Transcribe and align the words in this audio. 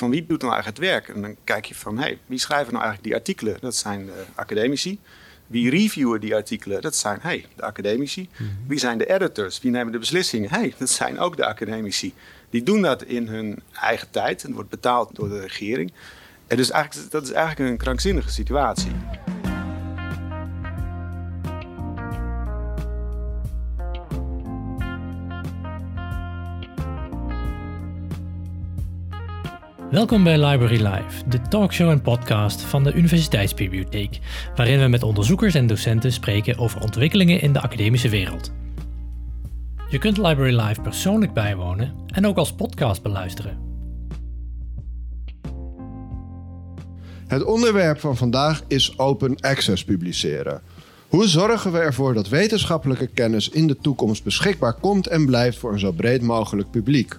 van 0.00 0.10
wie 0.10 0.26
doet 0.26 0.40
nou 0.40 0.52
eigenlijk 0.52 0.82
het 0.82 0.92
werk? 0.92 1.16
En 1.16 1.22
dan 1.22 1.36
kijk 1.44 1.64
je 1.64 1.74
van, 1.74 1.98
hey, 1.98 2.18
wie 2.26 2.38
schrijven 2.38 2.72
nou 2.72 2.84
eigenlijk 2.84 3.04
die 3.04 3.14
artikelen? 3.14 3.56
Dat 3.60 3.76
zijn 3.76 4.06
de 4.06 4.24
academici. 4.34 4.98
Wie 5.46 5.70
reviewen 5.70 6.20
die 6.20 6.34
artikelen? 6.34 6.80
Dat 6.80 6.96
zijn 6.96 7.18
hey, 7.20 7.46
de 7.56 7.62
academici. 7.62 8.28
Mhm. 8.32 8.50
Wie 8.66 8.78
zijn 8.78 8.98
de 8.98 9.06
editors? 9.14 9.60
Wie 9.60 9.70
nemen 9.70 9.92
de 9.92 9.98
beslissingen? 9.98 10.50
Hey, 10.50 10.74
dat 10.78 10.90
zijn 10.90 11.18
ook 11.18 11.36
de 11.36 11.46
academici. 11.46 12.14
Die 12.50 12.62
doen 12.62 12.82
dat 12.82 13.02
in 13.02 13.28
hun 13.28 13.62
eigen 13.80 14.10
tijd 14.10 14.44
en 14.44 14.52
wordt 14.52 14.70
betaald 14.70 15.14
door 15.14 15.28
de 15.28 15.40
regering. 15.40 15.92
En 16.46 16.56
dus 16.56 16.70
eigenlijk, 16.70 17.10
dat 17.10 17.22
is 17.22 17.32
eigenlijk 17.32 17.70
een 17.70 17.76
krankzinnige 17.76 18.30
situatie. 18.30 18.92
Welkom 29.90 30.24
bij 30.24 30.46
Library 30.46 30.86
Live, 30.86 31.28
de 31.28 31.40
talkshow 31.48 31.90
en 31.90 32.02
podcast 32.02 32.60
van 32.60 32.84
de 32.84 32.92
Universiteitsbibliotheek, 32.92 34.18
waarin 34.56 34.80
we 34.80 34.86
met 34.86 35.02
onderzoekers 35.02 35.54
en 35.54 35.66
docenten 35.66 36.12
spreken 36.12 36.58
over 36.58 36.80
ontwikkelingen 36.80 37.40
in 37.40 37.52
de 37.52 37.60
academische 37.60 38.08
wereld. 38.08 38.52
Je 39.88 39.98
kunt 39.98 40.16
Library 40.16 40.60
Live 40.60 40.80
persoonlijk 40.80 41.32
bijwonen 41.32 41.94
en 42.06 42.26
ook 42.26 42.36
als 42.36 42.52
podcast 42.52 43.02
beluisteren. 43.02 43.58
Het 47.26 47.44
onderwerp 47.44 48.00
van 48.00 48.16
vandaag 48.16 48.62
is 48.66 48.98
open 48.98 49.40
access 49.40 49.84
publiceren. 49.84 50.60
Hoe 51.08 51.28
zorgen 51.28 51.72
we 51.72 51.78
ervoor 51.78 52.14
dat 52.14 52.28
wetenschappelijke 52.28 53.06
kennis 53.06 53.48
in 53.48 53.66
de 53.66 53.76
toekomst 53.76 54.24
beschikbaar 54.24 54.74
komt 54.74 55.06
en 55.06 55.26
blijft 55.26 55.58
voor 55.58 55.72
een 55.72 55.78
zo 55.78 55.92
breed 55.92 56.22
mogelijk 56.22 56.70
publiek? 56.70 57.18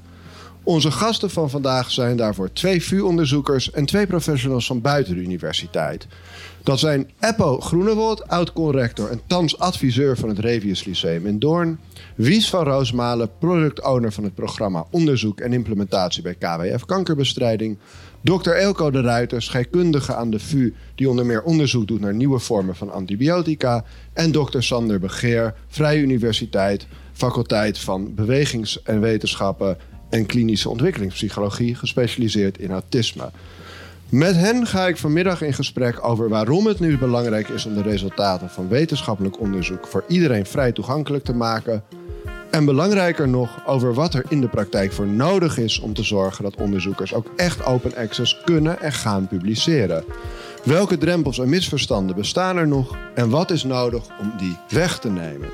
Onze 0.63 0.91
gasten 0.91 1.29
van 1.29 1.49
vandaag 1.49 1.91
zijn 1.91 2.17
daarvoor 2.17 2.53
twee 2.53 2.83
VU-onderzoekers 2.83 3.71
en 3.71 3.85
twee 3.85 4.07
professionals 4.07 4.65
van 4.65 4.81
buiten 4.81 5.15
de 5.15 5.21
universiteit. 5.21 6.07
Dat 6.63 6.79
zijn 6.79 7.09
Eppo 7.19 7.59
Groenewold, 7.59 8.27
oud-conrector 8.27 9.09
en 9.09 9.21
thans 9.27 9.59
adviseur 9.59 10.17
van 10.17 10.29
het 10.29 10.39
Revius 10.39 10.83
Lyceum 10.83 11.25
in 11.27 11.39
Doorn. 11.39 11.79
Wies 12.15 12.49
van 12.49 12.63
Roosmalen, 12.63 13.29
product 13.39 13.81
owner 13.83 14.11
van 14.11 14.23
het 14.23 14.35
programma 14.35 14.85
Onderzoek 14.89 15.39
en 15.39 15.53
Implementatie 15.53 16.23
bij 16.23 16.35
KWF 16.35 16.85
Kankerbestrijding. 16.85 17.77
Dr. 18.23 18.49
Elko 18.49 18.91
de 18.91 19.01
Ruiter, 19.01 19.41
scheikundige 19.41 20.15
aan 20.15 20.29
de 20.29 20.39
VU, 20.39 20.73
die 20.95 21.09
onder 21.09 21.25
meer 21.25 21.43
onderzoek 21.43 21.87
doet 21.87 22.01
naar 22.01 22.13
nieuwe 22.13 22.39
vormen 22.39 22.75
van 22.75 22.91
antibiotica. 22.91 23.83
En 24.13 24.31
Dr. 24.31 24.59
Sander 24.59 24.99
Begeer, 24.99 25.53
Vrije 25.67 26.01
Universiteit, 26.01 26.87
faculteit 27.13 27.79
van 27.79 28.15
Bewegings- 28.15 28.83
en 28.83 28.99
Wetenschappen 28.99 29.77
en 30.11 30.25
klinische 30.25 30.69
ontwikkelingspsychologie, 30.69 31.75
gespecialiseerd 31.75 32.57
in 32.57 32.71
autisme. 32.71 33.31
Met 34.09 34.35
hen 34.35 34.67
ga 34.67 34.87
ik 34.87 34.97
vanmiddag 34.97 35.41
in 35.41 35.53
gesprek 35.53 36.07
over 36.07 36.29
waarom 36.29 36.67
het 36.67 36.79
nu 36.79 36.97
belangrijk 36.97 37.49
is 37.49 37.65
om 37.65 37.73
de 37.73 37.81
resultaten 37.81 38.49
van 38.49 38.67
wetenschappelijk 38.67 39.39
onderzoek 39.39 39.87
voor 39.87 40.03
iedereen 40.07 40.45
vrij 40.45 40.71
toegankelijk 40.71 41.23
te 41.23 41.33
maken. 41.33 41.83
En 42.49 42.65
belangrijker 42.65 43.27
nog 43.27 43.67
over 43.67 43.93
wat 43.93 44.13
er 44.13 44.25
in 44.29 44.41
de 44.41 44.47
praktijk 44.47 44.91
voor 44.91 45.07
nodig 45.07 45.57
is 45.57 45.79
om 45.79 45.93
te 45.93 46.03
zorgen 46.03 46.43
dat 46.43 46.55
onderzoekers 46.55 47.13
ook 47.13 47.27
echt 47.35 47.65
open 47.65 47.95
access 47.95 48.41
kunnen 48.45 48.81
en 48.81 48.93
gaan 48.93 49.27
publiceren. 49.27 50.03
Welke 50.63 50.97
drempels 50.97 51.39
en 51.39 51.49
misverstanden 51.49 52.15
bestaan 52.15 52.57
er 52.57 52.67
nog 52.67 52.97
en 53.15 53.29
wat 53.29 53.51
is 53.51 53.63
nodig 53.63 54.03
om 54.19 54.33
die 54.37 54.57
weg 54.69 54.99
te 54.99 55.09
nemen? 55.09 55.49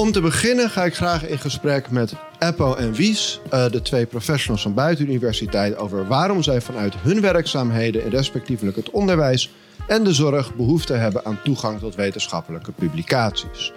Om 0.00 0.12
te 0.12 0.20
beginnen 0.20 0.70
ga 0.70 0.84
ik 0.84 0.94
graag 0.94 1.26
in 1.26 1.38
gesprek 1.38 1.90
met 1.90 2.12
Eppo 2.38 2.74
en 2.74 2.92
Wies, 2.92 3.40
uh, 3.52 3.70
de 3.70 3.82
twee 3.82 4.06
professionals 4.06 4.62
van 4.62 4.74
buiten 4.74 5.04
de 5.04 5.10
universiteit, 5.10 5.76
over 5.76 6.06
waarom 6.06 6.42
zij 6.42 6.60
vanuit 6.60 6.94
hun 6.94 7.20
werkzaamheden 7.20 8.10
respectievelijk 8.10 8.76
het 8.76 8.90
onderwijs 8.90 9.50
en 9.88 10.04
de 10.04 10.12
zorg 10.12 10.54
behoefte 10.54 10.92
hebben 10.92 11.24
aan 11.24 11.40
toegang 11.44 11.78
tot 11.78 11.94
wetenschappelijke 11.94 12.72
publicaties. 12.72 13.72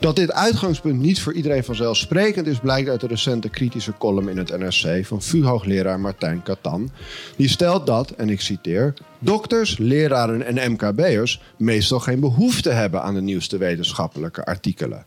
Dat 0.00 0.16
dit 0.16 0.32
uitgangspunt 0.32 1.00
niet 1.00 1.20
voor 1.20 1.32
iedereen 1.32 1.64
vanzelfsprekend 1.64 2.46
is, 2.46 2.58
blijkt 2.58 2.88
uit 2.88 3.00
de 3.00 3.06
recente 3.06 3.48
kritische 3.48 3.92
column 3.98 4.28
in 4.28 4.38
het 4.38 4.58
NRC 4.58 5.06
van 5.06 5.22
VU-hoogleraar 5.22 6.00
Martijn 6.00 6.42
Katan. 6.42 6.90
Die 7.36 7.48
stelt 7.48 7.86
dat, 7.86 8.10
en 8.10 8.28
ik 8.28 8.40
citeer, 8.40 8.94
dokters, 9.18 9.78
leraren 9.78 10.42
en 10.42 10.72
MKB'ers 10.72 11.40
meestal 11.56 12.00
geen 12.00 12.20
behoefte 12.20 12.70
hebben 12.70 13.02
aan 13.02 13.14
de 13.14 13.22
nieuwste 13.22 13.56
wetenschappelijke 13.58 14.44
artikelen. 14.44 15.04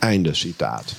Einde 0.00 0.34
citaat. 0.34 0.94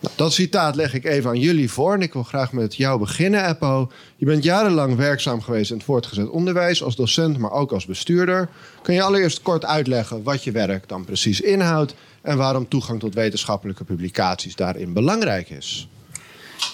Nou, 0.00 0.14
dat 0.16 0.32
citaat 0.32 0.74
leg 0.74 0.94
ik 0.94 1.04
even 1.04 1.30
aan 1.30 1.38
jullie 1.38 1.70
voor. 1.70 1.94
En 1.94 2.02
ik 2.02 2.12
wil 2.12 2.22
graag 2.22 2.52
met 2.52 2.76
jou 2.76 2.98
beginnen, 2.98 3.48
Eppo. 3.48 3.90
Je 4.16 4.26
bent 4.26 4.44
jarenlang 4.44 4.96
werkzaam 4.96 5.40
geweest 5.40 5.70
in 5.70 5.76
het 5.76 5.84
voortgezet 5.84 6.28
onderwijs 6.28 6.82
als 6.82 6.96
docent, 6.96 7.38
maar 7.38 7.50
ook 7.50 7.72
als 7.72 7.86
bestuurder. 7.86 8.48
Kun 8.82 8.94
je 8.94 9.02
allereerst 9.02 9.42
kort 9.42 9.64
uitleggen 9.64 10.22
wat 10.22 10.44
je 10.44 10.52
werk 10.52 10.88
dan 10.88 11.04
precies 11.04 11.40
inhoudt 11.40 11.94
en 12.22 12.36
waarom 12.36 12.68
toegang 12.68 13.00
tot 13.00 13.14
wetenschappelijke 13.14 13.84
publicaties 13.84 14.54
daarin 14.56 14.92
belangrijk 14.92 15.50
is? 15.50 15.88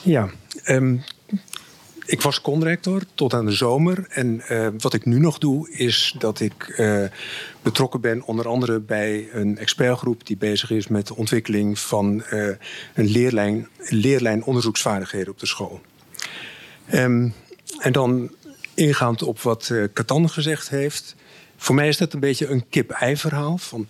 Ja, 0.02 0.30
um, 0.66 1.02
ik 2.04 2.22
was 2.22 2.40
conrector 2.40 3.02
tot 3.14 3.34
aan 3.34 3.46
de 3.46 3.52
zomer. 3.52 4.06
En 4.08 4.42
uh, 4.50 4.68
wat 4.78 4.94
ik 4.94 5.04
nu 5.04 5.18
nog 5.18 5.38
doe, 5.38 5.70
is 5.70 6.14
dat 6.18 6.40
ik 6.40 6.74
uh, 6.78 7.04
betrokken 7.62 8.00
ben 8.00 8.22
onder 8.22 8.48
andere 8.48 8.80
bij 8.80 9.28
een 9.32 9.58
expertgroep 9.58 10.26
die 10.26 10.36
bezig 10.36 10.70
is 10.70 10.88
met 10.88 11.06
de 11.06 11.16
ontwikkeling 11.16 11.78
van 11.78 12.24
uh, 12.32 12.48
een 12.94 13.06
leerlijn, 13.06 13.68
leerlijn 13.78 14.44
onderzoeksvaardigheden 14.44 15.32
op 15.32 15.38
de 15.38 15.46
school. 15.46 15.80
Um, 16.94 17.34
en 17.78 17.92
dan 17.92 18.30
ingaand 18.74 19.22
op 19.22 19.40
wat 19.40 19.72
Catan 19.92 20.30
gezegd 20.30 20.68
heeft. 20.68 21.14
Voor 21.56 21.74
mij 21.74 21.88
is 21.88 21.96
dat 21.96 22.12
een 22.12 22.20
beetje 22.20 22.46
een 22.46 22.68
kip-ei 22.68 23.16
verhaal. 23.16 23.58
Van, 23.58 23.88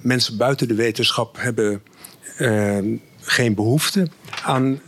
mensen 0.00 0.36
buiten 0.36 0.68
de 0.68 0.74
wetenschap 0.74 1.36
hebben 1.38 1.82
geen 3.20 3.54
behoefte 3.54 4.08
aan 4.42 4.80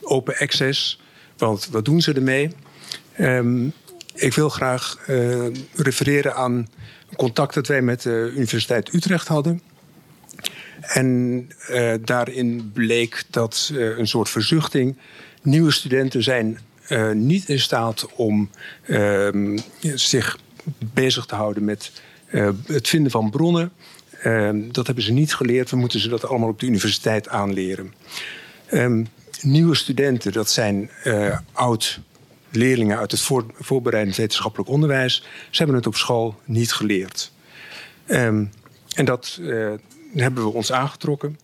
open 0.00 0.36
access 0.38 0.98
want 1.36 1.68
wat 1.70 1.84
doen 1.84 2.00
ze 2.00 2.12
ermee? 2.12 2.50
Um, 3.20 3.72
ik 4.14 4.34
wil 4.34 4.48
graag 4.48 4.98
uh, 5.08 5.46
refereren 5.74 6.34
aan 6.34 6.52
een 7.10 7.16
contact 7.16 7.54
dat 7.54 7.66
wij 7.66 7.82
met 7.82 8.02
de 8.02 8.32
Universiteit 8.36 8.94
Utrecht 8.94 9.28
hadden. 9.28 9.60
En 10.80 11.48
uh, 11.70 11.94
daarin 12.04 12.70
bleek 12.72 13.24
dat 13.30 13.70
uh, 13.72 13.98
een 13.98 14.06
soort 14.06 14.28
verzuchting. 14.28 14.96
Nieuwe 15.42 15.70
studenten 15.70 16.22
zijn 16.22 16.58
niet 17.12 17.48
in 17.48 17.60
staat 17.60 18.06
om 18.14 18.50
ehm, 18.82 19.58
zich 19.80 20.38
bezig 20.78 21.26
te 21.26 21.34
houden 21.34 21.64
met 21.64 21.92
het 22.66 22.88
vinden 22.88 23.10
van 23.10 23.30
bronnen. 23.30 23.72
Ehm, 24.22 24.60
dat 24.70 24.86
hebben 24.86 25.04
ze 25.04 25.12
niet 25.12 25.34
geleerd. 25.34 25.70
We 25.70 25.76
moeten 25.76 26.00
ze 26.00 26.08
dat 26.08 26.26
allemaal 26.26 26.48
op 26.48 26.60
de 26.60 26.66
universiteit 26.66 27.28
aanleren. 27.28 27.94
Um, 28.72 29.06
nieuwe 29.44 29.74
studenten, 29.74 30.32
dat 30.32 30.50
zijn 30.50 30.90
uh, 31.04 31.38
oud 31.52 32.00
leerlingen 32.50 32.98
uit 32.98 33.10
het 33.10 33.20
voor, 33.20 33.46
voorbereidend 33.54 34.16
wetenschappelijk 34.16 34.70
onderwijs. 34.70 35.14
Ze 35.50 35.56
hebben 35.56 35.76
het 35.76 35.86
op 35.86 35.96
school 35.96 36.40
niet 36.44 36.72
geleerd. 36.72 37.32
Um, 38.06 38.50
en 38.94 39.04
dat 39.04 39.38
uh, 39.40 39.72
hebben 40.14 40.44
we 40.44 40.52
ons 40.52 40.72
aangetrokken. 40.72 41.38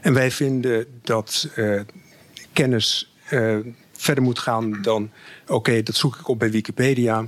En 0.00 0.14
wij 0.14 0.30
vinden 0.30 0.86
dat 1.02 1.48
uh, 1.56 1.80
kennis 2.52 3.14
verder 3.92 4.24
moet 4.24 4.38
gaan 4.38 4.82
dan... 4.82 5.10
oké, 5.46 5.82
dat 5.82 5.94
zoek 5.94 6.16
ik 6.16 6.28
op 6.28 6.38
bij 6.38 6.50
Wikipedia. 6.50 7.24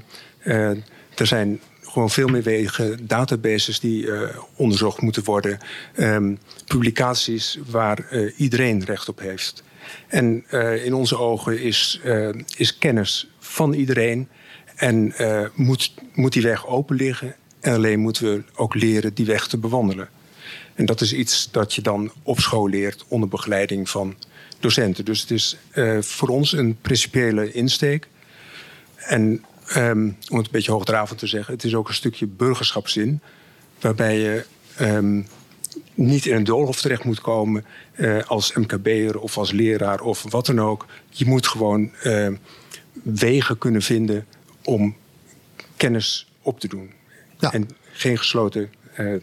er 1.15 1.27
zijn 1.27 1.61
gewoon 1.93 2.11
veel 2.11 2.29
meer 2.29 2.43
wegen, 2.43 3.07
databases 3.07 3.81
die 3.81 4.05
uh, 4.05 4.23
onderzocht 4.57 5.01
moeten 5.01 5.25
worden, 5.25 5.59
um, 5.99 6.39
publicaties 6.67 7.59
waar 7.67 8.07
uh, 8.11 8.33
iedereen 8.37 8.85
recht 8.85 9.09
op 9.09 9.19
heeft. 9.19 9.63
En 10.07 10.45
uh, 10.51 10.85
in 10.85 10.95
onze 10.95 11.19
ogen 11.19 11.61
is, 11.61 12.01
is 12.57 12.79
kennis 12.79 13.29
van 13.39 13.73
iedereen 13.73 14.29
en 14.75 15.15
moet, 15.55 15.95
moet 16.15 16.33
die 16.33 16.43
weg 16.43 16.67
open 16.67 16.97
liggen. 16.97 17.35
En 17.61 17.75
alleen 17.75 18.01
moeten 18.01 18.35
we 18.35 18.43
ook 18.55 18.75
leren 18.75 19.15
die 19.15 19.27
weg 19.27 19.47
te 19.47 19.59
bewandelen. 19.59 20.09
En 20.75 20.87
dat 20.87 21.01
is 21.01 21.13
iets 21.13 21.51
dat 21.51 21.75
je 21.75 21.83
dan 21.83 22.13
op 22.23 22.41
school 22.41 22.69
leert 22.69 23.05
onder 23.09 23.29
begeleiding 23.29 23.91
van 23.91 24.15
docenten. 24.61 25.05
Dus 25.05 25.21
het 25.21 25.31
is 25.31 25.57
voor 26.01 26.29
ons 26.29 26.53
een 26.53 26.77
principiële 26.81 27.53
insteek. 27.53 28.07
En 28.97 29.45
um, 29.77 30.17
om 30.31 30.37
het 30.37 30.47
een 30.47 30.53
beetje 30.53 30.73
hoogdravend 30.73 31.19
te 31.19 31.27
zeggen, 31.27 31.55
het 31.55 31.65
is 31.65 31.75
ook 31.75 31.89
een 31.89 31.95
stukje 31.95 32.27
burgerschapszin. 32.27 33.21
Waarbij 33.81 34.19
je 34.19 34.45
um, 34.81 35.27
niet 35.95 36.27
in 36.27 36.37
een 36.37 36.45
doolhof 36.45 36.81
terecht 36.81 37.05
moet 37.05 37.21
komen 37.21 37.65
uh, 37.97 38.23
als 38.27 38.53
MKB'er 38.53 39.19
of 39.19 39.39
als 39.39 39.51
leraar 39.51 40.01
of 40.01 40.25
wat 40.31 40.47
dan 40.47 40.61
ook. 40.61 40.87
Je 41.09 41.27
moet 41.27 41.47
gewoon 41.47 41.91
uh, 42.05 42.29
wegen 43.03 43.59
kunnen 43.59 43.83
vinden 43.83 44.27
om 44.63 44.97
kennis 45.77 46.33
op 46.43 46.61
te 46.61 46.69
doen. 46.69 46.91
Ja. 47.39 47.53
En 47.53 47.69
geen 47.93 48.19
gesloten 48.19 48.73
uh, 48.99 49.23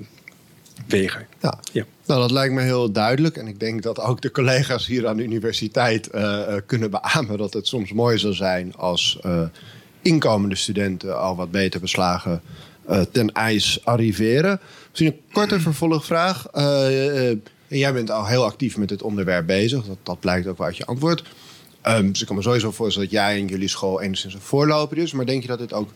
wegen. 0.87 1.27
Ja. 1.41 1.59
Ja. 1.71 1.85
Nou, 2.05 2.21
dat 2.21 2.31
lijkt 2.31 2.53
me 2.53 2.61
heel 2.61 2.91
duidelijk. 2.91 3.37
En 3.37 3.47
ik 3.47 3.59
denk 3.59 3.83
dat 3.83 3.99
ook 3.99 4.21
de 4.21 4.31
collega's 4.31 4.87
hier 4.87 5.07
aan 5.07 5.17
de 5.17 5.23
universiteit 5.23 6.07
eh, 6.07 6.55
eh, 6.55 6.61
kunnen 6.65 6.91
beamen 6.91 7.37
dat 7.37 7.53
het 7.53 7.67
soms 7.67 7.93
mooi 7.93 8.17
zou 8.17 8.33
zijn 8.33 8.75
als 8.75 9.19
eh, 9.21 9.41
inkomende 10.01 10.55
studenten 10.55 11.19
al 11.19 11.35
wat 11.35 11.51
beter 11.51 11.79
beslagen 11.79 12.41
eh, 12.85 13.01
ten 13.11 13.31
ijs 13.31 13.79
arriveren. 13.85 14.59
Misschien 14.89 15.07
een 15.07 15.33
korte 15.33 15.59
vervolgvraag. 15.69 16.47
Eh, 16.47 17.29
eh, 17.31 17.37
jij 17.67 17.93
bent 17.93 18.11
al 18.11 18.25
heel 18.25 18.45
actief 18.45 18.77
met 18.77 18.89
dit 18.89 19.01
onderwerp 19.01 19.45
bezig. 19.45 19.85
Dat, 19.85 19.97
dat 20.03 20.19
blijkt 20.19 20.47
ook 20.47 20.57
wel 20.57 20.67
uit 20.67 20.77
je 20.77 20.85
antwoord. 20.85 21.23
Ehm, 21.81 22.11
dus 22.11 22.21
ik 22.21 22.27
kan 22.27 22.35
me 22.35 22.41
sowieso 22.41 22.71
voorstellen 22.71 23.09
dat 23.09 23.17
jij 23.17 23.39
in 23.39 23.47
jullie 23.47 23.67
school 23.67 24.01
enigszins 24.01 24.33
een 24.33 24.41
voorloper 24.41 24.97
is. 24.97 25.11
Maar 25.11 25.25
denk 25.25 25.41
je 25.41 25.47
dat 25.47 25.59
dit 25.59 25.73
ook 25.73 25.89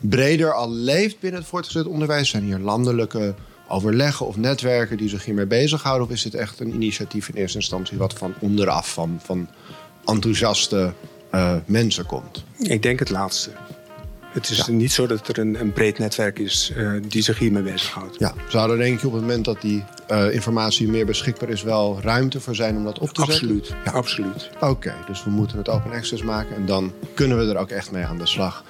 breder 0.00 0.54
al 0.54 0.70
leeft 0.70 1.20
binnen 1.20 1.40
het 1.40 1.48
voortgezet 1.48 1.86
onderwijs? 1.86 2.28
Zijn 2.28 2.44
hier 2.44 2.58
landelijke 2.58 3.34
overleggen 3.68 4.26
of 4.26 4.36
netwerken 4.36 4.96
die 4.96 5.08
zich 5.08 5.24
hiermee 5.24 5.46
bezighouden? 5.46 6.06
Of 6.06 6.12
is 6.12 6.22
dit 6.22 6.34
echt 6.34 6.60
een 6.60 6.74
initiatief 6.74 7.28
in 7.28 7.34
eerste 7.34 7.58
instantie 7.58 7.98
wat 7.98 8.14
van 8.14 8.34
onderaf, 8.40 8.92
van, 8.92 9.20
van 9.22 9.48
enthousiaste 10.04 10.92
eh, 11.32 11.54
mensen 11.64 12.06
komt? 12.06 12.44
Ik 12.58 12.82
denk 12.82 12.98
het 12.98 13.10
laatste. 13.10 13.50
Het 14.32 14.48
is 14.50 14.56
Ja. 14.56 14.70
niet 14.72 14.92
zo 14.92 15.06
dat 15.06 15.28
er 15.28 15.38
een, 15.38 15.60
een 15.60 15.72
breed 15.72 15.98
netwerk 15.98 16.38
is 16.38 16.72
eh, 16.76 16.92
die 17.08 17.22
zich 17.22 17.38
hiermee 17.38 17.62
bezighoudt. 17.62 18.18
Ja, 18.18 18.34
zou 18.48 18.70
er 18.72 18.78
denk 18.78 19.00
je 19.00 19.06
op 19.06 19.12
het 19.12 19.22
moment 19.22 19.44
dat 19.44 19.60
die 19.60 19.84
eh, 20.06 20.34
informatie 20.34 20.88
meer 20.88 21.06
beschikbaar 21.06 21.48
is, 21.48 21.62
wel 21.62 22.00
ruimte 22.02 22.40
voor 22.40 22.54
zijn 22.54 22.76
om 22.76 22.84
dat 22.84 22.98
op 22.98 23.08
te 23.08 23.20
zetten? 23.24 23.34
Absoluut. 23.34 23.74
Ja. 23.84 23.90
Absoluut. 23.90 24.50
Oké, 24.60 24.94
dus 25.06 25.24
we 25.24 25.30
moeten 25.30 25.58
het 25.58 25.68
open 25.68 25.92
access 25.92 26.22
maken 26.22 26.56
en 26.56 26.66
dan 26.66 26.92
kunnen 27.14 27.38
we 27.38 27.52
er 27.52 27.58
ook 27.58 27.70
echt 27.70 27.90
mee 27.90 28.04
aan 28.04 28.18
de 28.18 28.26
slag. 28.26 28.64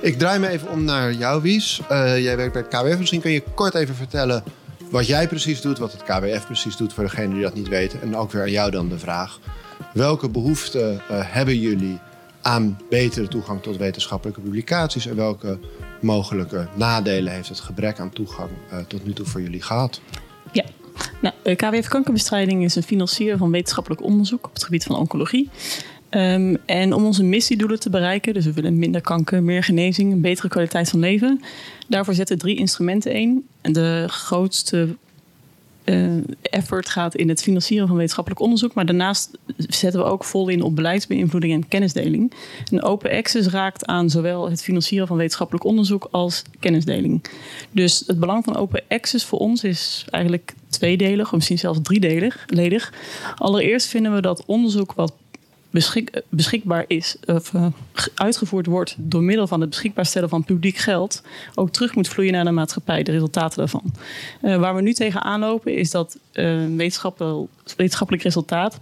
Ik 0.00 0.18
draai 0.18 0.38
me 0.38 0.48
even 0.48 0.68
om 0.70 0.84
naar 0.84 1.12
jou, 1.12 1.42
Wies. 1.42 1.80
Jij 1.88 2.36
werkt 2.36 2.52
bij 2.52 2.64
het 2.68 2.70
KWF. 2.80 2.98
Misschien 2.98 3.20
kun 3.20 3.30
je 3.30 3.42
kort 3.54 3.74
even 3.74 3.94
vertellen 3.94 4.42
wat 4.90 5.06
jij 5.06 5.28
precies 5.28 5.60
doet, 5.60 5.78
wat 5.78 5.92
het 5.92 6.02
KWF 6.02 6.46
precies 6.46 6.76
doet 6.76 6.92
voor 6.92 7.04
degenen 7.04 7.32
die 7.32 7.42
dat 7.42 7.54
niet 7.54 7.68
weten. 7.68 8.02
En 8.02 8.16
ook 8.16 8.32
weer 8.32 8.42
aan 8.42 8.50
jou 8.50 8.70
dan 8.70 8.88
de 8.88 8.98
vraag: 8.98 9.38
welke 9.92 10.28
behoeften 10.28 10.92
eh, 10.92 11.00
hebben 11.08 11.58
jullie 11.58 11.98
aan 12.42 12.78
betere 12.88 13.28
toegang 13.28 13.62
tot 13.62 13.76
wetenschappelijke 13.76 14.40
publicaties 14.40 15.06
en 15.06 15.16
welke 15.16 15.58
mogelijke 16.00 16.68
nadelen 16.74 17.32
heeft 17.32 17.48
het 17.48 17.60
gebrek 17.60 17.98
aan 17.98 18.10
toegang 18.10 18.50
eh, 18.70 18.78
tot 18.78 19.04
nu 19.04 19.12
toe 19.12 19.26
voor 19.26 19.40
jullie 19.40 19.62
gehad? 19.62 20.00
Ja, 20.52 20.64
nou, 21.20 21.54
KWF 21.54 21.88
Kankerbestrijding 21.88 22.64
is 22.64 22.74
een 22.76 22.82
financier 22.82 23.36
van 23.36 23.50
wetenschappelijk 23.50 24.02
onderzoek 24.02 24.46
op 24.46 24.54
het 24.54 24.64
gebied 24.64 24.84
van 24.84 24.96
oncologie. 24.96 25.50
Ehm, 26.08 26.56
en 26.66 26.92
om 26.92 27.04
onze 27.04 27.22
missiedoelen 27.22 27.80
te 27.80 27.90
bereiken, 27.90 28.34
dus 28.34 28.44
we 28.44 28.52
willen 28.52 28.78
minder 28.78 29.00
kanker, 29.00 29.42
meer 29.42 29.64
genezing, 29.64 30.12
een 30.12 30.20
betere 30.20 30.48
kwaliteit 30.48 30.88
van 30.90 31.00
leven. 31.00 31.40
Daarvoor 31.88 32.14
zetten 32.14 32.38
drie 32.38 32.56
instrumenten 32.56 33.12
in. 33.12 33.46
En 33.60 33.72
de 33.72 34.04
grootste 34.06 34.96
effort 36.42 36.88
gaat 36.88 37.14
in 37.14 37.28
het 37.28 37.42
financieren 37.42 37.86
van 37.86 37.96
wetenschappelijk 37.96 38.40
onderzoek. 38.40 38.74
Maar 38.74 38.86
daarnaast 38.86 39.38
zetten 39.56 40.00
we 40.00 40.06
ook 40.06 40.24
vol 40.24 40.48
in 40.48 40.62
op 40.62 40.76
beleidsbeïnvloeding 40.76 41.52
en 41.52 41.68
kennisdeling. 41.68 42.32
En 42.70 42.82
open 42.82 43.10
access 43.10 43.48
raakt 43.48 43.86
aan 43.86 44.10
zowel 44.10 44.50
het 44.50 44.62
financieren 44.62 45.06
van 45.06 45.16
wetenschappelijk 45.16 45.64
onderzoek 45.64 46.08
als 46.10 46.42
kennisdeling. 46.60 47.24
Dus 47.70 48.04
het 48.06 48.20
belang 48.20 48.44
van 48.44 48.56
open 48.56 48.82
access 48.88 49.24
voor 49.24 49.38
ons 49.38 49.64
is 49.64 50.04
eigenlijk 50.10 50.54
tweedelig, 50.68 51.26
of 51.26 51.32
misschien 51.32 51.58
zelfs 51.58 51.78
driedelig. 51.82 52.92
Allereerst 53.36 53.88
vinden 53.88 54.14
we 54.14 54.20
dat 54.20 54.44
onderzoek 54.46 54.92
wat 54.92 55.12
beschik, 55.70 56.22
beschikbaar 56.28 56.84
is, 56.86 57.16
of 57.26 57.54
eh, 57.54 57.66
ge- 57.92 58.10
uitgevoerd 58.14 58.66
wordt 58.66 58.94
door 58.98 59.22
middel 59.22 59.46
van 59.46 59.60
het 59.60 59.70
beschikbaar 59.70 60.06
stellen 60.06 60.28
van 60.28 60.44
publiek 60.44 60.76
geld, 60.76 61.22
ook 61.54 61.70
terug 61.70 61.94
moet 61.94 62.08
vloeien 62.08 62.32
naar 62.32 62.44
de 62.44 62.50
maatschappij, 62.50 63.02
de 63.02 63.12
resultaten 63.12 63.58
daarvan. 63.58 63.92
Eh, 64.40 64.56
waar 64.56 64.74
we 64.74 64.82
nu 64.82 64.92
tegenaan 64.92 65.40
lopen 65.40 65.76
is 65.76 65.90
dat 65.90 66.18
eh, 66.32 66.58
wetenschappel, 66.76 67.48
wetenschappelijk 67.76 68.22
resultaat 68.24 68.80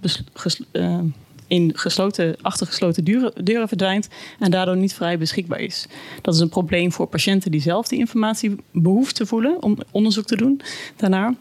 in 1.46 1.72
gesloten, 1.74 2.36
achter 2.42 2.66
gesloten 2.66 3.04
deuren, 3.44 3.68
verdwijnt 3.68 4.08
en 4.38 4.50
daardoor 4.50 4.76
niet 4.76 4.94
vrij 4.94 5.18
beschikbaar 5.18 5.60
is. 5.60 5.86
Dat 6.22 6.34
is 6.34 6.40
een 6.40 6.48
probleem 6.48 6.92
voor 6.92 7.06
patiënten 7.06 7.50
die 7.50 7.60
zelf 7.60 7.88
die 7.88 7.98
informatie 7.98 8.56
behoeft 8.72 9.14
te 9.14 9.26
voelen 9.26 9.62
om 9.62 9.78
onderzoek 9.90 10.26
te 10.26 10.36
doen 10.36 10.60
daarnaar. 10.96 11.34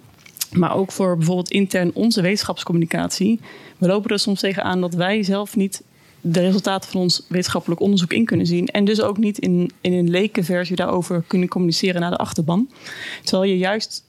Maar 0.52 0.76
ook 0.76 0.92
voor 0.92 1.18
bijvoorbeeld 1.18 1.52
intern 1.52 1.92
onze 1.94 2.22
wetenschapscommunicatie. 2.22 3.40
We 3.78 3.88
lopen 3.88 4.10
er 4.10 4.20
soms 4.20 4.40
tegenaan 4.40 4.82
dat 4.82 4.94
wij 4.94 5.24
zelf 5.24 5.56
niet 5.56 5.84
de 6.22 6.40
resultaten 6.40 6.90
van 6.90 7.02
ons 7.02 7.26
wetenschappelijk 7.30 7.82
onderzoek 7.82 8.14
in 8.14 8.26
kunnen 8.26 8.46
zien. 8.46 8.68
En 8.68 8.86
dus 8.86 9.02
ook 9.02 9.18
niet 9.18 9.38
in, 9.38 9.72
in 9.82 9.94
een 9.94 10.10
lekenversie 10.10 10.76
daarover 10.76 11.24
kunnen 11.28 11.48
communiceren 11.48 12.02
naar 12.02 12.12
de 12.12 12.18
achterban. 12.18 12.70
Terwijl 13.24 13.52
je 13.52 13.58
juist 13.58 14.06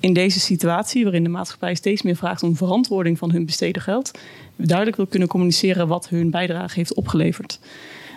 in 0.00 0.12
deze 0.12 0.40
situatie, 0.40 1.02
waarin 1.02 1.22
de 1.22 1.28
maatschappij 1.28 1.74
steeds 1.74 2.02
meer 2.02 2.16
vraagt 2.16 2.42
om 2.42 2.56
verantwoording 2.56 3.18
van 3.18 3.30
hun 3.30 3.46
besteden 3.46 3.82
geld, 3.82 4.10
duidelijk 4.56 4.96
wil 4.96 5.06
kunnen 5.06 5.28
communiceren 5.28 5.88
wat 5.88 6.08
hun 6.08 6.30
bijdrage 6.30 6.74
heeft 6.74 6.94
opgeleverd. 6.94 7.60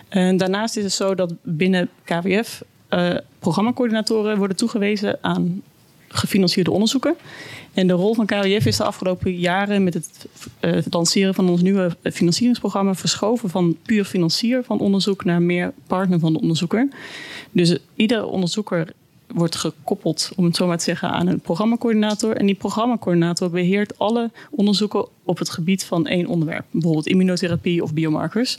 En 0.08 0.36
daarnaast 0.36 0.76
is 0.76 0.84
het 0.84 0.92
zo 0.92 1.14
dat 1.14 1.34
binnen 1.42 1.88
KWF 2.04 2.62
eh, 2.88 3.14
programmacoördinatoren 3.38 4.38
worden 4.38 4.56
toegewezen 4.56 5.18
aan 5.20 5.62
gefinancierde 6.08 6.70
onderzoeken. 6.70 7.16
En 7.72 7.86
de 7.86 7.92
rol 7.92 8.14
van 8.14 8.26
KWF 8.26 8.66
is 8.66 8.76
de 8.76 8.84
afgelopen 8.84 9.34
jaren 9.34 9.84
met 9.84 9.94
het, 9.94 10.26
het 10.60 10.94
lanceren 10.94 11.34
van 11.34 11.48
ons 11.48 11.62
nieuwe 11.62 11.96
financieringsprogramma 12.02 12.94
verschoven 12.94 13.50
van 13.50 13.76
puur 13.82 14.04
financier 14.04 14.64
van 14.64 14.80
onderzoek 14.80 15.24
naar 15.24 15.42
meer 15.42 15.72
partner 15.86 16.18
van 16.18 16.32
de 16.32 16.40
onderzoeker. 16.40 16.88
Dus 17.50 17.76
iedere 17.94 18.26
onderzoeker 18.26 18.92
wordt 19.34 19.56
gekoppeld, 19.56 20.32
om 20.36 20.44
het 20.44 20.56
zo 20.56 20.66
maar 20.66 20.78
te 20.78 20.84
zeggen, 20.84 21.10
aan 21.10 21.26
een 21.26 21.40
programmacoördinator. 21.40 22.36
En 22.36 22.46
die 22.46 22.54
programmacoördinator 22.54 23.50
beheert 23.50 23.98
alle 23.98 24.30
onderzoeken 24.50 25.06
op 25.24 25.38
het 25.38 25.50
gebied 25.50 25.84
van 25.84 26.06
één 26.06 26.26
onderwerp. 26.26 26.64
Bijvoorbeeld 26.70 27.06
immunotherapie 27.06 27.82
of 27.82 27.94
biomarkers. 27.94 28.58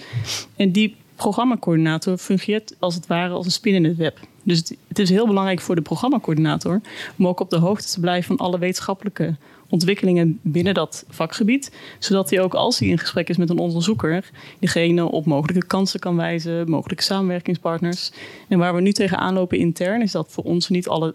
En 0.55 0.71
die 0.71 0.95
programmacoördinator 1.15 2.17
fungeert 2.17 2.75
als 2.79 2.95
het 2.95 3.07
ware 3.07 3.33
als 3.33 3.45
een 3.45 3.51
spin 3.51 3.73
in 3.73 3.83
het 3.83 3.97
web. 3.97 4.19
Dus 4.43 4.57
het, 4.87 4.99
is 4.99 5.09
heel 5.09 5.27
belangrijk 5.27 5.61
voor 5.61 5.75
de 5.75 5.81
programmacoördinator 5.81 6.81
om 7.17 7.27
ook 7.27 7.39
op 7.39 7.49
de 7.49 7.57
hoogte 7.57 7.87
te 7.87 7.99
blijven 7.99 8.37
van 8.37 8.45
alle 8.45 8.59
wetenschappelijke 8.59 9.35
ontwikkelingen 9.69 10.39
binnen 10.41 10.73
dat 10.73 11.05
vakgebied. 11.09 11.71
Zodat 11.99 12.29
hij 12.29 12.41
ook 12.41 12.53
als 12.53 12.79
hij 12.79 12.87
in 12.87 12.97
gesprek 12.97 13.29
is 13.29 13.37
met 13.37 13.49
een 13.49 13.57
onderzoeker, 13.57 14.29
diegene 14.59 15.11
op 15.11 15.25
mogelijke 15.25 15.67
kansen 15.67 15.99
kan 15.99 16.15
wijzen, 16.15 16.69
mogelijke 16.69 17.03
samenwerkingspartners. 17.03 18.11
En 18.47 18.59
waar 18.59 18.75
we 18.75 18.81
nu 18.81 18.91
tegenaan 18.91 19.33
lopen 19.33 19.57
intern 19.57 20.01
is 20.01 20.11
dat 20.11 20.27
voor 20.29 20.43
ons 20.43 20.69
niet 20.69 20.87
alle 20.87 21.13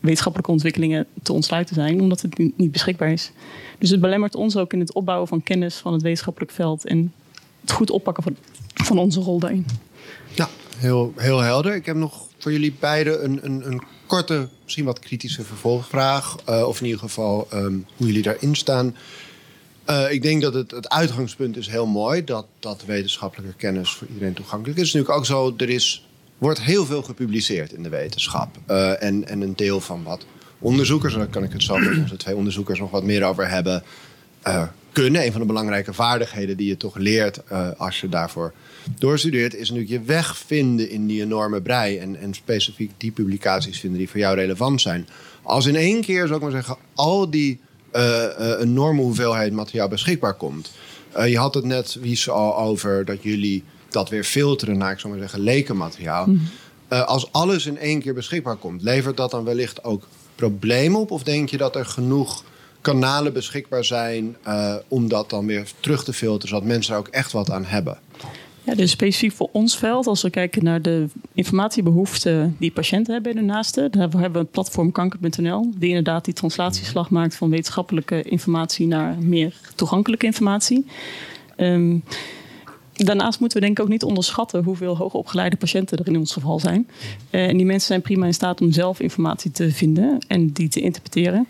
wetenschappelijke 0.00 0.52
ontwikkelingen 0.52 1.06
te 1.22 1.32
ontsluiten 1.32 1.74
zijn, 1.74 2.00
omdat 2.00 2.20
het 2.20 2.38
niet 2.38 2.58
niet 2.58 2.72
beschikbaar 2.72 3.12
is. 3.12 3.32
Dus 3.78 3.90
het 3.90 4.00
belemmert 4.00 4.34
ons 4.34 4.56
ook 4.56 4.72
in 4.72 4.80
het 4.80 4.92
opbouwen 4.92 5.28
van 5.28 5.42
kennis 5.42 5.76
van 5.76 5.92
het 5.92 6.02
wetenschappelijk 6.02 6.52
veld 6.52 6.86
en 6.86 7.12
het 7.60 7.72
goed 7.72 7.90
oppakken 7.90 8.22
van, 8.22 8.36
van 8.74 8.98
onze 8.98 9.20
rol 9.20 9.38
daarin. 9.38 9.66
Ja, 10.34 10.48
heel, 10.76 11.12
heel 11.16 11.40
helder. 11.40 11.74
Ik 11.74 11.86
heb 11.86 11.96
nog 11.96 12.28
voor 12.42 12.52
jullie 12.52 12.74
beiden 12.80 13.24
een, 13.24 13.40
een, 13.42 13.66
een 13.66 13.82
korte, 14.06 14.48
misschien 14.62 14.84
wat 14.84 14.98
kritische 14.98 15.42
vervolgvraag. 15.42 16.36
eh, 16.44 16.68
of 16.68 16.78
in 16.78 16.84
ieder 16.84 17.00
geval 17.00 17.46
ehm, 17.50 17.78
hoe 17.96 18.06
jullie 18.06 18.22
daarin 18.22 18.54
staan. 18.54 18.96
Eh, 19.84 20.12
ik 20.12 20.22
denk 20.22 20.42
dat 20.42 20.54
het, 20.54 20.70
het 20.70 20.88
uitgangspunt 20.88 21.56
is 21.56 21.68
heel 21.68 21.86
mooi. 21.86 22.24
Dat, 22.24 22.46
dat 22.58 22.84
wetenschappelijke 22.84 23.56
kennis 23.56 23.90
voor 23.90 24.06
iedereen 24.06 24.34
toegankelijk 24.34 24.78
is. 24.78 24.84
Het 24.84 24.94
is 24.94 25.00
natuurlijk 25.00 25.18
ook 25.18 25.26
zo, 25.26 25.54
er 25.56 25.68
is, 25.68 26.08
wordt 26.38 26.62
heel 26.62 26.86
veel 26.86 27.02
gepubliceerd 27.02 27.72
in 27.72 27.82
de 27.82 27.88
wetenschap. 27.88 28.56
Eh, 28.66 29.02
en, 29.02 29.28
en 29.28 29.40
een 29.40 29.56
deel 29.56 29.80
van 29.80 30.02
wat 30.02 30.26
onderzoekers, 30.58 31.14
daar 31.14 31.26
kan 31.26 31.44
ik 31.44 31.52
het 31.52 31.62
zo 31.62 31.78
met 31.78 31.98
onze 31.98 32.16
twee 32.16 32.36
onderzoekers 32.36 32.78
nog 32.78 32.90
wat 32.90 33.04
meer 33.04 33.24
over 33.24 33.48
hebben, 33.48 33.82
kunnen. 34.92 35.24
Een 35.24 35.32
van 35.32 35.40
de 35.40 35.46
belangrijke 35.46 35.92
vaardigheden 35.92 36.56
die 36.56 36.68
je 36.68 36.76
toch 36.76 36.96
leert 36.96 37.50
als 37.78 38.00
je 38.00 38.08
daarvoor 38.08 38.52
doorstudeert, 38.98 39.54
is 39.54 39.70
natuurlijk 39.70 40.00
je 40.00 40.06
weg 40.06 40.38
vinden 40.38 40.90
in 40.90 41.06
die 41.06 41.22
enorme 41.22 41.60
brei. 41.60 41.98
En, 41.98 42.16
en 42.16 42.34
specifiek 42.34 42.90
die 42.96 43.10
publicaties 43.10 43.80
vinden 43.80 43.98
die 43.98 44.08
voor 44.08 44.20
jou 44.20 44.34
relevant 44.34 44.80
zijn. 44.80 45.08
Als 45.42 45.66
in 45.66 45.76
één 45.76 46.00
keer, 46.00 46.26
zou 46.26 46.34
ik 46.34 46.42
maar 46.42 46.50
zeggen, 46.50 46.76
al 46.94 47.30
die 47.30 47.60
eh, 47.90 48.24
eh, 48.24 48.60
enorme 48.60 49.00
hoeveelheid 49.00 49.52
materiaal 49.52 49.88
beschikbaar 49.88 50.34
komt. 50.34 50.70
Eh, 51.12 51.30
je 51.30 51.38
had 51.38 51.54
het 51.54 51.64
net, 51.64 51.96
Wies, 52.00 52.28
al 52.28 52.56
over 52.58 53.04
dat 53.04 53.22
jullie 53.22 53.64
dat 53.88 54.08
weer 54.08 54.24
filteren 54.24 54.78
naar, 54.78 54.92
ik 54.92 54.98
zou 54.98 55.12
maar 55.12 55.22
zeggen, 55.22 55.40
lekenmateriaal. 55.40 56.28
Eh, 56.88 57.06
als 57.06 57.32
alles 57.32 57.66
in 57.66 57.78
één 57.78 58.00
keer 58.00 58.14
beschikbaar 58.14 58.56
komt, 58.56 58.82
levert 58.82 59.16
dat 59.16 59.30
dan 59.30 59.44
wellicht 59.44 59.84
ook 59.84 60.06
problemen 60.34 61.00
op? 61.00 61.10
Of 61.10 61.22
denk 61.22 61.48
je 61.48 61.56
dat 61.56 61.76
er 61.76 61.86
genoeg 61.86 62.44
kanalen 62.80 63.32
beschikbaar 63.32 63.84
zijn 63.84 64.36
om 64.88 65.08
dat 65.08 65.30
dan 65.30 65.46
weer 65.46 65.70
terug 65.80 66.04
te 66.04 66.12
filteren, 66.12 66.48
zodat 66.48 66.64
mensen 66.64 66.92
er 66.92 66.98
ook 66.98 67.08
echt 67.08 67.32
wat 67.32 67.50
aan 67.50 67.64
hebben? 67.64 67.98
Ja, 68.64 68.74
dus 68.74 68.90
specifiek 68.90 69.32
voor 69.32 69.48
ons 69.52 69.78
veld, 69.78 70.06
als 70.06 70.22
we 70.22 70.30
kijken 70.30 70.64
naar 70.64 70.82
de 70.82 71.06
informatiebehoeften 71.34 72.56
die 72.58 72.70
patiënten 72.70 73.12
hebben 73.12 73.32
in 73.32 73.38
hun 73.38 73.46
naasten, 73.46 73.90
daarvoor 73.90 74.20
hebben 74.20 74.40
we 74.40 74.46
een 74.46 74.52
platform 74.52 74.92
kanker.nl, 74.92 75.70
die 75.76 75.88
inderdaad 75.88 76.24
die 76.24 76.34
translatieslag 76.34 77.10
maakt 77.10 77.34
van 77.34 77.50
wetenschappelijke 77.50 78.22
informatie 78.22 78.86
naar 78.86 79.16
meer 79.20 79.60
toegankelijke 79.74 80.26
informatie. 80.26 80.86
Ehm, 81.56 81.98
daarnaast 82.92 83.40
moeten 83.40 83.58
we 83.58 83.64
denk 83.64 83.78
ik 83.78 83.84
ook 83.84 83.90
niet 83.90 84.02
onderschatten 84.02 84.64
hoeveel 84.64 84.96
hoogopgeleide 84.96 85.56
patiënten 85.56 85.98
er 85.98 86.06
in 86.06 86.18
ons 86.18 86.32
geval 86.32 86.58
zijn. 86.58 86.88
Uh, 87.30 87.48
en 87.48 87.56
die 87.56 87.66
mensen 87.66 87.86
zijn 87.86 88.02
prima 88.02 88.26
in 88.26 88.34
staat 88.34 88.60
om 88.60 88.72
zelf 88.72 89.00
informatie 89.00 89.50
te 89.50 89.70
vinden 89.70 90.18
en 90.28 90.52
die 90.52 90.68
te 90.68 90.80
interpreteren. 90.80 91.46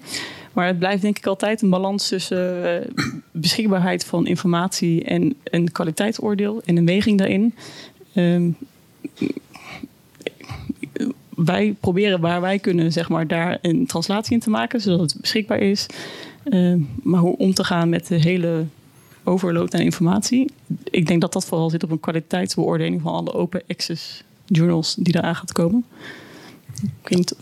Maar 0.52 0.66
het 0.66 0.78
blijft 0.78 1.02
denk 1.02 1.18
ik 1.18 1.26
altijd 1.26 1.62
een 1.62 1.70
balans 1.70 2.08
tussen 2.08 2.64
uh, 2.64 3.04
beschikbaarheid 3.30 4.04
van 4.04 4.26
informatie 4.26 5.04
en 5.04 5.34
een 5.44 5.72
kwaliteitsoordeel 5.72 6.62
en 6.64 6.76
een 6.76 6.86
weging 6.86 7.18
daarin. 7.18 7.54
Uh, 8.14 8.48
wij 11.28 11.74
proberen 11.80 12.20
waar 12.20 12.40
wij 12.40 12.58
kunnen, 12.58 12.92
zeg 12.92 13.08
maar, 13.08 13.26
daar 13.26 13.58
een 13.62 13.86
translatie 13.86 14.32
in 14.32 14.40
te 14.40 14.50
maken, 14.50 14.80
zodat 14.80 15.00
het 15.00 15.20
beschikbaar 15.20 15.58
is. 15.58 15.86
Uh, 16.44 16.74
maar 17.02 17.20
hoe 17.20 17.36
om 17.36 17.54
te 17.54 17.64
gaan 17.64 17.88
met 17.88 18.06
de 18.06 18.14
hele 18.14 18.64
overload 19.24 19.74
aan 19.74 19.80
informatie. 19.80 20.50
Ik 20.90 21.06
denk 21.06 21.20
dat 21.20 21.32
dat 21.32 21.44
vooral 21.44 21.70
zit 21.70 21.82
op 21.82 21.90
een 21.90 22.00
kwaliteitsbeoordeling 22.00 23.00
van 23.00 23.12
alle 23.12 23.32
open 23.32 23.62
access 23.68 24.24
journals 24.46 24.94
die 24.94 25.16
eraan 25.16 25.36
gaat 25.36 25.52
komen. 25.52 25.84
Ik 26.82 27.34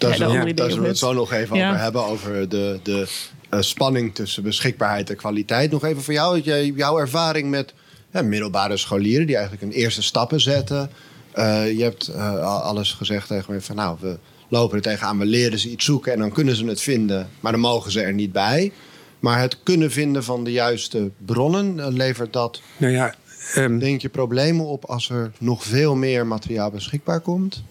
daar 0.00 0.14
zullen 0.14 0.56
ja, 0.56 0.80
we 0.80 0.86
het 0.86 0.98
zo 0.98 1.12
nog 1.12 1.32
even 1.32 1.56
over 1.56 1.78
hebben. 1.78 2.04
Over 2.04 2.48
de, 2.48 2.80
de 2.82 3.08
uh, 3.50 3.60
spanning 3.60 4.14
tussen 4.14 4.42
beschikbaarheid 4.42 5.10
en 5.10 5.16
kwaliteit. 5.16 5.70
Nog 5.70 5.84
even 5.84 6.02
voor 6.02 6.14
jou, 6.14 6.40
jouw 6.74 6.98
ervaring 6.98 7.50
met 7.50 7.74
ja, 8.12 8.22
middelbare 8.22 8.76
scholieren 8.76 9.26
die 9.26 9.36
eigenlijk 9.36 9.64
een 9.64 9.78
eerste 9.78 10.02
stappen 10.02 10.40
zetten. 10.40 10.90
Uh, 11.34 11.76
je 11.76 11.82
hebt 11.82 12.08
uh, 12.08 12.62
alles 12.62 12.92
gezegd 12.92 13.26
tegen 13.26 13.54
me 13.54 13.60
van 13.60 13.76
nou, 13.76 13.96
we 14.00 14.18
lopen 14.48 14.76
er 14.76 14.82
tegenaan, 14.82 15.18
we 15.18 15.24
leren 15.24 15.58
ze 15.58 15.70
iets 15.70 15.84
zoeken 15.84 16.12
en 16.12 16.18
dan 16.18 16.32
kunnen 16.32 16.56
ze 16.56 16.64
het 16.64 16.80
vinden, 16.80 17.28
maar 17.40 17.52
dan 17.52 17.60
mogen 17.60 17.92
ze 17.92 18.00
er 18.00 18.12
niet 18.12 18.32
bij. 18.32 18.72
Maar 19.20 19.40
het 19.40 19.62
kunnen 19.62 19.90
vinden 19.90 20.24
van 20.24 20.44
de 20.44 20.52
juiste 20.52 21.10
bronnen, 21.24 21.92
levert 21.92 22.32
dat, 22.32 22.60
nou 22.76 22.92
ja, 22.92 23.14
um, 23.56 23.78
denk 23.78 24.00
je, 24.00 24.08
problemen 24.08 24.66
op 24.66 24.84
als 24.84 25.10
er 25.10 25.32
nog 25.38 25.64
veel 25.64 25.94
meer 25.94 26.26
materiaal 26.26 26.70
beschikbaar 26.70 27.20
komt? 27.20 27.62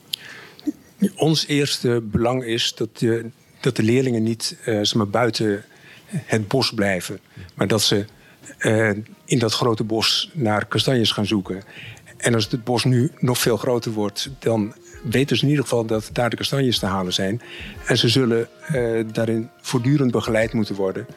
Ons 1.16 1.48
eerste 1.48 2.02
belang 2.04 2.44
is 2.44 2.74
dat 2.76 2.98
de, 2.98 3.30
dat 3.60 3.76
de 3.76 3.84
leerlingen 3.84 4.24
niet 4.24 4.58
uh, 4.66 4.92
maar, 4.92 5.10
buiten 5.10 5.64
het 6.06 6.48
bos 6.48 6.74
blijven, 6.74 7.20
maar 7.56 7.68
dat 7.68 7.82
ze 7.82 8.06
uh, 8.60 8.90
in 9.26 9.40
dat 9.40 9.54
grote 9.54 9.84
bos 9.84 10.32
naar 10.34 10.66
kastanjes 10.66 11.12
gaan 11.12 11.26
zoeken. 11.26 11.64
En 12.18 12.34
als 12.34 12.48
het 12.52 12.64
bos 12.64 12.84
nu 12.84 13.12
nog 13.20 13.38
veel 13.38 13.58
groter 13.58 13.92
wordt, 13.92 14.30
dan 14.40 14.74
weten 15.04 15.38
ze 15.38 15.44
in 15.44 15.50
ieder 15.50 15.64
geval 15.64 15.86
dat 15.86 16.10
daar 16.14 16.30
de 16.30 16.36
kastanjes 16.36 16.80
te 16.80 16.86
halen 16.86 17.14
zijn. 17.14 17.42
En 17.86 17.98
ze 17.98 18.08
zullen 18.10 18.48
uh, 18.72 19.06
daarin 19.12 19.50
voortdurend 19.62 20.12
begeleid 20.12 20.54
moeten 20.54 20.76
worden. 20.76 21.08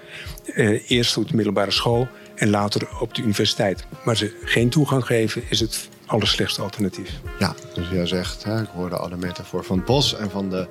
Eerst 0.87 1.17
op 1.17 1.29
de 1.29 1.37
middelbare 1.37 1.71
school 1.71 2.09
en 2.35 2.51
later 2.51 2.89
op 3.01 3.15
de 3.15 3.23
universiteit. 3.23 3.85
Maar 4.05 4.17
ze 4.17 4.41
geen 4.45 4.69
toegang 4.69 5.05
geven 5.05 5.43
is 5.49 5.61
het 5.61 5.89
allerslechtste 6.13 6.63
alternatief. 6.63 7.11
Ja, 7.39 7.55
dus 7.75 7.89
jij 7.91 8.07
zegt, 8.07 8.45
hè, 8.45 8.63
ik 8.63 8.69
hoorde 8.75 8.97
alle 8.97 9.17
metafoor 9.17 9.65
van 9.65 9.77
het 9.77 9.87
bos 9.87 10.17
en 10.17 10.31
van 10.31 10.51
de 10.51 10.67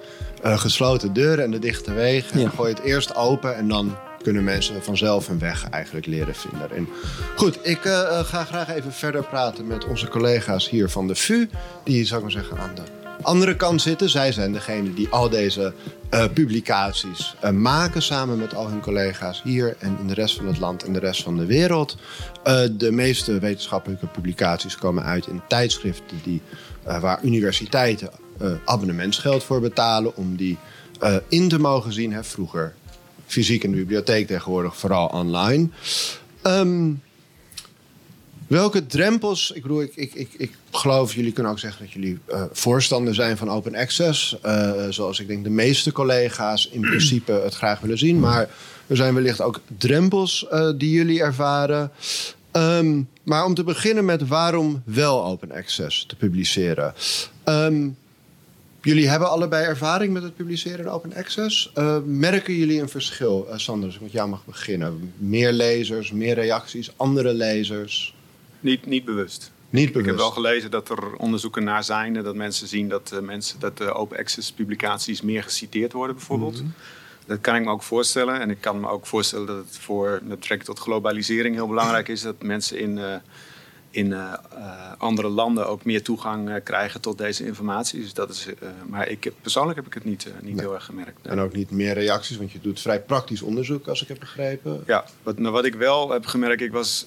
uh, 0.46 0.58
gesloten 0.58 1.14
deuren 1.14 1.44
en 1.44 1.52
de 1.52 1.60
dichte 1.60 1.94
wegen. 1.94 2.40
Ja. 2.40 2.50
Gooi 2.50 2.74
het 2.74 2.84
eerst 2.84 3.16
open 3.16 3.56
en 3.56 3.68
dan 3.68 3.98
kunnen 4.22 4.44
mensen 4.44 4.84
vanzelf 4.84 5.28
hun 5.28 5.40
weg 5.40 5.70
eigenlijk 5.70 6.06
leren 6.06 6.36
vinden. 6.36 6.72
En 6.72 6.88
goed, 7.36 7.60
ik 7.64 7.86
uh, 7.86 8.20
ga 8.20 8.44
graag 8.44 8.70
even 8.70 8.94
verder 8.94 9.24
praten 9.24 9.68
met 9.68 9.86
onze 9.86 10.08
collega's 10.08 10.70
hier 10.70 10.90
van 10.90 11.08
de 11.08 11.16
VU. 11.16 11.50
Die, 11.84 12.06
zou 12.06 12.18
ik 12.18 12.34
maar 12.34 12.44
zeggen, 12.44 12.58
aan 12.58 12.76
de 12.76 13.01
andere 13.24 13.56
kant 13.56 13.82
zitten. 13.82 14.10
Zij 14.10 14.32
zijn 14.32 14.54
degene 14.54 14.94
die 14.94 15.10
al 15.10 15.30
deze 15.30 15.74
uh, 16.14 16.26
publicaties 16.34 17.36
uh, 17.44 17.50
maken 17.50 18.02
samen 18.02 18.38
met 18.38 18.56
al 18.56 18.68
hun 18.68 18.80
collega's 18.80 19.42
hier 19.44 19.76
en 19.80 19.98
in 20.00 20.08
de 20.08 20.14
rest 20.14 20.36
van 20.36 20.48
het 20.48 20.60
land 20.60 20.84
en 20.84 20.94
de 20.94 21.00
rest 21.00 21.24
van 21.24 21.38
de 21.38 21.46
wereld. 21.46 21.98
Uh, 22.48 22.62
de 22.72 22.92
meeste 22.92 23.40
wetenschappelijke 23.40 24.08
publicaties 24.08 24.76
komen 24.76 25.04
uit 25.04 25.28
in 25.28 25.42
tijdschriften 25.48 26.20
die, 26.24 26.42
waar 26.84 27.20
universiteiten 27.24 28.10
abonnementsgeld 28.66 29.44
voor 29.44 29.62
betalen 29.62 30.16
om 30.16 30.36
die 30.36 30.58
in 31.28 31.50
te 31.50 31.60
mogen 31.60 31.94
zien. 31.94 32.14
Hè. 32.14 32.24
Vroeger 32.24 32.74
fysiek 33.26 33.64
in 33.64 33.72
de 33.72 33.78
bibliotheek, 33.78 34.28
tegenwoordig 34.28 34.78
vooral 34.78 35.08
online. 35.08 35.70
Um, 36.44 37.02
welke 38.52 38.86
drempels, 38.86 39.52
ik 39.52 39.62
bedoel, 39.62 39.82
ik, 39.82 39.96
ik, 39.96 40.14
ik, 40.14 40.30
ik 40.38 40.52
geloof, 40.72 41.14
jullie 41.14 41.32
kunnen 41.32 41.52
ook 41.52 41.60
zeggen 41.60 41.86
dat 41.86 41.94
jullie 41.94 42.20
uh, 42.30 42.44
voorstander 42.52 43.16
zijn 43.16 43.38
van 43.38 43.50
open 43.50 43.76
access. 43.76 44.38
Uh, 44.46 44.86
zoals 44.90 45.20
ik 45.20 45.28
denk 45.28 45.44
de 45.44 45.50
meeste 45.50 45.92
collega's 45.92 46.70
in 46.72 46.82
principe 46.82 47.32
het 47.32 47.54
graag 47.54 47.80
willen 47.80 47.98
zien. 47.98 48.20
Maar 48.20 48.50
er 48.88 48.96
zijn 48.96 49.14
wellicht 49.14 49.42
ook 49.42 49.60
drempels 49.78 50.46
uh, 50.52 50.72
die 50.78 50.92
jullie 50.92 51.22
ervaren. 51.22 51.92
Um, 52.52 53.10
maar 53.24 53.46
om 53.46 53.54
te 53.54 53.64
beginnen 53.64 54.06
met 54.06 54.28
waarom 54.28 54.82
wel 54.86 55.26
open 55.26 55.52
access 55.52 56.06
te 56.06 56.16
publiceren. 56.16 56.94
Um, 57.46 57.98
Jullie 58.84 59.10
hebben 59.10 59.30
allebei 59.30 59.66
ervaring 59.66 60.14
met 60.14 60.24
het 60.24 60.36
publiceren 60.36 60.80
in 60.80 60.88
open 60.88 61.14
access. 61.16 61.72
Merken 62.06 62.54
jullie 62.54 62.82
een 62.82 62.90
verschil? 62.90 63.48
Uh, 63.50 63.58
Sander, 63.58 63.86
als 63.86 63.96
ik 63.96 64.02
met 64.02 64.12
jou 64.12 64.30
mag 64.30 64.46
beginnen. 64.46 65.14
Meer 65.18 65.52
lezers, 65.52 66.12
meer 66.12 66.34
reacties, 66.34 66.92
andere 66.96 67.34
lezers? 67.34 68.14
Niet, 68.62 68.86
niet 68.86 69.06
bewust. 69.06 69.52
Niet 69.70 69.92
bewust. 69.92 70.06
Ik 70.06 70.06
heb 70.06 70.16
wel 70.16 70.32
gelezen 70.32 70.72
dat 70.72 70.90
er 70.90 71.16
onderzoeken 71.16 71.64
naar 71.64 71.84
zijn. 71.84 72.16
En 72.16 72.24
dat 72.24 72.36
mensen 72.36 72.68
zien 72.68 72.90
dat, 72.90 73.12
uh, 73.14 73.20
mensen, 73.20 73.60
dat 73.60 73.78
de 73.78 73.94
open 73.94 74.18
access 74.18 74.52
publicaties 74.52 75.22
meer 75.22 75.44
geciteerd 75.44 75.94
worden 75.94 76.16
bijvoorbeeld. 76.16 76.58
-hmm. 76.58 76.74
Dat 77.26 77.42
kan 77.42 77.56
ik 77.56 77.64
me 77.64 77.70
ook 77.70 77.84
voorstellen. 77.84 78.40
En 78.40 78.50
ik 78.50 78.62
kan 78.62 78.80
me 78.80 78.90
ook 78.90 79.06
voorstellen 79.06 79.48
dat 79.48 79.58
het 79.58 79.78
voor 79.78 80.22
de 80.28 80.40
trek 80.40 80.64
tot 80.64 80.80
globalisering 80.80 81.56
heel 81.56 81.68
belangrijk 81.68 82.08
is. 82.08 82.22
Dat 82.22 82.44
mensen 82.44 82.80
in 82.80 83.22
in 83.92 84.06
uh, 84.06 84.34
uh, 84.54 84.92
andere 84.98 85.28
landen 85.28 85.68
ook 85.68 85.86
meer 85.86 86.04
toegang 86.04 86.50
uh, 86.50 86.56
krijgen 86.64 87.02
tot 87.02 87.18
deze 87.18 87.46
informatie. 87.46 88.02
Dus 88.02 88.14
dat 88.14 88.30
is, 88.30 88.48
maar 88.88 89.08
ik 89.08 89.32
persoonlijk 89.42 89.76
heb 89.76 89.88
ik 89.88 89.94
het 89.94 90.06
niet, 90.06 90.28
niet 90.42 90.56
nee. 90.56 90.66
heel 90.66 90.74
erg 90.74 90.86
gemerkt. 90.86 91.24
Nee. 91.24 91.34
En 91.34 91.40
ook 91.40 91.54
niet 91.54 91.72
meer 91.72 91.94
reacties, 91.94 92.38
want 92.38 92.52
je 92.52 92.60
doet 92.62 92.82
vrij 92.82 93.02
praktisch 93.02 93.42
onderzoek, 93.42 93.88
als 93.88 94.02
ik 94.02 94.08
heb 94.08 94.20
begrepen. 94.20 94.84
Ja, 94.88 95.06
wat, 95.24 95.40
nou, 95.40 95.54
wat 95.54 95.66
ik 95.66 95.76
wel 95.76 96.12
heb 96.12 96.26
gemerkt, 96.26 96.62
ik 96.62 96.72
was 96.72 97.06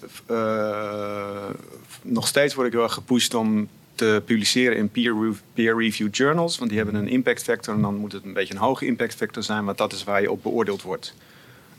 nog 2.03 2.27
steeds 2.27 2.55
word 2.55 2.67
ik 2.67 2.73
heel 2.73 2.83
erg 2.83 2.93
gepusht 2.93 3.35
om 3.35 3.69
te 3.95 4.23
publiceren 4.25 4.77
in 4.77 4.89
peer-reviewed 4.89 5.43
peer 5.55 6.09
journals, 6.11 6.59
want 6.59 6.71
die 6.71 6.79
hebben 6.79 7.01
een 7.01 7.09
impact 7.09 7.43
factor 7.43 7.75
en 7.75 7.83
dan 7.83 7.97
moet 7.97 8.13
het 8.13 8.25
een 8.25 8.33
beetje 8.33 8.55
een 8.55 8.61
hoge 8.61 8.87
impact 8.87 9.15
factor 9.15 9.43
zijn, 9.43 9.65
want 9.65 9.79
dat 9.79 9.93
is 9.93 10.05
waar 10.05 10.21
je 10.21 10.31
op 10.31 10.43
beoordeeld 10.43 10.83
wordt 10.83 11.15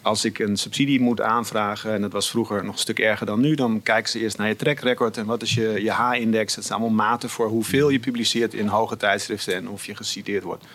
als 0.06 0.26
ik 0.26 0.40
een 0.40 0.58
subsidie 0.58 1.02
moet 1.02 1.22
aanvragen, 1.22 1.94
en 1.94 2.02
dat 2.02 2.12
was 2.12 2.30
vroeger 2.30 2.64
nog 2.64 2.74
een 2.74 2.80
stuk 2.80 3.00
erger 3.00 3.26
dan 3.26 3.40
nu, 3.40 3.56
dan 3.56 3.82
kijken 3.84 4.12
ze 4.12 4.20
eerst 4.20 4.38
naar 4.38 4.48
je 4.48 4.56
track 4.56 4.80
record 4.80 5.18
en 5.18 5.26
wat 5.26 5.42
is 5.42 5.54
je, 5.54 5.84
je 5.84 5.92
H-index. 5.92 6.56
Dat 6.56 6.66
zijn 6.66 6.80
allemaal 6.80 7.06
maten 7.06 7.30
voor 7.30 7.48
hoeveel 7.48 7.90
je 7.90 8.00
publiceert 8.00 8.54
in 8.54 8.68
hoge 8.68 8.98
tijdschriften 8.98 9.56
en 9.56 9.70
of 9.70 9.86
je 9.86 9.96
geciteerd 9.96 10.44
wordt. 10.44 10.66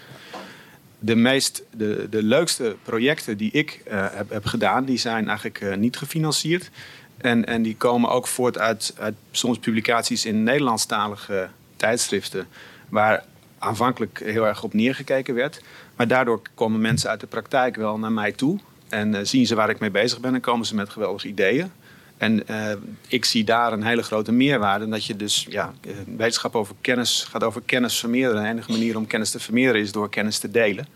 De, 0.99 1.15
meest, 1.15 1.63
de, 1.71 2.07
de 2.11 2.23
leukste 2.23 2.77
projecten 2.83 3.37
die 3.37 3.51
ik 3.51 3.81
uh, 3.87 4.07
heb, 4.11 4.31
heb, 4.31 4.45
gedaan, 4.45 4.85
die 4.85 4.99
zijn 4.99 5.27
eigenlijk 5.27 5.61
uh, 5.61 5.75
niet 5.75 5.97
gefinancierd. 5.97 6.71
En, 7.17 7.47
en 7.47 7.63
die 7.63 7.77
komen 7.77 8.11
ook 8.11 8.27
voort 8.27 8.59
uit, 8.59 8.95
uit 8.99 9.15
soms 9.31 9.59
publicaties 9.59 10.25
in 10.25 10.43
Nederlandstalige 10.43 11.49
tijdschriften, 11.77 12.47
waar 12.89 13.25
aanvankelijk 13.59 14.21
heel 14.25 14.47
erg 14.47 14.63
op 14.63 14.75
neergekeken 14.75 15.35
werd. 15.35 15.63
Maar 15.97 16.09
daardoor 16.09 16.43
komen 16.55 16.81
mensen 16.81 17.11
uit 17.11 17.21
de 17.21 17.27
praktijk 17.27 17.77
wel 17.77 17.99
naar 17.99 18.13
mij 18.13 18.33
toe. 18.33 18.61
En 18.91 19.15
uh, 19.15 19.21
zien 19.23 19.47
ze 19.47 19.55
waar 19.55 19.71
ik 19.71 19.79
mee 19.79 19.91
bezig 19.91 20.21
ben 20.21 20.35
en 20.35 20.41
komen 20.41 20.67
ze 20.67 20.75
met 20.75 20.89
geweldige 20.89 21.29
ideeën. 21.29 21.71
En 22.17 22.43
uh, 22.51 22.73
ik 23.09 23.25
zie 23.25 23.45
daar 23.45 23.73
een 23.73 23.83
hele 23.83 24.03
grote 24.03 24.33
meerwaarde. 24.33 24.89
Dat 24.89 25.05
je 25.05 25.17
dus, 25.17 25.47
ja, 25.49 25.73
eh, 25.81 25.93
wetenschap 26.17 26.55
over 26.55 26.75
kennis 26.81 27.27
gaat 27.31 27.45
over 27.45 27.63
kennis 27.67 27.99
vermeerderen. 27.99 28.43
De 28.43 28.49
enige 28.49 28.71
manier 28.71 28.97
om 28.97 29.07
kennis 29.07 29.31
te 29.31 29.41
vermeerderen 29.41 29.83
is 29.83 29.93
door 29.93 30.11
kennis 30.11 30.39
te 30.39 30.51
delen. 30.51 30.87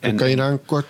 En, 0.00 0.16
kan 0.16 0.30
je 0.30 0.36
daar 0.36 0.50
een 0.50 0.64
kort, 0.64 0.86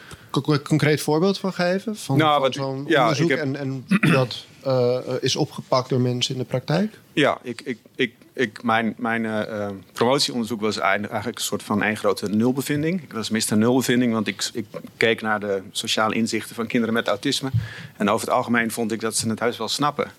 concreet 0.63 1.01
voorbeeld 1.01 1.39
van 1.39 1.53
geven? 1.53 1.97
Van, 1.97 2.19
nou, 2.19 2.41
van 2.41 2.53
zo'n 2.53 2.85
ja, 2.87 3.01
onderzoek 3.01 3.31
heb... 3.31 3.39
en, 3.39 3.57
en 3.57 3.85
hoe 3.89 4.11
dat 4.11 4.47
uh, 4.67 4.99
is 5.21 5.37
opgepakt 5.37 5.89
door 5.89 6.01
mensen 6.01 6.35
in 6.35 6.41
de 6.41 6.47
praktijk? 6.47 6.99
Ja, 7.13 7.39
ik, 7.43 7.61
ik, 7.61 7.79
ik 7.95 8.13
ik, 8.41 8.63
mijn 8.63 8.95
mijn 8.97 9.25
uh, 9.25 9.69
promotieonderzoek 9.93 10.61
was 10.61 10.79
eigenlijk 10.79 11.39
een 11.39 11.45
soort 11.45 11.63
van 11.63 11.83
één 11.83 11.97
grote 11.97 12.29
nulbevinding. 12.29 13.03
Ik 13.03 13.13
was 13.13 13.31
Mr. 13.31 13.57
Nulbevinding, 13.57 14.13
want 14.13 14.27
ik, 14.27 14.51
ik 14.53 14.67
keek 14.97 15.21
naar 15.21 15.41
de 15.41 15.63
sociale 15.71 16.15
inzichten 16.15 16.55
van 16.55 16.67
kinderen 16.67 16.95
met 16.95 17.09
autisme. 17.09 17.51
En 17.97 18.09
over 18.09 18.27
het 18.27 18.37
algemeen 18.37 18.71
vond 18.71 18.93
ik 18.93 19.01
dat 19.01 19.17
ze 19.17 19.29
het 19.29 19.41
huis 19.41 19.57
wel 19.59 19.69
snappen. 19.69 20.11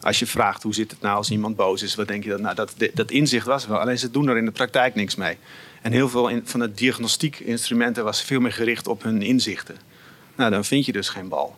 Als 0.00 0.18
je 0.18 0.26
vraagt 0.26 0.62
hoe 0.62 0.74
zit 0.74 0.90
het 0.90 1.00
nou 1.00 1.16
als 1.16 1.30
iemand 1.30 1.56
boos 1.56 1.82
is, 1.82 1.94
wat 1.94 2.08
denk 2.08 2.24
je 2.24 2.30
dat? 2.30 2.40
Nou, 2.40 2.54
dat, 2.54 2.74
dat 2.94 3.10
inzicht 3.10 3.46
was 3.46 3.66
wel. 3.66 3.78
Alleen 3.78 3.98
ze 3.98 4.10
doen 4.10 4.28
er 4.28 4.36
in 4.36 4.44
de 4.44 4.50
praktijk 4.50 4.94
niks 4.94 5.14
mee. 5.14 5.36
En 5.82 5.92
heel 5.92 6.08
veel 6.08 6.30
van 6.44 6.60
de 6.60 6.72
diagnostiekinstrumenten 6.72 8.04
was 8.04 8.22
veel 8.22 8.40
meer 8.40 8.52
gericht 8.52 8.86
op 8.86 9.02
hun 9.02 9.22
inzichten. 9.22 9.76
Nou, 10.36 10.50
dan 10.50 10.64
vind 10.64 10.86
je 10.86 10.92
dus 10.92 11.08
geen 11.08 11.28
bal. 11.28 11.56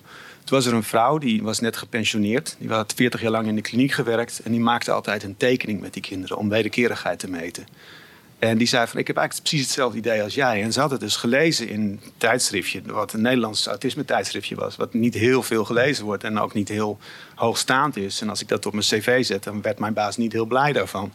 Toen 0.50 0.58
was 0.58 0.68
er 0.68 0.74
een 0.74 0.82
vrouw, 0.82 1.18
die 1.18 1.42
was 1.42 1.60
net 1.60 1.76
gepensioneerd. 1.76 2.56
Die 2.58 2.68
had 2.68 2.92
40 2.96 3.20
jaar 3.20 3.30
lang 3.30 3.46
in 3.46 3.54
de 3.54 3.60
kliniek 3.60 3.92
gewerkt. 3.92 4.40
En 4.44 4.50
die 4.50 4.60
maakte 4.60 4.92
altijd 4.92 5.22
een 5.22 5.36
tekening 5.36 5.80
met 5.80 5.92
die 5.92 6.02
kinderen 6.02 6.36
om 6.36 6.48
wederkerigheid 6.48 7.18
te 7.18 7.30
meten. 7.30 7.66
En 8.38 8.58
die 8.58 8.66
zei 8.66 8.86
van, 8.86 8.98
ik 8.98 9.06
heb 9.06 9.16
eigenlijk 9.16 9.48
precies 9.48 9.66
hetzelfde 9.66 9.98
idee 9.98 10.22
als 10.22 10.34
jij. 10.34 10.62
En 10.62 10.72
ze 10.72 10.80
had 10.80 10.90
het 10.90 11.00
dus 11.00 11.16
gelezen 11.16 11.68
in 11.68 11.80
een 11.80 12.00
tijdschriftje, 12.16 12.82
wat 12.84 13.12
een 13.12 13.20
Nederlands 13.20 13.66
autisme 13.66 14.04
tijdschriftje 14.04 14.54
was. 14.54 14.76
Wat 14.76 14.94
niet 14.94 15.14
heel 15.14 15.42
veel 15.42 15.64
gelezen 15.64 16.04
wordt 16.04 16.24
en 16.24 16.38
ook 16.38 16.54
niet 16.54 16.68
heel 16.68 16.98
hoogstaand 17.34 17.96
is. 17.96 18.20
En 18.20 18.28
als 18.28 18.40
ik 18.40 18.48
dat 18.48 18.66
op 18.66 18.72
mijn 18.72 18.84
cv 18.84 19.24
zet, 19.24 19.44
dan 19.44 19.62
werd 19.62 19.78
mijn 19.78 19.94
baas 19.94 20.16
niet 20.16 20.32
heel 20.32 20.46
blij 20.46 20.72
daarvan. 20.72 21.12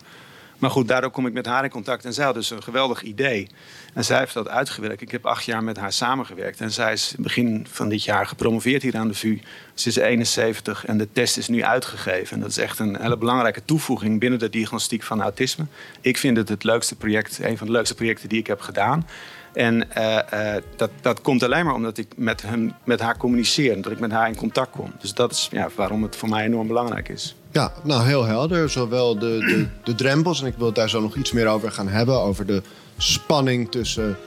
Maar 0.57 0.69
goed, 0.69 0.87
daardoor 0.87 1.11
kom 1.11 1.27
ik 1.27 1.33
met 1.33 1.45
haar 1.45 1.63
in 1.63 1.69
contact. 1.69 2.05
En 2.05 2.13
zij 2.13 2.25
had 2.25 2.33
dus 2.33 2.49
een 2.49 2.63
geweldig 2.63 3.01
idee. 3.01 3.47
En 3.93 4.05
zij 4.05 4.19
heeft 4.19 4.33
dat 4.33 4.47
uitgewerkt. 4.47 5.01
Ik 5.01 5.11
heb 5.11 5.25
acht 5.25 5.45
jaar 5.45 5.63
met 5.63 5.77
haar 5.77 5.91
samengewerkt. 5.91 6.61
En 6.61 6.71
zij 6.71 6.93
is 6.93 7.15
begin 7.17 7.67
van 7.69 7.89
dit 7.89 8.03
jaar 8.03 8.27
gepromoveerd 8.27 8.81
hier 8.81 8.97
aan 8.97 9.07
de 9.07 9.13
VU. 9.13 9.39
Ze 9.73 9.89
is 9.89 9.95
71 9.95 10.85
en 10.85 10.97
de 10.97 11.11
test 11.11 11.37
is 11.37 11.47
nu 11.47 11.63
uitgegeven. 11.63 12.35
En 12.35 12.41
dat 12.41 12.49
is 12.49 12.57
echt 12.57 12.79
een 12.79 13.01
hele 13.01 13.17
belangrijke 13.17 13.65
toevoeging 13.65 14.19
binnen 14.19 14.39
de 14.39 14.49
diagnostiek 14.49 15.03
van 15.03 15.21
autisme. 15.21 15.65
Ik 16.01 16.17
vind 16.17 16.37
het 16.37 16.49
het 16.49 16.63
leukste 16.63 16.95
project, 16.95 17.39
een 17.41 17.57
van 17.57 17.67
de 17.67 17.73
leukste 17.73 17.95
projecten 17.95 18.29
die 18.29 18.39
ik 18.39 18.47
heb 18.47 18.61
gedaan. 18.61 19.07
En 19.53 19.87
uh, 19.97 20.19
uh, 20.33 20.55
dat, 20.75 20.89
dat 21.01 21.21
komt 21.21 21.43
alleen 21.43 21.65
maar 21.65 21.73
omdat 21.73 21.97
ik 21.97 22.07
met, 22.15 22.41
hem, 22.41 22.73
met 22.83 22.99
haar 22.99 23.17
communiceer. 23.17 23.81
Dat 23.81 23.91
ik 23.91 23.99
met 23.99 24.11
haar 24.11 24.27
in 24.27 24.35
contact 24.35 24.71
kom. 24.71 24.93
Dus 24.99 25.13
dat 25.13 25.31
is 25.31 25.47
ja, 25.51 25.69
waarom 25.75 26.03
het 26.03 26.15
voor 26.15 26.29
mij 26.29 26.45
enorm 26.45 26.67
belangrijk 26.67 27.09
is. 27.09 27.35
Ja, 27.55 27.71
nou 27.83 28.05
heel 28.05 28.25
helder. 28.25 28.69
Zowel 28.69 29.19
de, 29.19 29.37
de, 29.39 29.67
de 29.83 29.95
drempels, 29.95 30.41
en 30.41 30.47
ik 30.47 30.53
wil 30.57 30.73
daar 30.73 30.89
zo 30.89 31.01
nog 31.01 31.15
iets 31.15 31.31
meer 31.31 31.47
over 31.47 31.71
gaan 31.71 31.87
hebben. 31.87 32.19
Over 32.19 32.45
de 32.45 32.61
spanning 32.97 33.71
tussen 33.71 34.17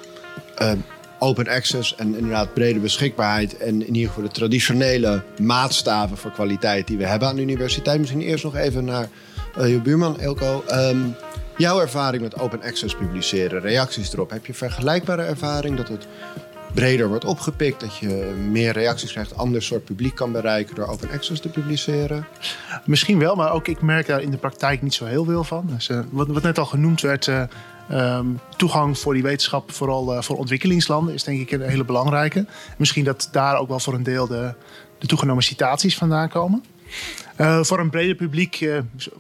uh, 0.63 0.73
open 1.19 1.49
access 1.49 1.95
en 1.95 2.17
inderdaad 2.17 2.55
brede 2.55 2.79
beschikbaarheid. 2.79 3.57
En 3.57 3.87
in 3.87 3.95
ieder 3.95 4.09
geval 4.09 4.23
de 4.23 4.35
traditionele 4.35 5.23
maatstaven 5.43 6.17
voor 6.17 6.31
kwaliteit 6.31 6.87
die 6.87 6.99
we 6.99 7.07
hebben 7.07 7.29
aan 7.29 7.37
de 7.37 7.43
universiteit. 7.43 7.99
Misschien 7.99 8.21
eerst 8.21 8.45
nog 8.45 8.57
even 8.57 8.85
naar 8.85 9.09
je 9.55 9.81
buurman 9.81 10.21
Elko. 10.21 10.65
Um, 10.73 11.15
Jouw 11.59 11.81
ervaring 11.81 12.23
met 12.23 12.39
open 12.39 12.63
access 12.63 12.95
publiceren, 12.95 13.61
reacties 13.61 14.13
erop. 14.13 14.31
Heb 14.31 14.47
je 14.47 14.55
vergelijkbare 14.55 15.23
ervaring 15.23 15.77
dat 15.77 15.89
het 15.89 16.07
breder 16.75 17.09
wordt 17.09 17.25
opgepikt, 17.25 17.81
dat 17.81 17.97
je 17.97 18.35
meer 18.51 18.73
reacties 18.73 19.13
krijgt, 19.13 19.37
ander 19.37 19.63
soort 19.63 19.85
publiek 19.85 20.15
kan 20.15 20.33
bereiken 20.33 20.75
door 20.75 20.87
open 20.87 21.11
access 21.11 21.41
te 21.41 21.49
publiceren? 21.49 22.27
Misschien 22.85 23.19
wel, 23.19 23.35
maar 23.35 23.53
ook 23.53 23.69
ik 23.69 23.83
merk 23.83 24.07
daar 24.07 24.23
in 24.23 24.31
de 24.31 24.37
praktijk 24.37 24.83
niet 24.83 24.95
zo 24.95 25.05
heel 25.05 25.25
veel 25.25 25.45
van. 25.45 25.67
Dus, 25.67 25.89
uh, 25.89 26.01
wat, 26.11 26.29
wat, 26.29 26.43
net 26.43 26.59
al 26.59 26.65
genoemd 26.65 27.01
werd, 27.01 27.27
uh, 27.27 27.43
um, 27.93 28.41
toegang 28.57 28.99
voor 28.99 29.15
die 29.15 29.23
wetenschap, 29.23 29.73
vooral 29.73 30.15
uh, 30.15 30.23
voor 30.23 30.37
ontwikkelingslanden, 30.37 31.15
is 31.15 31.25
denk 31.25 31.41
ik 31.41 31.51
een 31.51 31.69
hele 31.69 31.85
belangrijke. 31.85 32.47
Misschien 32.77 33.05
dat 33.05 33.29
daar 33.33 33.59
ook 33.59 33.69
wel 33.69 33.81
voor 33.81 33.95
een 33.95 34.03
deel 34.03 34.27
de, 34.27 34.55
de 34.99 35.07
toegenomen 35.07 35.43
citaties 35.43 35.97
vandaan 35.97 36.29
komen. 36.29 36.65
Voor 37.63 37.79
een 37.79 37.91
breder 37.91 38.15
publiek, 38.15 38.55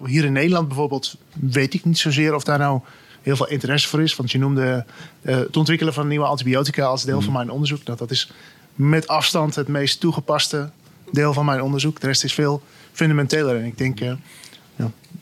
hier 0.04 0.24
in 0.24 0.32
Nederland 0.32 0.68
bijvoorbeeld, 0.68 1.16
weet 1.32 1.74
ik 1.74 1.84
niet 1.84 1.98
zozeer 1.98 2.34
of 2.34 2.44
daar 2.44 2.58
nou 2.58 2.80
heel 3.28 3.36
veel 3.36 3.48
interesse 3.48 3.88
voor 3.88 4.02
is. 4.02 4.16
Want 4.16 4.30
je 4.30 4.38
noemde 4.38 4.84
uh, 5.22 5.36
het 5.36 5.56
ontwikkelen 5.56 5.94
van 5.94 6.08
nieuwe 6.08 6.26
antibiotica 6.26 6.84
als 6.84 7.04
deel 7.04 7.18
mm. 7.18 7.22
van 7.22 7.32
mijn 7.32 7.50
onderzoek. 7.50 7.84
Nou, 7.84 7.98
dat 7.98 8.10
is 8.10 8.30
met 8.74 9.08
afstand 9.08 9.54
het 9.54 9.68
meest 9.68 10.00
toegepaste 10.00 10.70
deel 11.12 11.32
van 11.32 11.44
mijn 11.44 11.62
onderzoek. 11.62 12.00
De 12.00 12.06
rest 12.06 12.24
is 12.24 12.34
veel 12.34 12.62
fundamenteler. 12.92 13.56
En 13.56 13.64
ik 13.64 13.78
denk 13.78 13.98
ja, 13.98 14.18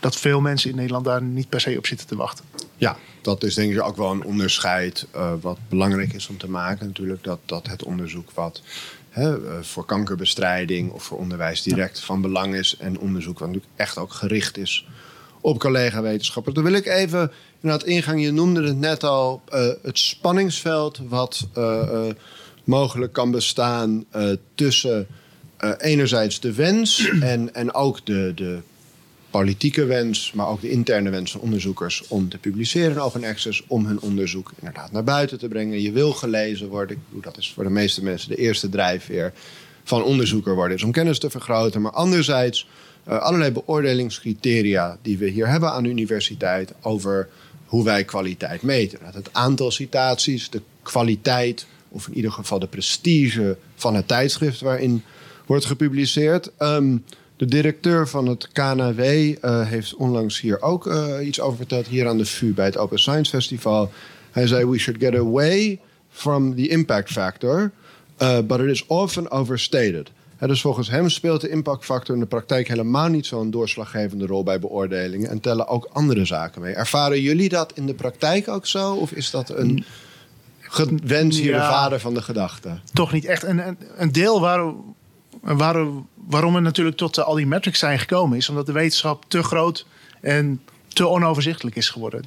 dat 0.01 0.17
veel 0.17 0.41
mensen 0.41 0.71
in 0.71 0.77
Nederland 0.77 1.05
daar 1.05 1.23
niet 1.23 1.49
per 1.49 1.61
se 1.61 1.79
op 1.79 1.87
zitten 1.87 2.07
te 2.07 2.17
wachten. 2.17 2.45
Ja, 2.77 2.97
dat 3.23 3.43
is 3.45 3.55
denk 3.55 3.73
ik 3.73 3.83
ook 3.83 3.97
wel 3.97 4.11
een 4.11 4.25
onderscheid 4.25 5.07
wat 5.41 5.59
belangrijk 5.69 6.13
is 6.13 6.29
om 6.29 6.39
te 6.39 6.49
maken. 6.49 6.87
Natuurlijk 6.87 7.25
dat, 7.25 7.39
dat 7.45 7.67
het 7.67 7.85
onderzoek 7.85 8.31
wat 8.35 8.63
hè, 9.11 9.63
voor 9.65 9.85
kankerbestrijding 9.85 10.91
of 10.91 11.03
voor 11.03 11.19
onderwijs 11.19 11.63
direct 11.63 12.01
van 12.01 12.21
belang 12.21 12.55
is. 12.55 12.77
En 12.77 12.99
onderzoek 12.99 13.39
wat 13.39 13.49
natuurlijk 13.49 13.75
echt 13.77 13.99
ook 13.99 14.13
gericht 14.13 14.59
is 14.59 14.87
op 15.47 15.59
collega-wetenschappers. 15.59 16.55
Dan 16.55 16.65
wil 16.65 16.73
ik 16.73 16.87
even 16.87 17.33
inderdaad 17.61 17.89
ingaan. 17.89 18.21
Je 18.21 18.31
noemde 18.31 18.63
het 18.63 18.79
net 18.79 19.05
al, 19.05 19.43
uh, 19.55 19.69
het 19.83 19.99
spanningsveld 19.99 21.01
wat 21.09 21.47
uh, 21.59 21.83
uh, 21.93 22.01
mogelijk 22.65 23.13
kan 23.13 23.31
bestaan 23.31 24.05
tussen 24.55 25.07
enerzijds 25.79 26.41
de 26.41 26.53
wens 26.53 27.09
en, 27.21 27.55
en 27.55 27.75
ook 27.75 28.07
de, 28.07 28.33
de 28.35 28.59
politieke 29.31 29.85
wens, 29.85 30.33
maar 30.33 30.49
ook 30.49 30.61
de 30.61 30.71
interne 30.71 31.11
wens 31.11 31.31
van 31.31 31.41
onderzoekers 31.41 32.09
om 32.09 32.29
te 32.29 32.39
publiceren 32.39 32.91
in 32.91 33.01
open 33.01 33.25
access, 33.25 33.65
om 33.67 33.87
hun 33.87 34.01
onderzoek 34.01 34.53
inderdaad 34.59 34.93
naar 34.93 35.05
buiten 35.05 35.39
te 35.39 35.49
brengen. 35.49 35.81
Je 35.81 35.93
wil 35.93 36.13
gelezen 36.13 36.69
worden. 36.69 37.03
Dat 37.11 37.39
is 37.39 37.53
voor 37.53 37.65
de 37.65 37.71
meeste 37.71 38.03
mensen 38.03 38.29
de 38.29 38.37
eerste 38.37 38.69
drijfveer 38.69 39.33
van 39.85 40.03
onderzoeker 40.03 40.55
worden, 40.55 40.77
is 40.77 40.83
om 40.83 40.93
kennis 40.93 41.19
te 41.19 41.31
vergroten. 41.31 41.83
Maar 41.83 41.93
anderzijds 41.93 42.67
uh, 43.09 43.19
allerlei 43.19 43.51
beoordelingscriteria 43.51 44.99
die 45.03 45.19
we 45.19 45.29
hier 45.29 45.49
hebben 45.49 45.73
aan 45.73 45.83
de 45.83 45.89
universiteit 45.89 46.73
over 46.81 47.29
hoe 47.67 47.85
wij 47.85 48.05
kwaliteit 48.05 48.63
meten. 48.63 48.99
Het 49.03 49.29
aantal 49.33 49.71
citaties, 49.71 50.51
de 50.51 50.63
kwaliteit, 50.83 51.67
of 51.89 52.09
in 52.09 52.15
ieder 52.15 52.33
geval 52.33 52.59
de 52.59 52.67
prestige 52.67 53.57
van 53.75 53.95
het 53.95 54.09
tijdschrift 54.09 54.61
waarin 54.61 55.03
wordt 55.47 55.65
gepubliceerd. 55.65 56.51
Um, 56.59 57.05
de 57.37 57.45
directeur 57.45 58.09
van 58.09 58.27
het 58.27 58.49
KNW 58.53 59.01
uh, 59.01 59.35
heeft 59.69 59.95
onlangs 59.95 60.41
hier 60.41 60.63
ook 60.63 60.87
uh, 60.87 61.27
iets 61.27 61.41
over 61.41 61.57
verteld, 61.57 61.87
hier 61.87 62.09
aan 62.09 62.19
de 62.19 62.25
VU 62.25 62.55
bij 62.55 62.65
het 62.65 62.77
Open 62.77 62.99
Science 62.99 63.31
Festival. 63.31 63.91
Hij 64.31 64.47
zei: 64.47 64.65
We 64.65 64.79
should 64.79 65.03
get 65.03 65.15
away 65.15 65.81
from 66.11 66.55
the 66.55 66.69
impact 66.69 67.11
factor, 67.11 67.71
but 68.47 68.61
it 68.61 68.69
is 68.69 68.87
often 68.87 69.31
overstated. 69.31 70.11
He, 70.37 70.47
dus 70.47 70.61
volgens 70.61 70.91
hem 70.91 71.09
speelt 71.09 71.41
de 71.41 71.49
impactfactor 71.49 72.15
in 72.15 72.21
de 72.21 72.27
praktijk 72.27 72.69
helemaal 72.69 73.09
niet 73.09 73.27
zo'n 73.27 73.51
doorslaggevende 73.51 74.27
rol 74.27 74.43
bij 74.43 74.59
beoordelingen 74.59 75.31
en 75.31 75.41
tellen 75.41 75.69
ook 75.69 75.89
andere 75.93 76.25
zaken 76.25 76.61
mee. 76.61 76.75
Ervaren 76.75 77.21
jullie 77.21 77.49
dat 77.49 77.73
in 77.75 77.87
de 77.87 77.95
praktijk 77.95 78.49
ook 78.49 78.67
zo? 78.67 78.95
Of 78.95 79.13
is 79.13 79.31
dat 79.31 79.51
een 79.51 79.85
wens 81.05 81.39
hier, 81.39 81.51
ja, 81.51 81.67
de 81.67 81.73
vader 81.73 82.01
van 82.01 82.15
de 82.15 82.23
gedachte? 82.23 82.79
Toch 82.93 83.13
niet 83.13 83.25
echt. 83.25 83.45
En 83.45 83.79
een 83.97 84.13
deel 84.13 84.41
waar, 84.41 84.73
waar, 85.41 85.87
waarom 86.15 86.55
we 86.55 86.61
natuurlijk 86.61 86.97
tot 86.97 87.19
al 87.19 87.35
die 87.35 87.47
metrics 87.47 87.79
zijn 87.79 87.99
gekomen, 87.99 88.37
is 88.37 88.49
omdat 88.49 88.67
de 88.67 88.73
wetenschap 88.73 89.25
te 89.29 89.43
groot 89.43 89.87
en 90.21 90.63
te 90.89 91.09
onoverzichtelijk 91.09 91.77
is 91.77 91.89
geworden. 91.89 92.25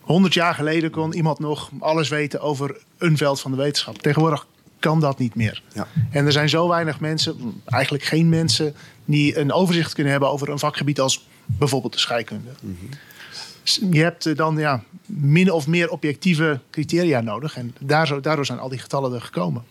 100 0.00 0.34
jaar 0.34 0.54
geleden 0.54 0.90
kon 0.90 1.14
iemand 1.14 1.38
nog 1.38 1.70
alles 1.78 2.08
weten 2.08 2.40
over 2.40 2.76
een 2.98 3.16
veld 3.16 3.40
van 3.40 3.50
de 3.50 3.56
wetenschap. 3.56 3.98
Tegenwoordig 3.98 4.46
kan 4.78 5.00
dat 5.00 5.18
niet 5.18 5.34
meer. 5.34 5.62
Ja. 5.72 5.86
En 6.10 6.26
er 6.26 6.32
zijn 6.32 6.48
zo 6.48 6.68
weinig 6.68 7.00
mensen, 7.00 7.62
eigenlijk 7.64 8.04
geen 8.04 8.28
mensen, 8.28 8.74
die 9.04 9.38
een 9.38 9.52
overzicht 9.52 9.94
kunnen 9.94 10.12
hebben 10.12 10.30
over 10.30 10.48
een 10.48 10.58
vakgebied 10.58 11.00
als 11.00 11.26
bijvoorbeeld 11.46 11.92
de 11.92 11.98
scheikunde. 11.98 12.50
Mm 12.60 12.78
-hmm. 12.80 13.92
Je 13.92 14.02
hebt 14.02 14.36
dan 14.36 14.56
ja, 14.56 14.82
min 15.06 15.52
of 15.52 15.66
meer 15.66 15.90
objectieve 15.90 16.60
criteria 16.70 17.20
nodig. 17.20 17.56
En 17.56 17.74
daar, 17.80 18.22
daardoor 18.22 18.46
zijn 18.46 18.58
al 18.58 18.68
die 18.68 18.78
getallen 18.78 19.12
er 19.12 19.20
gekomen. 19.20 19.64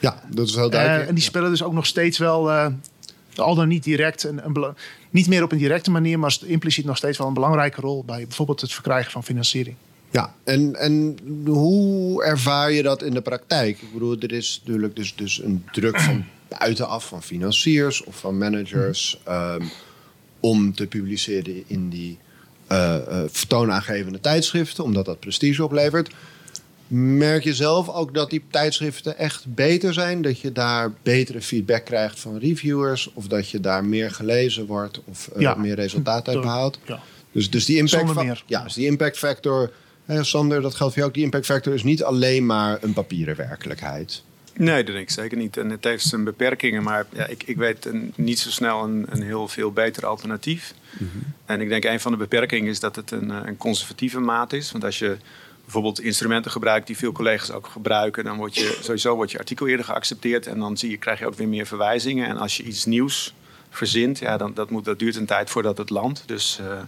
Ja, 0.00 0.22
dat 0.30 0.48
is 0.48 0.54
heel 0.54 0.70
duidelijk. 0.70 1.02
Uh, 1.02 1.08
en 1.08 1.14
die 1.14 1.24
spelen 1.24 1.50
dus 1.50 1.62
ook 1.62 1.72
nog 1.72 1.86
steeds 1.86 2.18
wel, 2.18 2.50
uh, 2.50 2.66
al 3.36 3.54
dan 3.54 3.68
niet 3.68 3.84
direct, 3.84 4.22
een, 4.22 4.44
een 4.44 4.74
niet 5.10 5.28
meer 5.28 5.42
op 5.42 5.52
een 5.52 5.58
directe 5.58 5.90
manier, 5.90 6.18
maar 6.18 6.36
impliciet 6.44 6.84
nog 6.84 6.96
steeds 6.96 7.18
wel 7.18 7.26
een 7.26 7.34
belangrijke 7.34 7.80
rol 7.80 8.04
bij 8.04 8.22
bijvoorbeeld 8.26 8.60
het 8.60 8.72
verkrijgen 8.72 9.12
van 9.12 9.24
financiering. 9.24 9.76
Ja, 10.12 10.34
en, 10.44 10.74
en 10.76 11.18
hoe 11.44 12.24
ervaar 12.24 12.72
je 12.72 12.82
dat 12.82 13.02
in 13.02 13.14
de 13.14 13.20
praktijk? 13.20 13.82
Ik 13.82 13.92
bedoel, 13.92 14.16
er 14.20 14.32
is 14.32 14.60
natuurlijk 14.64 14.96
dus, 14.96 15.14
dus 15.16 15.42
een 15.42 15.64
druk 15.72 16.00
van 16.00 16.24
buitenaf, 16.58 17.06
van 17.06 17.22
financiers 17.22 18.04
of 18.04 18.16
van 18.16 18.38
managers, 18.38 19.20
um, 19.28 19.70
om 20.40 20.74
te 20.74 20.86
publiceren 20.86 21.64
in 21.66 21.88
die 21.88 22.18
uh, 22.72 22.96
uh, 23.08 23.22
vertoonaangevende 23.30 24.20
tijdschriften, 24.20 24.84
omdat 24.84 25.04
dat 25.04 25.20
prestige 25.20 25.64
oplevert. 25.64 26.10
Merk 26.94 27.44
je 27.44 27.54
zelf 27.54 27.88
ook 27.88 28.14
dat 28.14 28.30
die 28.30 28.44
tijdschriften 28.50 29.18
echt 29.18 29.54
beter 29.54 29.92
zijn? 29.92 30.22
Dat 30.22 30.40
je 30.40 30.52
daar 30.52 30.92
betere 31.02 31.40
feedback 31.40 31.84
krijgt 31.84 32.20
van 32.20 32.38
reviewers? 32.38 33.10
Of 33.14 33.26
dat 33.26 33.48
je 33.48 33.60
daar 33.60 33.84
meer 33.84 34.10
gelezen 34.10 34.66
wordt 34.66 35.00
of 35.04 35.30
uh, 35.34 35.40
ja. 35.40 35.54
meer 35.54 35.74
resultaat 35.74 36.28
uit 36.28 36.40
behaalt? 36.40 36.78
Ja. 36.84 37.00
Dus, 37.32 37.50
dus, 37.50 37.64
die 37.64 37.76
impact 37.76 38.42
ja, 38.46 38.62
dus 38.62 38.74
die 38.74 38.86
impact 38.86 39.18
factor 39.18 39.72
Hey, 40.04 40.24
Sander, 40.24 40.60
dat 40.60 40.74
geldt 40.74 40.92
voor 40.92 41.02
jou 41.02 41.06
ook. 41.08 41.14
Die 41.14 41.24
impact 41.24 41.44
factor 41.44 41.74
is 41.74 41.82
niet 41.82 42.02
alleen 42.02 42.46
maar 42.46 42.78
een 42.80 42.92
papieren 42.92 43.36
werkelijkheid. 43.36 44.22
Nee, 44.56 44.84
dat 44.84 44.94
denk 44.94 45.08
ik 45.08 45.14
zeker 45.14 45.38
niet. 45.38 45.56
En 45.56 45.70
het 45.70 45.84
heeft 45.84 46.04
zijn 46.04 46.24
beperkingen, 46.24 46.82
maar 46.82 47.06
ja, 47.12 47.26
ik, 47.26 47.42
ik 47.42 47.56
weet 47.56 47.84
een, 47.84 48.12
niet 48.16 48.38
zo 48.38 48.50
snel 48.50 48.84
een, 48.84 49.06
een 49.08 49.22
heel 49.22 49.48
veel 49.48 49.72
beter 49.72 50.06
alternatief. 50.06 50.74
Mm 50.98 51.08
-hmm. 51.12 51.22
En 51.44 51.60
ik 51.60 51.68
denk 51.68 51.84
een 51.84 52.00
van 52.00 52.12
de 52.12 52.18
beperkingen 52.18 52.70
is 52.70 52.80
dat 52.80 52.96
het 52.96 53.10
een, 53.10 53.30
een 53.30 53.56
conservatieve 53.56 54.20
maat 54.20 54.52
is. 54.52 54.72
Want 54.72 54.84
als 54.84 54.98
je 54.98 55.16
bijvoorbeeld 55.62 56.00
instrumenten 56.00 56.50
gebruikt 56.50 56.86
die 56.86 56.96
veel 56.96 57.12
collega's 57.12 57.50
ook 57.50 57.66
gebruiken, 57.66 58.24
dan 58.24 58.36
wordt 58.36 58.54
je 58.54 58.78
sowieso 58.80 59.14
wordt 59.14 59.30
je 59.30 59.38
artikel 59.38 59.66
eerder 59.66 59.84
geaccepteerd 59.84 60.46
en 60.46 60.58
dan 60.58 60.76
zie 60.76 60.90
je, 60.90 60.96
krijg 60.96 61.18
je 61.18 61.26
ook 61.26 61.34
weer 61.34 61.48
meer 61.48 61.66
verwijzingen. 61.66 62.28
En 62.28 62.36
als 62.36 62.56
je 62.56 62.62
iets 62.62 62.84
nieuws 62.84 63.34
verzint, 63.70 64.18
ja, 64.18 64.36
dan 64.36 64.54
dat, 64.54 64.70
moet, 64.70 64.84
dat 64.84 64.98
duurt 64.98 65.16
een 65.16 65.26
tijd 65.26 65.50
voordat 65.50 65.78
het 65.78 65.90
landt. 65.90 66.22
Dus 66.26 66.58
uh, 66.60 66.80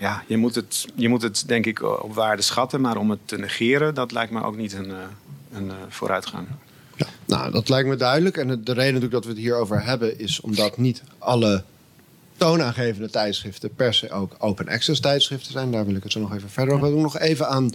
ja, 0.00 0.22
je 0.26 0.36
moet, 0.36 0.54
het, 0.54 0.86
je 0.94 1.08
moet 1.08 1.22
het 1.22 1.44
denk 1.46 1.66
ik 1.66 1.82
op 1.82 2.14
waarde 2.14 2.42
schatten, 2.42 2.80
maar 2.80 2.96
om 2.96 3.10
het 3.10 3.20
te 3.24 3.38
negeren, 3.38 3.94
dat 3.94 4.12
lijkt 4.12 4.32
me 4.32 4.42
ook 4.42 4.56
niet 4.56 4.72
een, 4.72 4.92
een 5.52 5.72
vooruitgang. 5.88 6.46
Ja, 6.96 7.06
nou, 7.26 7.50
dat 7.52 7.68
lijkt 7.68 7.88
me 7.88 7.96
duidelijk. 7.96 8.36
En 8.36 8.48
de 8.48 8.54
reden 8.54 8.74
natuurlijk 8.74 9.12
dat 9.12 9.24
we 9.24 9.30
het 9.30 9.38
hierover 9.38 9.84
hebben 9.84 10.18
is 10.18 10.40
omdat 10.40 10.78
niet 10.78 11.02
alle 11.18 11.64
toonaangevende 12.36 13.10
tijdschriften 13.10 13.74
per 13.74 13.94
se 13.94 14.10
ook 14.10 14.36
open 14.38 14.68
access 14.68 15.00
tijdschriften 15.00 15.52
zijn. 15.52 15.70
Daar 15.70 15.86
wil 15.86 15.94
ik 15.94 16.02
het 16.02 16.12
zo 16.12 16.20
nog 16.20 16.34
even 16.34 16.50
verder 16.50 16.74
over. 16.74 16.90
Wil 16.90 17.00
nog 17.00 17.18
even 17.18 17.48
aan 17.48 17.70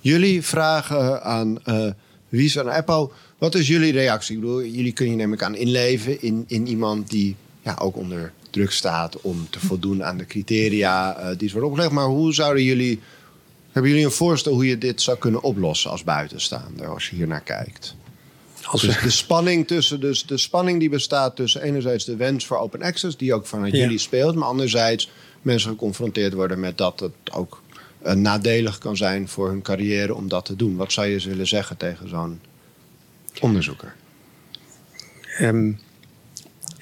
jullie 0.00 0.42
vragen, 0.42 1.22
aan 1.22 1.58
uh, 1.64 1.90
Wies 2.28 2.56
en 2.56 2.68
Apple. 2.68 3.10
Wat 3.38 3.54
is 3.54 3.66
jullie 3.66 3.92
reactie? 3.92 4.34
Ik 4.34 4.40
bedoel, 4.40 4.64
jullie 4.64 4.92
kunnen 4.92 5.16
je 5.16 5.20
neem 5.20 5.32
ik 5.32 5.42
aan 5.42 5.54
inleven 5.54 6.22
in, 6.22 6.44
in 6.46 6.66
iemand 6.66 7.10
die 7.10 7.36
ja, 7.62 7.76
ook 7.78 7.96
onder 7.96 8.32
druk 8.58 8.72
staat 8.72 9.20
om 9.20 9.46
te 9.50 9.60
voldoen 9.60 10.04
aan 10.04 10.16
de 10.16 10.26
criteria 10.26 11.20
uh, 11.20 11.38
die 11.38 11.50
worden 11.50 11.70
opgelegd. 11.70 11.92
Maar 11.92 12.06
hoe 12.06 12.34
zouden 12.34 12.62
jullie, 12.62 13.00
hebben 13.72 13.90
jullie 13.90 14.06
een 14.06 14.12
voorstel 14.12 14.52
hoe 14.52 14.66
je 14.66 14.78
dit 14.78 15.02
zou 15.02 15.18
kunnen 15.18 15.42
oplossen 15.42 15.90
als 15.90 16.04
buitenstaander, 16.04 16.86
als 16.86 17.10
je 17.10 17.16
hier 17.16 17.26
naar 17.26 17.40
kijkt? 17.40 17.96
Als 18.62 18.80
dus 18.80 19.00
de 19.00 19.10
spanning 19.10 19.66
tussen, 19.66 20.00
dus 20.00 20.26
de 20.26 20.36
spanning 20.36 20.80
die 20.80 20.88
bestaat 20.88 21.36
tussen 21.36 21.62
enerzijds 21.62 22.04
de 22.04 22.16
wens 22.16 22.46
voor 22.46 22.58
open 22.58 22.82
access, 22.82 23.16
die 23.16 23.34
ook 23.34 23.46
vanuit 23.46 23.72
jullie 23.72 23.98
speelt, 23.98 24.34
maar 24.34 24.48
anderzijds 24.48 25.10
mensen 25.42 25.70
geconfronteerd 25.70 26.32
worden 26.32 26.60
met 26.60 26.78
dat 26.78 27.00
het 27.00 27.32
ook 27.32 27.62
uh, 28.06 28.12
nadelig 28.12 28.78
kan 28.78 28.96
zijn 28.96 29.28
voor 29.28 29.48
hun 29.48 29.62
carrière 29.62 30.14
om 30.14 30.28
dat 30.28 30.44
te 30.44 30.56
doen. 30.56 30.76
Wat 30.76 30.92
zou 30.92 31.06
je 31.06 31.28
willen 31.28 31.46
zeggen 31.46 31.76
tegen 31.76 32.08
zo'n 32.08 32.40
onderzoeker? 33.40 33.94
Um, 35.40 35.80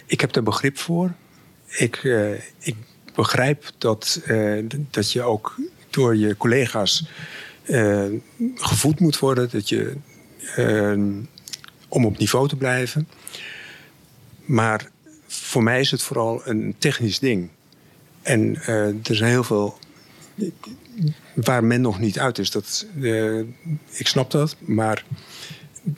ik 0.06 0.20
heb 0.20 0.36
er 0.36 0.42
begrip 0.42 0.78
voor. 0.78 1.14
Ik, 1.66 2.02
uh, 2.02 2.32
ik 2.58 2.76
begrijp 3.14 3.70
dat, 3.78 4.20
uh, 4.26 4.64
dat 4.90 5.12
je 5.12 5.22
ook 5.22 5.56
door 5.90 6.16
je 6.16 6.36
collega's 6.36 7.08
gevoed 8.54 9.00
moet 9.00 9.18
worden. 9.18 9.48
Dat 9.50 9.68
je 9.68 9.96
ehm, 10.56 11.10
om 11.88 12.04
op 12.04 12.18
niveau 12.18 12.48
te 12.48 12.56
blijven. 12.56 13.08
Maar 14.44 14.90
voor 15.26 15.62
mij 15.62 15.80
is 15.80 15.90
het 15.90 16.02
vooral 16.02 16.42
een 16.44 16.74
technisch 16.78 17.18
ding. 17.18 17.48
En 18.22 18.56
er 18.66 19.16
zijn 19.16 19.30
heel 19.30 19.44
veel 19.44 19.78
waar 21.34 21.64
men 21.64 21.80
nog 21.80 22.00
niet 22.00 22.18
uit 22.18 22.38
is. 22.38 22.50
Dat, 22.50 22.86
ik 23.90 24.06
snap 24.06 24.30
dat, 24.30 24.56
maar 24.60 25.04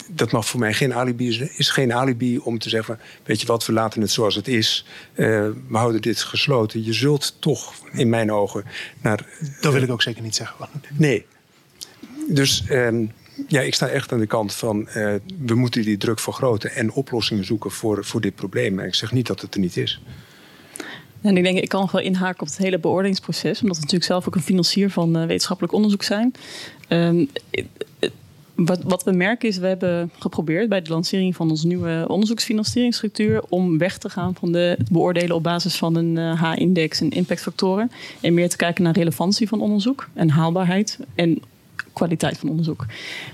dat 0.06 0.32
mag 0.32 0.46
voor 0.46 0.60
mij 0.60 0.74
geen 0.74 0.94
alibi 0.94 1.48
is 1.56 1.70
geen 1.70 1.92
alibi 1.92 2.38
om 2.38 2.58
te 2.58 2.68
zeggen: 2.68 2.98
weet 3.24 3.40
je 3.40 3.46
wat, 3.46 3.66
we 3.66 3.72
laten 3.72 4.00
het 4.00 4.10
zoals 4.10 4.34
het 4.34 4.48
is. 4.48 4.84
Uh, 5.14 5.26
we 5.68 5.76
houden 5.76 6.02
dit 6.02 6.20
gesloten. 6.20 6.84
Je 6.84 6.92
zult 6.92 7.36
toch, 7.38 7.74
in 7.92 8.08
mijn 8.08 8.32
ogen, 8.32 8.64
naar. 9.02 9.26
Dat 9.60 9.72
wil 9.72 9.82
ik 9.82 9.90
ook 9.90 10.02
zeker 10.02 10.22
niet 10.22 10.34
zeggen. 10.34 10.66
Nee. 10.92 11.26
Dus 12.28 12.64
uh, 12.70 13.08
ja, 13.48 13.60
ik 13.60 13.74
sta 13.74 13.88
echt 13.88 14.12
aan 14.12 14.18
de 14.18 14.26
kant 14.26 14.54
van 14.54 14.80
uh, 14.80 15.14
we 15.44 15.54
moeten 15.54 15.82
die 15.82 15.96
druk 15.96 16.20
vergroten 16.20 16.72
en 16.74 16.92
oplossingen 16.92 17.44
zoeken 17.44 17.70
voor, 17.70 18.04
voor 18.04 18.20
dit 18.20 18.34
probleem. 18.34 18.78
En 18.78 18.86
ik 18.86 18.94
zeg 18.94 19.12
niet 19.12 19.26
dat 19.26 19.40
het 19.40 19.54
er 19.54 19.60
niet 19.60 19.76
is. 19.76 20.00
En 21.20 21.36
ik 21.36 21.42
denk, 21.42 21.58
ik 21.58 21.68
kan 21.68 21.88
wel 21.92 22.00
inhaken 22.00 22.40
op 22.40 22.46
het 22.46 22.56
hele 22.56 22.78
beoordelingsproces, 22.78 23.60
omdat 23.60 23.76
we 23.76 23.82
natuurlijk 23.82 24.10
zelf 24.10 24.26
ook 24.26 24.34
een 24.34 24.42
financier 24.42 24.90
van 24.90 25.16
uh, 25.16 25.26
wetenschappelijk 25.26 25.74
onderzoek 25.74 26.02
zijn. 26.02 26.32
Um, 26.88 27.30
wat, 28.64 28.82
wat, 28.82 29.04
we 29.04 29.12
merken 29.12 29.48
is, 29.48 29.58
we 29.58 29.66
hebben 29.66 30.10
geprobeerd 30.18 30.68
bij 30.68 30.82
de 30.82 30.90
lancering 30.90 31.36
van 31.36 31.50
onze 31.50 31.66
nieuwe 31.66 32.04
onderzoeksfinancieringsstructuur 32.08 33.42
om 33.48 33.78
weg 33.78 33.98
te 33.98 34.08
gaan 34.08 34.34
van 34.34 34.52
de, 34.52 34.74
het 34.78 34.90
beoordelen 34.90 35.36
op 35.36 35.42
basis 35.42 35.76
van 35.76 35.96
een 35.96 36.16
uh, 36.16 36.42
H-index 36.42 37.00
en 37.00 37.10
impactfactoren. 37.10 37.90
En 38.20 38.34
meer 38.34 38.48
te 38.48 38.56
kijken 38.56 38.84
naar 38.84 38.92
relevantie 38.92 39.48
van 39.48 39.60
onderzoek 39.60 40.08
en 40.14 40.30
haalbaarheid. 40.30 40.98
En 41.14 41.42
kwaliteit 41.98 42.38
van 42.38 42.48
onderzoek. 42.48 42.86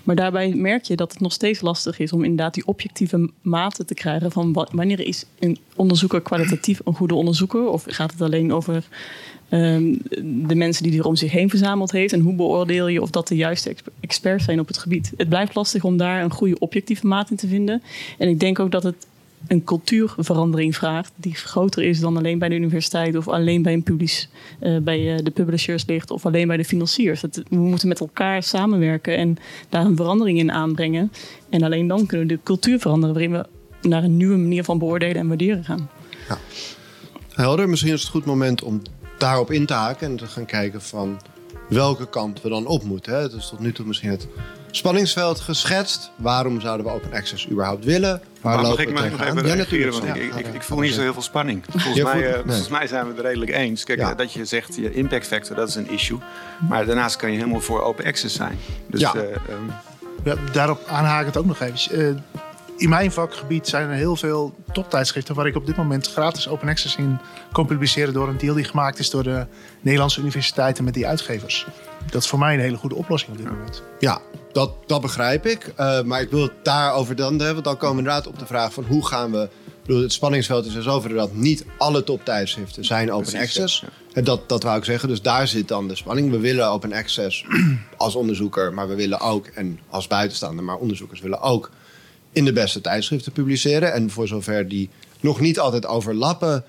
Maar 0.05 0.17
daarbij 0.17 0.55
merk 0.55 0.85
je 0.85 0.97
dat 0.97 1.13
het 1.13 1.21
nog 1.21 1.33
steeds 1.33 1.61
lastig 1.61 1.99
is 1.99 2.13
om 2.13 2.23
inderdaad 2.23 2.55
die 2.55 2.67
objectieve 2.67 3.31
maten 3.43 3.87
te 3.87 3.95
krijgen 3.95 4.33
van 4.33 4.53
wanneer 4.53 5.01
is 5.01 5.25
een 5.39 5.59
onderzoeker 5.77 6.21
kwalitatief 6.21 6.81
een 6.85 6.95
goede 6.95 7.15
onderzoeker 7.15 7.69
of 7.69 7.85
gaat 7.87 8.13
het 8.13 8.21
alleen 8.21 8.53
over 8.53 8.85
um, 9.51 9.99
de 10.49 10.55
mensen 10.55 10.83
die 10.83 10.99
er 10.99 11.07
om 11.07 11.17
zich 11.17 11.33
heen 11.33 11.51
verzameld 11.51 11.93
heeft 11.93 12.13
en 12.13 12.21
hoe 12.21 12.35
beoordeel 12.35 12.89
je 12.89 13.03
of 13.03 13.11
dat 13.11 13.29
de 13.29 13.37
juiste 13.37 13.77
experts 14.01 14.45
zijn 14.45 14.61
op 14.61 14.67
het 14.67 14.79
gebied. 14.79 15.13
Het 15.17 15.29
blijft 15.29 15.55
lastig 15.55 15.85
om 15.85 15.97
daar 15.97 16.23
een 16.23 16.31
goede 16.31 16.59
objectieve 16.59 17.07
maat 17.07 17.31
in 17.31 17.37
te 17.37 17.49
vinden. 17.49 17.83
En 18.19 18.29
ik 18.29 18.41
denk 18.41 18.59
ook 18.59 18.71
dat 18.71 18.83
het 18.83 19.07
een 19.49 19.65
cultuurverandering 19.65 20.77
vraagt 20.77 21.13
die 21.17 21.35
groter 21.35 21.83
is 21.83 22.01
dan 22.01 22.17
alleen 22.17 22.39
bij 22.39 22.49
de 22.49 22.55
universiteit 22.55 23.17
of 23.17 23.29
alleen 23.29 23.63
bij, 23.63 23.73
een 23.73 23.83
publis, 23.83 24.29
uh, 24.61 24.79
bij 24.79 25.13
uh, 25.13 25.19
de 25.23 25.31
publishers 25.31 25.87
ligt 25.87 26.11
of 26.11 26.27
alleen 26.27 26.47
bij 26.47 26.57
de 26.57 26.65
financiers. 26.65 27.21
We 27.21 27.57
moeten 27.57 27.89
met 27.89 28.01
elkaar 28.01 28.43
samenwerken 28.43 29.17
en 29.17 29.37
daar 29.69 29.85
een 29.85 29.97
verandering 29.97 30.39
in 30.39 30.53
aanbrengen. 30.53 31.13
En 31.49 31.63
alleen 31.63 31.87
dan 31.87 32.07
kunnen 32.07 32.27
we 32.27 32.35
de 32.35 32.41
cultuur 32.43 32.79
veranderen 32.79 33.15
waarin 33.15 33.33
we 33.33 33.47
naar 33.89 34.05
een 34.05 34.17
nieuwe 34.17 34.37
manier 34.37 34.65
van 34.65 34.79
beoordelen 34.79 35.17
en 35.17 35.29
waarderen 35.29 35.65
gaan. 35.65 35.91
Ja. 36.29 36.39
Helder, 37.29 37.69
misschien 37.69 37.93
is 37.93 37.99
het 37.99 38.07
een 38.07 38.21
goed 38.21 38.25
moment 38.25 38.63
om 38.63 38.83
daarop 39.19 39.51
in 39.51 39.67
te 39.67 39.73
haken 39.73 40.09
en 40.11 40.17
te 40.17 40.27
gaan 40.27 40.47
kijken 40.47 40.83
van 40.83 41.21
welke 41.69 42.09
kant 42.09 42.43
we 42.43 42.49
dan 42.49 42.67
op 42.67 42.85
moeten. 42.85 43.15
Hè? 43.15 43.29
Dus 43.29 43.49
tot 43.49 43.59
nu 43.59 43.73
toe 43.73 43.87
misschien 43.87 44.11
het 44.11 44.29
spanningsveld 44.77 45.41
geschetst. 45.41 46.11
Waarom 46.17 46.61
zouden 46.61 46.87
we 46.87 46.93
open 46.93 47.13
access 47.13 47.49
überhaupt 47.51 47.85
willen? 47.85 48.21
Waar 48.41 48.61
mag 48.61 48.79
ik 48.79 48.93
maar 48.93 49.11
nog 49.11 49.21
even 49.21 49.47
ja, 49.47 49.55
natuurlijk. 49.55 50.05
Want 50.05 50.17
ik, 50.17 50.35
ik, 50.35 50.47
ik, 50.55 50.63
voel 50.63 50.79
niet 50.79 50.95
zo 50.95 51.01
heel 51.01 51.13
veel 51.13 51.23
spanning. 51.23 51.65
Volgens, 51.69 52.03
mij, 52.03 52.29
uh, 52.29 52.35
volgens 52.45 52.69
mij 52.69 52.87
zijn 52.87 53.07
we 53.07 53.13
het 53.13 53.21
redelijk 53.21 53.51
eens. 53.51 53.85
Kijk, 53.85 53.99
ja. 53.99 54.15
dat 54.15 54.33
je 54.33 54.45
zegt, 54.45 54.77
je 54.77 54.93
impact 54.93 55.27
factor, 55.27 55.57
dat 55.57 55.69
is 55.69 55.75
een 55.75 55.91
issue. 55.91 56.19
Maar 56.69 56.87
daarnaast 56.87 57.17
kan 57.17 57.31
je 57.31 57.37
helemaal 57.37 57.61
voor 57.61 57.83
open 57.83 58.05
access 58.05 58.37
zijn. 58.37 58.59
Dus, 58.87 59.01
ja. 59.01 59.15
Uh, 59.15 59.23
um... 59.23 59.73
ja 60.25 60.35
daarop 60.53 60.87
aanhakend 60.87 61.37
ook 61.37 61.47
nog 61.47 61.61
even. 61.61 61.99
Uh, 62.01 62.15
in 62.77 62.89
mijn 62.89 63.13
vakgebied 63.13 63.69
zijn 63.69 63.89
er 63.89 63.95
heel 63.95 64.17
veel 64.17 64.55
toptijdschriften 64.73 65.35
waar 65.35 65.47
ik 65.47 65.57
op 65.57 65.67
dit 65.67 65.77
moment 65.77 66.13
gratis 66.13 66.49
open 66.49 66.69
access 66.69 66.97
in 66.97 67.19
kan 67.53 67.67
publiceren 67.67 68.15
door 68.15 68.29
een 68.29 68.39
deal 68.39 68.55
die 68.55 68.65
gemaakt 68.65 68.99
is 68.99 69.11
door 69.11 69.23
de 69.23 69.47
Nederlandse 69.81 70.21
universiteiten 70.21 70.85
met 70.85 70.95
die 70.95 71.07
uitgevers. 71.07 71.67
Dat 72.11 72.23
is 72.23 72.29
voor 72.29 72.39
mij 72.39 72.55
een 72.55 72.61
hele 72.61 72.77
goede 72.77 72.95
oplossing 72.95 73.33
op 73.33 73.39
dit 73.39 73.51
moment. 73.51 73.83
Ja, 73.99 74.21
dat, 74.53 74.73
dat 74.87 75.01
begrijp 75.01 75.47
ik. 75.47 75.73
Uh, 75.81 76.03
maar 76.03 76.21
ik 76.21 76.31
wil 76.31 76.43
het 76.43 76.53
daarover 76.63 77.17
dan 77.17 77.41
hebben. 77.41 77.63
Dan 77.63 77.77
komen 77.77 77.97
we 77.97 78.03
inderdaad 78.03 78.27
op 78.27 78.39
de 78.39 78.47
vraag 78.47 78.73
van 78.73 78.85
hoe 78.85 79.07
gaan 79.07 79.31
we... 79.31 79.49
Bedoel, 79.87 80.03
het 80.03 80.13
spanningsveld 80.13 80.67
is 80.67 80.73
dus 80.73 80.89
over 80.89 81.09
dat 81.15 81.35
niet 81.35 81.65
alle 81.79 82.05
toptijdschriften 82.05 82.85
zijn 82.85 83.13
open 83.13 83.31
Precies, 83.31 83.41
access. 83.41 83.81
Ja, 83.81 83.89
ja. 84.13 84.23
Dat, 84.23 84.49
dat 84.49 84.63
wou 84.63 84.79
ik 84.79 84.85
zeggen. 84.85 85.09
Dus 85.09 85.23
daar 85.23 85.49
zit 85.49 85.69
dan 85.69 85.89
de 85.89 85.97
spanning. 85.97 86.31
We 86.31 86.39
willen 86.39 86.69
open 86.69 86.93
access 86.93 87.45
als 87.97 88.15
onderzoeker, 88.15 88.73
maar 88.73 88.89
we 88.89 88.95
willen 88.95 89.21
ook, 89.21 89.47
en 89.47 89.81
als 89.89 90.07
buitenstaander, 90.07 90.65
maar 90.65 90.77
onderzoekers 90.77 91.21
willen 91.21 91.41
ook 91.41 91.71
in 92.35 92.45
de 92.45 92.53
beste 92.53 92.81
tijdschriften 92.81 93.33
publiceren. 93.33 93.93
En 93.93 94.11
voor 94.11 94.29
zover 94.29 94.69
die 94.69 94.89
nog 95.21 95.41
niet 95.41 95.59
altijd 95.59 95.87
overlappen, 95.87 96.65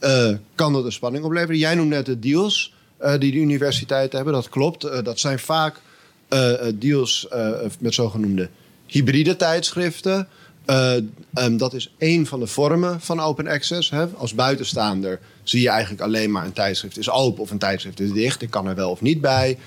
uh, 0.00 0.28
kan 0.54 0.72
dat 0.72 0.84
een 0.84 0.92
spanning 0.92 1.24
opleveren. 1.24 1.58
Jij 1.58 1.74
noemt 1.74 1.88
net 1.88 2.06
de 2.06 2.18
deals 2.18 2.74
uh, 3.02 3.18
die 3.18 3.32
de 3.32 3.38
universiteiten 3.38 4.16
hebben. 4.16 4.34
Dat 4.34 4.48
klopt. 4.48 4.84
Uh, 4.84 5.02
dat 5.02 5.18
zijn 5.18 5.38
vaak 5.38 5.80
deals 6.74 7.28
met 7.78 7.94
zogenoemde 7.94 8.48
hybride 8.86 9.36
tijdschriften. 9.36 10.28
Um, 11.34 11.56
dat 11.56 11.74
is 11.74 11.94
één 11.98 12.26
van 12.26 12.40
de 12.40 12.46
vormen 12.46 13.00
van 13.00 13.20
open 13.20 13.46
access. 13.46 13.90
Hè. 13.90 14.06
Als 14.06 14.34
buitenstaander 14.34 15.20
zie 15.42 15.60
je 15.60 15.68
eigenlijk 15.68 16.02
alleen 16.02 16.30
maar 16.30 16.44
een 16.44 16.52
tijdschrift 16.52 16.98
is 16.98 17.10
open 17.10 17.42
of 17.42 17.50
een 17.50 17.58
tijdschrift 17.58 18.00
is 18.00 18.12
dicht. 18.12 18.42
Ik 18.42 18.50
kan 18.50 18.66
er 18.66 18.74
wel 18.74 18.90
of 18.90 19.00
niet 19.00 19.20
bij 19.20 19.58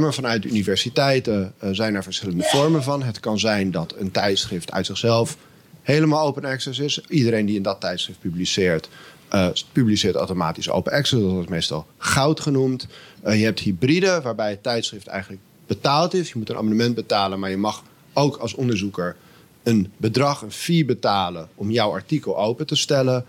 maar 0.00 0.14
vanuit 0.14 0.44
universiteiten 0.44 1.54
uh, 1.64 1.70
zijn 1.72 1.94
er 1.94 2.02
verschillende 2.02 2.44
vormen 2.44 2.82
van. 2.82 3.02
Het 3.02 3.20
kan 3.20 3.38
zijn 3.38 3.70
dat 3.70 3.94
een 3.98 4.10
tijdschrift 4.10 4.72
uit 4.72 4.86
zichzelf 4.86 5.36
helemaal 5.82 6.26
open 6.26 6.44
access 6.44 6.78
is. 6.78 7.00
Iedereen 7.08 7.46
die 7.46 7.56
in 7.56 7.62
dat 7.62 7.80
tijdschrift 7.80 8.20
publiceert, 8.20 8.88
uh, 9.34 9.48
publiceert 9.72 10.14
automatisch 10.14 10.70
open 10.70 10.92
access. 10.92 11.22
Dat 11.22 11.30
wordt 11.30 11.48
meestal 11.48 11.86
goud 11.98 12.40
genoemd. 12.40 12.86
Uh, 13.26 13.38
je 13.38 13.44
hebt 13.44 13.60
hybride, 13.60 14.20
waarbij 14.22 14.50
het 14.50 14.62
tijdschrift 14.62 15.06
eigenlijk 15.06 15.42
betaald 15.66 16.14
is. 16.14 16.28
Je 16.28 16.38
moet 16.38 16.48
een 16.48 16.56
abonnement 16.56 16.94
betalen, 16.94 17.40
maar 17.40 17.50
je 17.50 17.56
mag 17.56 17.82
ook 18.12 18.36
als 18.36 18.54
onderzoeker 18.54 19.16
een 19.62 19.92
bedrag, 19.96 20.42
een 20.42 20.52
fee 20.52 20.84
betalen 20.84 21.48
om 21.54 21.70
jouw 21.70 21.90
artikel 21.90 22.38
open 22.38 22.66
te 22.66 22.76
stellen. 22.76 23.24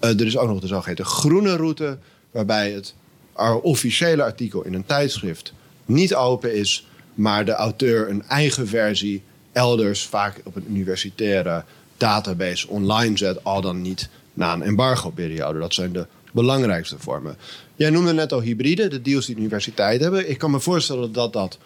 er 0.00 0.26
is 0.26 0.36
ook 0.36 0.48
nog 0.48 0.60
de 0.60 0.66
zogeheten 0.66 1.04
groene 1.04 1.56
route, 1.56 1.98
waarbij 2.30 2.70
het 2.70 2.94
officiële 3.62 4.22
artikel 4.22 4.64
in 4.64 4.74
een 4.74 4.86
tijdschrift 4.86 5.52
niet 5.88 6.14
open 6.14 6.54
is, 6.54 6.86
maar 7.14 7.44
de 7.44 7.52
auteur 7.52 8.10
een 8.10 8.22
eigen 8.22 8.68
versie 8.68 9.22
elders, 9.52 10.02
vaak 10.02 10.40
op 10.44 10.56
een 10.56 10.66
universitaire 10.68 11.64
database, 11.96 12.68
online 12.68 13.16
zet, 13.16 13.44
al 13.44 13.60
dan 13.60 13.82
niet 13.82 14.08
na 14.34 14.52
een 14.52 14.62
embargo-periode. 14.62 15.58
Dat 15.58 15.74
zijn 15.74 15.92
de 15.92 16.06
belangrijkste 16.32 16.98
vormen. 16.98 17.36
Jij 17.76 17.90
noemde 17.90 18.12
net 18.12 18.32
al 18.32 18.40
hybride, 18.40 18.88
de 18.88 19.02
deals 19.02 19.26
die 19.26 19.34
de 19.34 19.40
universiteiten 19.40 20.02
hebben. 20.02 20.30
Ik 20.30 20.38
kan 20.38 20.50
me 20.50 20.60
voorstellen 20.60 21.12
dat 21.12 21.32
dat 21.32 21.58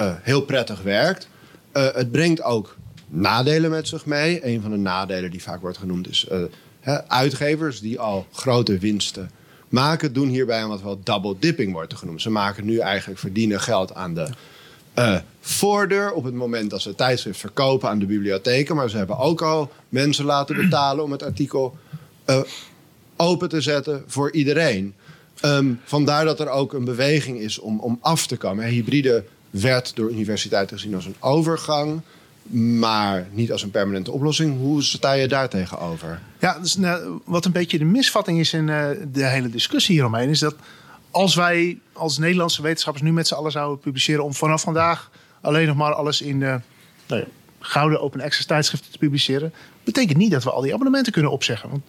uh, 0.00 0.14
heel 0.20 0.42
prettig 0.42 0.82
werkt. 0.82 1.28
Uh, 1.72 1.94
het 1.94 2.10
brengt 2.10 2.42
ook 2.42 2.76
nadelen 3.08 3.70
met 3.70 3.88
zich 3.88 4.06
mee. 4.06 4.46
Een 4.46 4.60
van 4.60 4.70
de 4.70 4.76
nadelen 4.76 5.30
die 5.30 5.42
vaak 5.42 5.60
wordt 5.60 5.78
genoemd 5.78 6.08
is 6.08 6.26
uh, 6.32 6.98
uitgevers 7.06 7.80
die 7.80 8.00
al 8.00 8.26
grote 8.32 8.78
winsten 8.78 9.30
maken, 9.72 10.12
doen 10.12 10.28
hierbij 10.28 10.66
wat 10.66 10.82
wel 10.82 11.00
double 11.02 11.36
dipping 11.38 11.72
wordt 11.72 11.94
genoemd. 11.94 12.22
Ze 12.22 12.30
maken 12.30 12.64
nu 12.64 12.78
eigenlijk 12.78 13.20
verdienen 13.20 13.60
geld 13.60 13.94
aan 13.94 14.14
de 14.14 14.28
uh, 14.98 15.18
voordeur 15.40 16.12
op 16.12 16.24
het 16.24 16.34
moment 16.34 16.70
dat 16.70 16.82
ze 16.82 16.88
het 16.88 16.96
tijdschrift 16.96 17.38
verkopen 17.38 17.88
aan 17.88 17.98
de 17.98 18.06
bibliotheken. 18.06 18.76
Maar 18.76 18.90
ze 18.90 18.96
hebben 18.96 19.18
ook 19.18 19.42
al 19.42 19.72
mensen 19.88 20.24
laten 20.24 20.56
betalen 20.56 21.04
om 21.04 21.12
het 21.12 21.22
artikel 21.22 21.76
uh, 22.26 22.40
open 23.16 23.48
te 23.48 23.60
zetten 23.60 24.04
voor 24.06 24.32
iedereen. 24.32 24.94
Ehm, 25.40 25.72
vandaar 25.84 26.24
dat 26.24 26.40
er 26.40 26.48
ook 26.48 26.72
een 26.72 26.84
beweging 26.84 27.38
is 27.38 27.58
om, 27.58 27.80
om 27.80 27.98
af 28.00 28.26
te 28.26 28.36
komen. 28.36 28.64
Hybride 28.64 29.24
werd 29.50 29.96
door 29.96 30.10
universiteiten 30.10 30.76
gezien 30.78 30.94
als 30.94 31.06
een 31.06 31.16
overgang, 31.20 32.00
maar 32.50 33.26
niet 33.30 33.52
als 33.52 33.62
een 33.62 33.70
permanente 33.70 34.12
oplossing. 34.12 34.58
Hoe 34.58 34.82
sta 34.82 35.12
je 35.12 35.28
daar 35.28 35.48
tegenover? 35.48 36.20
Ja, 36.38 36.58
dus, 36.58 36.76
nou, 36.76 37.20
wat 37.24 37.44
een 37.44 37.52
beetje 37.52 37.78
de 37.78 37.84
misvatting 37.84 38.38
is 38.38 38.52
in 38.52 38.68
uh, 38.68 38.88
de 39.12 39.26
hele 39.26 39.48
discussie 39.48 39.94
hieromheen, 39.94 40.28
is 40.28 40.38
dat 40.38 40.54
als 41.10 41.34
wij 41.34 41.78
als 41.92 42.18
Nederlandse 42.18 42.62
wetenschappers 42.62 43.04
nu 43.04 43.12
met 43.12 43.28
z'n 43.28 43.34
allen 43.34 43.52
zouden 43.52 43.78
publiceren 43.78 44.24
om 44.24 44.34
vanaf 44.34 44.62
vandaag 44.62 45.10
alleen 45.40 45.66
nog 45.66 45.76
maar 45.76 45.92
alles 45.92 46.22
in 46.22 46.40
uh, 46.40 46.54
nou 47.06 47.20
ja, 47.20 47.26
gouden 47.58 48.00
open 48.00 48.20
access 48.20 48.46
tijdschriften 48.46 48.92
te 48.92 48.98
publiceren, 48.98 49.52
betekent 49.84 50.18
niet 50.18 50.30
dat 50.30 50.44
we 50.44 50.50
al 50.50 50.60
die 50.60 50.72
abonnementen 50.72 51.12
kunnen 51.12 51.30
opzeggen. 51.30 51.70
Want 51.70 51.82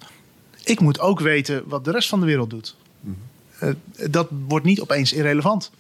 ik 0.64 0.80
moet 0.80 1.00
ook 1.00 1.20
weten 1.20 1.64
wat 1.66 1.86
de 1.86 1.92
rest 1.92 2.10
van 2.10 2.20
de 2.20 2.26
wereld 2.26 2.50
doet. 2.50 2.76
Mm 3.00 3.18
-hmm. 3.58 3.70
uh, 3.70 4.12
dat 4.12 4.28
wordt 4.48 4.66
niet 4.66 4.82
opeens 4.82 5.14
irrelevant. 5.14 5.72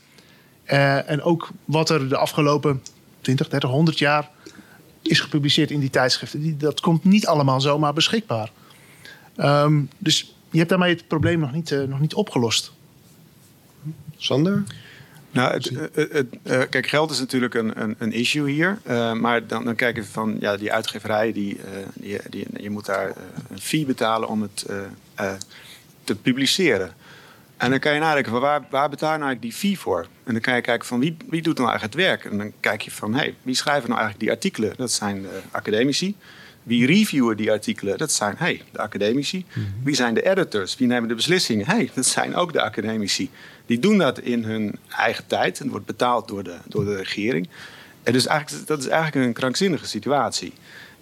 Uh, 0.66 1.10
en 1.10 1.22
ook 1.22 1.50
wat 1.66 1.90
er 1.90 2.10
de 2.10 2.18
afgelopen 2.18 2.82
20, 3.22 3.50
30, 3.50 3.70
100 3.70 4.00
jaar 4.00 4.30
is 5.04 5.20
gepubliceerd 5.20 5.72
in 5.72 5.80
die 5.80 5.90
tijdschriften, 5.90 6.42
die, 6.42 6.58
dat 6.58 6.80
komt 6.80 7.04
niet 7.04 7.28
allemaal 7.28 7.62
zomaar 7.62 7.94
beschikbaar. 7.94 8.52
Um, 9.38 9.90
dus 9.98 10.36
je 10.50 10.58
hebt 10.58 10.70
daarmee 10.70 10.94
het 10.94 11.08
probleem 11.08 11.40
nog 11.40 11.52
niet, 11.52 11.72
uh, 11.72 11.84
nog 11.84 12.00
niet 12.00 12.14
opgelost. 12.14 12.72
Sander? 14.18 14.64
Nou, 15.32 15.54
het, 15.54 15.72
het, 15.94 16.12
het, 16.12 16.28
uh, 16.44 16.62
kijk, 16.70 16.88
geld 16.88 17.12
is 17.12 17.20
natuurlijk 17.20 17.54
een, 17.54 17.82
een, 17.82 17.96
een 17.98 18.12
issue 18.12 18.52
hier. 18.52 18.80
Uh, 18.88 19.14
maar 19.14 19.48
dan, 19.48 19.66
dan 19.66 19.76
kijken 19.76 20.04
we 20.04 20.10
van 20.10 20.38
ja, 20.40 20.58
die 20.58 20.72
uitgeverij, 20.72 21.34
die, 21.34 21.58
uh, 21.58 21.64
die, 21.94 22.20
die, 22.30 22.48
je 22.58 22.70
moet 22.70 22.86
daar 22.86 23.14
een 23.50 23.60
fee 23.60 23.86
betalen 23.86 24.30
om 24.30 24.42
het 24.42 24.66
te 26.04 26.16
publiceren. 26.16 26.94
En 27.64 27.70
dan 27.70 27.80
kan 27.80 27.94
je 27.94 28.00
nadenken, 28.00 28.32
waar, 28.32 28.66
waar 28.70 28.90
betaal 28.90 29.12
je 29.12 29.18
nou 29.18 29.30
eigenlijk 29.30 29.42
die 29.42 29.70
fee 29.70 29.80
voor? 29.80 30.08
En 30.24 30.34
dan 30.34 30.42
kan 30.42 30.56
je 30.56 30.62
kijken 30.62 30.88
van 30.88 31.00
wie, 31.00 31.18
wie 31.30 31.42
doet 31.42 31.58
nou 31.58 31.70
eigenlijk 31.70 32.00
het 32.00 32.08
werk? 32.08 32.32
En 32.32 32.38
dan 32.38 32.52
kijk 32.60 32.82
je 32.82 32.92
van, 32.92 33.14
hey, 33.14 33.36
wie 33.42 33.56
schrijven 33.56 33.90
nou 33.90 34.02
eigenlijk 34.02 34.20
die 34.20 34.32
artikelen? 34.32 34.74
Dat 34.78 34.92
zijn 34.92 35.22
de 35.22 35.42
academici. 35.52 36.16
Wie 36.64 36.86
reviewen 36.86 37.38
die 37.38 37.52
artikelen? 37.52 37.98
Dat 37.98 38.12
zijn 38.12 38.36
hey, 38.38 38.62
de 38.72 38.80
academici. 38.80 39.46
-hmm. 39.54 39.74
Wie 39.84 39.96
zijn 39.96 40.14
de 40.14 40.30
editors? 40.30 40.78
Wie 40.78 40.88
nemen 40.88 41.10
de 41.10 41.16
beslissingen? 41.16 41.66
Hey, 41.66 41.92
dat 41.94 42.06
zijn 42.06 42.36
ook 42.36 42.54
de 42.54 42.62
academici. 42.62 43.30
Die 43.66 43.80
doen 43.80 43.98
dat 43.98 44.20
in 44.20 44.44
hun 44.44 44.80
eigen 44.98 45.28
tijd 45.28 45.60
en 45.60 45.70
wordt 45.70 45.86
betaald 45.86 46.28
door 46.28 46.44
de, 46.44 46.56
door 46.68 46.86
de 46.86 46.96
regering. 46.96 47.48
En 48.04 48.14
dus 48.14 48.26
eigenlijk, 48.26 48.68
dat 48.68 48.80
is 48.80 48.88
eigenlijk 48.88 49.26
een 49.26 49.34
krankzinnige 49.34 49.88
situatie. 49.88 50.54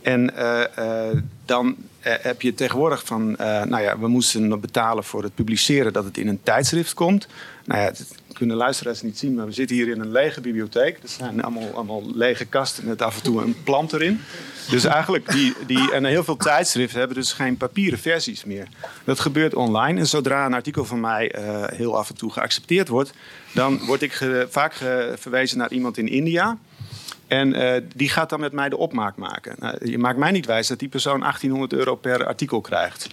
En 0.01 0.31
uh, 0.37 0.63
uh, 0.79 1.21
dan 1.45 1.67
uh, 1.67 2.13
heb 2.21 2.41
je 2.41 2.53
tegenwoordig 2.53 3.05
van, 3.05 3.31
nou 3.37 3.81
ja, 3.81 3.99
we 3.99 4.07
moesten 4.07 4.59
betalen 4.59 5.03
voor 5.03 5.23
het 5.23 5.35
publiceren 5.35 5.93
dat 5.93 6.03
het 6.03 6.17
in 6.17 6.27
een 6.27 6.39
tijdschrift 6.43 6.93
komt. 6.93 7.27
Nou 7.65 7.81
ja, 7.81 7.91
kunnen 8.33 8.55
luisteraars 8.55 9.01
niet 9.01 9.17
zien, 9.17 9.33
maar 9.33 9.45
we 9.45 9.51
zitten 9.51 9.75
hier 9.75 9.87
in 9.87 9.99
een 9.99 10.11
lege 10.11 10.41
bibliotheek. 10.41 10.97
Er 11.03 11.09
zijn 11.09 11.41
allemaal, 11.41 11.73
allemaal 11.73 12.03
lege 12.15 12.45
kasten 12.45 12.85
met 12.85 13.01
af 13.01 13.15
en 13.15 13.23
toe 13.23 13.41
een 13.41 13.63
plant 13.63 13.93
erin. 13.93 14.21
Dus 14.69 14.83
eigenlijk, 14.83 15.31
die, 15.31 15.53
die, 15.67 15.91
en 15.91 16.05
heel 16.05 16.23
veel 16.23 16.37
tijdschriften 16.37 16.99
hebben 16.99 17.17
dus 17.17 17.33
geen 17.33 17.57
papieren 17.57 17.99
versies 17.99 18.45
meer. 18.45 18.67
Dat 19.03 19.19
gebeurt 19.19 19.55
online 19.55 19.99
en 19.99 20.07
zodra 20.07 20.45
een 20.45 20.53
artikel 20.53 20.85
van 20.85 20.99
mij 20.99 21.35
heel 21.75 21.97
af 21.97 22.09
en 22.09 22.15
toe 22.15 22.31
geaccepteerd 22.31 22.87
wordt, 22.87 23.13
dan 23.53 23.85
word 23.85 24.01
ik 24.01 24.21
vaak 24.49 24.73
verwezen 25.15 25.57
naar 25.57 25.71
iemand 25.71 25.97
in 25.97 26.07
India. 26.07 26.57
En 27.27 27.61
uh, 27.61 27.73
die 27.95 28.09
gaat 28.09 28.29
dan 28.29 28.39
met 28.39 28.51
mij 28.51 28.69
de 28.69 28.77
opmaak 28.77 29.15
maken. 29.15 29.55
Nou, 29.59 29.89
je 29.89 29.97
maakt 29.97 30.17
mij 30.17 30.31
niet 30.31 30.45
wijs 30.45 30.67
dat 30.67 30.79
die 30.79 30.89
persoon 30.89 31.19
1800 31.19 31.73
euro 31.73 31.95
per 31.95 32.25
artikel 32.25 32.61
krijgt. 32.61 33.07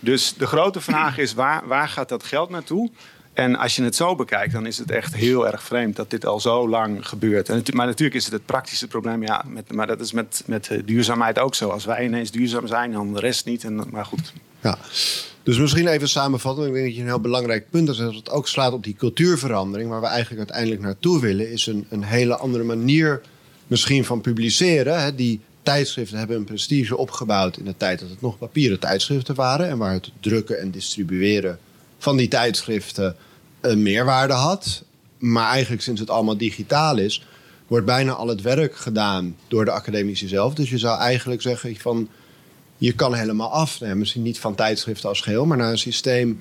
Dus 0.00 0.34
de 0.34 0.46
grote 0.46 0.80
vraag 0.80 1.18
is, 1.18 1.34
waar, 1.34 1.66
waar 1.66 1.88
gaat 1.88 2.08
dat 2.08 2.24
geld 2.24 2.50
naartoe? 2.50 2.90
En 3.32 3.56
als 3.56 3.76
je 3.76 3.82
het 3.82 3.96
zo 3.96 4.14
bekijkt, 4.14 4.52
dan 4.52 4.66
is 4.66 4.78
het 4.78 4.90
echt 4.90 5.14
heel 5.14 5.46
erg 5.46 5.62
vreemd 5.62 5.96
dat 5.96 6.10
dit 6.10 6.26
al 6.26 6.40
zo 6.40 6.68
lang 6.68 7.08
gebeurt. 7.08 7.48
En, 7.48 7.62
maar 7.72 7.86
natuurlijk 7.86 8.16
is 8.16 8.24
het 8.24 8.32
het 8.32 8.46
praktische 8.46 8.86
probleem, 8.86 9.22
ja, 9.22 9.44
met, 9.46 9.72
maar 9.72 9.86
dat 9.86 10.00
is 10.00 10.12
met, 10.12 10.42
met 10.46 10.70
duurzaamheid 10.84 11.38
ook 11.38 11.54
zo. 11.54 11.68
Als 11.68 11.84
wij 11.84 12.04
ineens 12.04 12.30
duurzaam 12.30 12.66
zijn, 12.66 12.92
dan 12.92 13.14
de 13.14 13.20
rest 13.20 13.44
niet. 13.44 13.64
En, 13.64 13.84
maar 13.90 14.04
goed. 14.04 14.32
Ja. 14.60 14.78
Dus 15.42 15.58
misschien 15.58 15.86
even 15.86 16.08
samenvatten. 16.08 16.66
Ik 16.66 16.72
denk 16.72 16.84
dat 16.84 16.94
je 16.94 17.00
een 17.00 17.06
heel 17.06 17.20
belangrijk 17.20 17.70
punt 17.70 17.88
is. 17.88 17.96
Dat 17.96 18.14
het 18.14 18.30
ook 18.30 18.48
slaat 18.48 18.72
op 18.72 18.84
die 18.84 18.96
cultuurverandering. 18.98 19.90
Waar 19.90 20.00
we 20.00 20.06
eigenlijk 20.06 20.38
uiteindelijk 20.38 20.80
naartoe 20.80 21.20
willen, 21.20 21.50
is 21.50 21.66
een, 21.66 21.86
een 21.88 22.02
hele 22.02 22.36
andere 22.36 22.64
manier 22.64 23.20
misschien 23.68 24.04
van 24.04 24.20
publiceren. 24.20 25.02
Hè, 25.02 25.14
die 25.14 25.40
tijdschriften 25.62 26.18
hebben 26.18 26.36
een 26.36 26.44
prestige 26.44 26.96
opgebouwd 26.96 27.56
in 27.56 27.64
de 27.64 27.76
tijd 27.76 28.00
dat 28.00 28.10
het 28.10 28.20
nog 28.20 28.38
papieren 28.38 28.80
tijdschriften 28.80 29.34
waren. 29.34 29.68
En 29.68 29.78
waar 29.78 29.92
het 29.92 30.10
drukken 30.20 30.60
en 30.60 30.70
distribueren 30.70 31.58
van 31.98 32.16
die 32.16 32.28
tijdschriften 32.28 33.16
een 33.60 33.82
meerwaarde 33.82 34.32
had. 34.32 34.82
Maar 35.18 35.50
eigenlijk 35.50 35.82
sinds 35.82 36.00
het 36.00 36.10
allemaal 36.10 36.36
digitaal 36.36 36.98
is, 36.98 37.26
wordt 37.66 37.86
bijna 37.86 38.12
al 38.12 38.28
het 38.28 38.42
werk 38.42 38.76
gedaan 38.76 39.36
door 39.48 39.64
de 39.64 39.70
academici 39.70 40.28
zelf. 40.28 40.54
Dus 40.54 40.70
je 40.70 40.78
zou 40.78 40.98
eigenlijk 40.98 41.42
zeggen 41.42 41.76
van 41.76 42.08
je 42.78 42.92
kan 42.92 43.14
helemaal 43.14 43.50
af. 43.50 43.80
Nee, 43.80 43.94
misschien 43.94 44.22
niet 44.22 44.38
van 44.38 44.54
tijdschriften 44.54 45.08
als 45.08 45.20
geheel, 45.20 45.46
maar 45.46 45.56
naar 45.56 45.70
een 45.70 45.78
systeem 45.78 46.40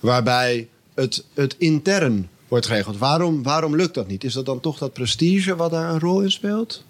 waarbij 0.00 0.68
het, 0.94 1.24
het 1.34 1.54
intern 1.58 2.28
wordt 2.52 2.66
geregeld. 2.66 2.98
Waarom, 2.98 3.42
waarom 3.42 3.76
lukt 3.76 3.94
dat 3.94 4.06
niet? 4.06 4.24
Is 4.24 4.32
dat 4.32 4.46
dan 4.46 4.60
toch 4.60 4.78
dat 4.78 4.92
prestige 4.92 5.56
wat 5.56 5.70
daar 5.70 5.90
een 5.90 6.00
rol 6.00 6.20
in 6.20 6.30
speelt? 6.30 6.84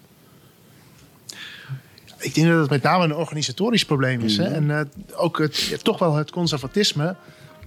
Ik 2.19 2.35
denk 2.35 2.47
dat 2.47 2.59
het 2.59 2.69
met 2.69 2.83
name 2.83 3.03
een 3.03 3.15
organisatorisch 3.15 3.85
probleem 3.85 4.21
is. 4.21 4.37
Mm. 4.37 4.43
Hè? 4.43 4.51
En 4.51 4.63
uh, 4.63 4.79
ook 5.15 5.37
het, 5.37 5.57
ja, 5.57 5.77
toch 5.77 5.99
wel 5.99 6.15
het 6.15 6.31
conservatisme. 6.31 7.15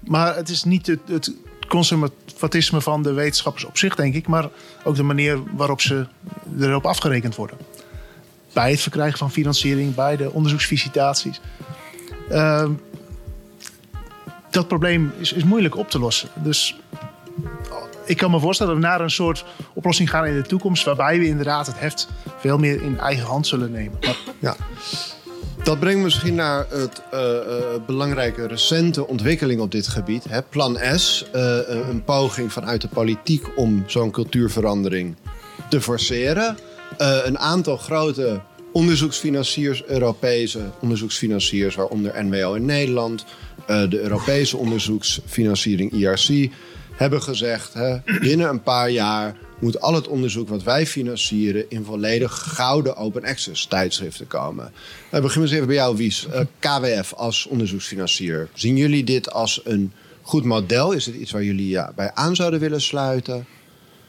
Maar 0.04 0.36
het 0.36 0.48
is 0.48 0.64
niet 0.64 0.86
het, 0.86 1.00
het, 1.06 1.32
conservatisme 1.68 2.80
van 2.80 3.02
de 3.02 3.12
wetenschappers 3.12 3.64
op 3.64 3.78
zich, 3.78 3.94
denk 3.94 4.14
ik. 4.14 4.26
Maar 4.26 4.48
ook 4.84 4.96
de 4.96 5.02
manier 5.02 5.38
waarop 5.54 5.80
ze 5.80 6.06
erop 6.60 6.86
afgerekend 6.86 7.34
worden. 7.34 7.58
Bij 8.52 8.70
het 8.70 8.80
verkrijgen 8.80 9.18
van 9.18 9.30
financiering, 9.30 9.94
bij 9.94 10.16
de 10.16 10.30
onderzoeksvisitaties. 10.30 11.40
Uh, 12.30 12.68
dat 14.50 14.68
probleem 14.68 15.12
is, 15.18 15.32
is 15.32 15.44
moeilijk 15.44 15.76
op 15.76 15.90
te 15.90 15.98
lossen. 15.98 16.28
Dus 16.34 16.76
ik 18.06 18.16
kan 18.16 18.30
me 18.30 18.40
voorstellen 18.40 18.72
dat 18.72 18.82
we 18.82 18.88
naar 18.88 19.00
een 19.00 19.10
soort 19.10 19.44
oplossing 19.74 20.10
gaan 20.10 20.26
in 20.26 20.34
de 20.34 20.48
toekomst. 20.48 20.84
waarbij 20.84 21.18
we 21.18 21.26
inderdaad 21.26 21.66
het 21.66 21.78
heft 21.78 22.08
veel 22.38 22.58
meer 22.58 22.82
in 22.82 22.98
eigen 22.98 23.26
hand 23.26 23.46
zullen 23.46 23.70
nemen. 23.70 23.98
Ja. 24.38 24.56
Dat 25.62 25.80
brengt 25.80 26.02
misschien 26.02 26.34
naar 26.34 26.66
het 26.68 27.02
uh, 27.14 27.20
uh, 27.20 27.56
belangrijke 27.86 28.46
recente 28.46 29.06
ontwikkeling 29.06 29.60
op 29.60 29.70
dit 29.70 29.88
gebied. 29.88 30.24
Hè? 30.28 30.42
Plan 30.42 30.78
S, 30.94 31.26
uh, 31.34 31.58
een 31.68 32.04
poging 32.04 32.52
vanuit 32.52 32.80
de 32.80 32.88
politiek 32.88 33.46
om 33.56 33.84
zo'n 33.86 34.10
cultuurverandering 34.10 35.16
te 35.68 35.80
forceren. 35.80 36.56
een 37.24 37.38
aantal 37.38 37.76
grote 37.76 38.40
onderzoeksfinanciers, 38.72 39.84
Europese 39.84 40.60
onderzoeksfinanciers, 40.80 41.74
waaronder 41.74 42.24
NWO 42.24 42.54
in 42.54 42.64
Nederland, 42.64 43.24
de 43.66 44.00
Europese 44.00 44.56
onderzoeksfinanciering 44.56 45.92
IRC, 45.92 46.50
hebben 46.96 47.22
gezegd: 47.22 47.74
hè, 47.74 47.96
binnen 48.20 48.48
een 48.48 48.62
paar 48.62 48.90
jaar 48.90 49.36
moet 49.58 49.80
al 49.80 49.94
het 49.94 50.08
onderzoek 50.08 50.48
wat 50.48 50.62
wij 50.62 50.86
financieren 50.86 51.70
in 51.70 51.84
volledig 51.84 52.32
gouden 52.32 52.96
open 52.96 53.24
access 53.24 53.66
tijdschriften 53.66 54.26
komen. 54.26 54.72
We 55.10 55.20
beginnen 55.20 55.42
eens 55.42 55.52
even 55.52 55.66
bij 55.66 55.76
jou, 55.76 55.96
Wies. 55.96 56.26
Uh, 56.26 56.40
KWF 56.58 57.12
als 57.14 57.46
onderzoeksfinancier. 57.46 58.48
Zien 58.54 58.76
jullie 58.76 59.04
dit 59.04 59.32
als 59.32 59.60
een 59.64 59.92
goed 60.22 60.44
model? 60.44 60.92
Is 60.92 61.06
het 61.06 61.14
iets 61.14 61.32
waar 61.32 61.44
jullie 61.44 61.68
ja, 61.68 61.92
bij 61.96 62.10
aan 62.14 62.36
zouden 62.36 62.60
willen 62.60 62.80
sluiten? 62.80 63.46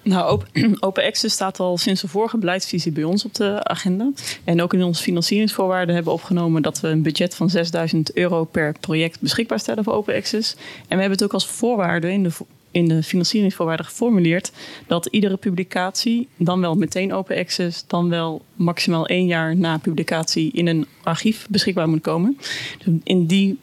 Nou, 0.04 0.30
open, 0.30 0.48
open 0.80 1.04
Access 1.04 1.36
staat 1.36 1.60
al 1.60 1.78
sinds 1.78 2.02
de 2.02 2.08
vorige 2.08 2.38
beleidsvisie 2.38 2.92
bij 2.92 3.04
ons 3.04 3.26
op 3.26 3.34
de 3.34 3.64
agenda. 3.64 4.12
En 4.44 4.62
ook 4.62 4.74
in 4.74 4.84
onze 4.84 5.04
financieringsvoorwaarden 5.04 5.96
hebben 5.96 6.14
we 6.14 6.20
opgenomen 6.20 6.62
dat 6.62 6.80
we 6.80 6.88
een 6.88 7.02
budget 7.02 7.36
van 7.36 7.50
6000 7.50 8.14
euro 8.14 8.44
per 8.44 8.76
project 8.80 9.20
beschikbaar 9.20 9.60
stellen 9.60 9.84
voor 9.84 9.94
Open 9.94 10.16
Access. 10.16 10.54
En 10.54 10.60
we 10.88 11.02
hebben 11.02 11.12
het 11.12 11.24
ook 11.24 11.34
als 11.34 11.48
voorwaarde 11.48 12.12
in 12.12 12.24
de 12.24 12.32
in 12.78 12.88
de 12.88 13.04
financieringsvoorwaarden 13.04 13.86
geformuleerd 13.86 14.52
dat 14.88 15.06
iedere 15.06 15.38
publicatie 15.38 16.28
dan 16.36 16.62
wel 16.62 16.76
meteen 16.76 17.14
open 17.14 17.38
access, 17.38 17.84
dan 17.88 18.10
wel 18.10 18.42
maximaal 18.56 19.08
één 19.08 19.26
jaar 19.26 19.56
na 19.56 19.78
publicatie 19.78 20.52
in 20.52 20.68
een 20.68 20.86
archief 21.04 21.48
beschikbaar 21.50 21.90
moet 21.90 22.02
komen. 22.02 22.38
Dus 22.84 22.94
in 23.04 23.26
die 23.26 23.58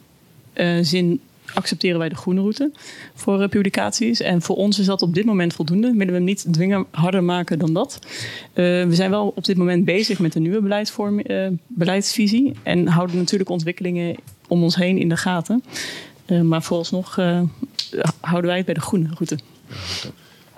uh, 0.53 0.77
zin 0.81 1.19
accepteren 1.53 1.99
wij 1.99 2.09
de 2.09 2.15
groene 2.15 2.39
route 2.39 2.71
voor 3.13 3.41
uh, 3.41 3.47
publicaties. 3.47 4.19
En 4.19 4.41
voor 4.41 4.55
ons 4.55 4.79
is 4.79 4.85
dat 4.85 5.01
op 5.01 5.13
dit 5.13 5.25
moment 5.25 5.53
voldoende. 5.53 5.91
Willen 5.91 6.07
we 6.07 6.13
hem 6.13 6.23
niet 6.23 6.45
dwingen 6.51 6.85
harder 6.91 7.23
maken 7.23 7.59
dan 7.59 7.73
dat. 7.73 7.99
Uh, 8.03 8.05
we 8.63 8.95
zijn 8.95 9.09
wel 9.09 9.33
op 9.35 9.45
dit 9.45 9.57
moment 9.57 9.85
bezig 9.85 10.19
met 10.19 10.35
een 10.35 10.41
nieuwe 10.41 11.57
beleidsvisie. 11.67 12.53
En 12.63 12.87
houden 12.87 13.17
natuurlijk 13.17 13.49
ontwikkelingen 13.49 14.15
om 14.47 14.63
ons 14.63 14.75
heen 14.75 14.97
in 14.97 15.09
de 15.09 15.17
gaten. 15.17 15.63
Maar 16.43 16.63
vooralsnog 16.63 17.15
houden 18.21 18.45
wij 18.45 18.57
het 18.57 18.65
bij 18.65 18.73
de 18.73 18.81
groene 18.81 19.09
route. 19.13 19.37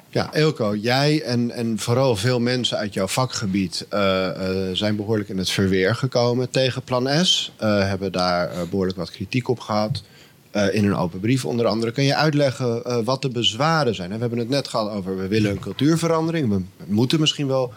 Ja, 0.09 0.33
Elko, 0.33 0.75
jij 0.75 1.21
en, 1.21 1.51
en 1.51 1.79
vooral 1.79 2.15
veel 2.15 2.39
mensen 2.39 2.77
uit 2.77 2.93
jouw 2.93 3.07
vakgebied 3.07 3.85
uh, 3.93 4.29
zijn 4.73 4.95
behoorlijk 4.95 5.29
in 5.29 5.37
het 5.37 5.49
verweer 5.49 5.95
gekomen 5.95 6.49
tegen 6.49 6.81
Plan 6.81 7.25
S. 7.25 7.51
Uh, 7.61 7.79
hebben 7.79 8.11
daar 8.11 8.51
behoorlijk 8.69 8.97
wat 8.97 9.11
kritiek 9.11 9.47
op 9.47 9.59
gehad. 9.59 10.03
eh, 10.51 10.73
in 10.73 10.85
een 10.85 10.95
open 10.95 11.19
brief 11.19 11.45
onder 11.45 11.65
andere. 11.65 11.91
Kan 11.91 12.03
je 12.03 12.15
uitleggen 12.15 12.83
eh, 12.83 12.97
wat 13.03 13.21
de 13.21 13.29
bezwaren 13.29 13.95
zijn? 13.95 14.09
We 14.09 14.17
hebben 14.17 14.39
het 14.39 14.49
net 14.49 14.67
gehad 14.67 14.91
over 14.91 15.17
we 15.17 15.27
willen 15.27 15.51
een 15.51 15.59
cultuurverandering. 15.59 16.49
We 16.49 16.61
moeten 16.85 17.19
misschien 17.19 17.47
wel 17.47 17.73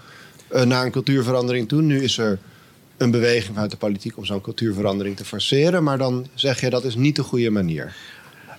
naar 0.64 0.84
een 0.84 0.90
cultuurverandering 0.90 1.68
toe. 1.68 1.82
Nu 1.82 2.02
is 2.02 2.18
er 2.18 2.38
een 3.00 3.10
beweging 3.10 3.54
vanuit 3.54 3.70
de 3.70 3.76
politiek 3.76 4.16
om 4.16 4.24
zo'n 4.24 4.40
cultuurverandering 4.40 5.16
te 5.16 5.24
forceren. 5.24 5.82
Maar 5.82 5.98
dan 5.98 6.26
zeg 6.34 6.60
je 6.60 6.70
dat 6.70 6.84
is 6.84 6.94
niet 6.94 7.16
de 7.16 7.22
goede 7.22 7.50
manier. 7.50 7.94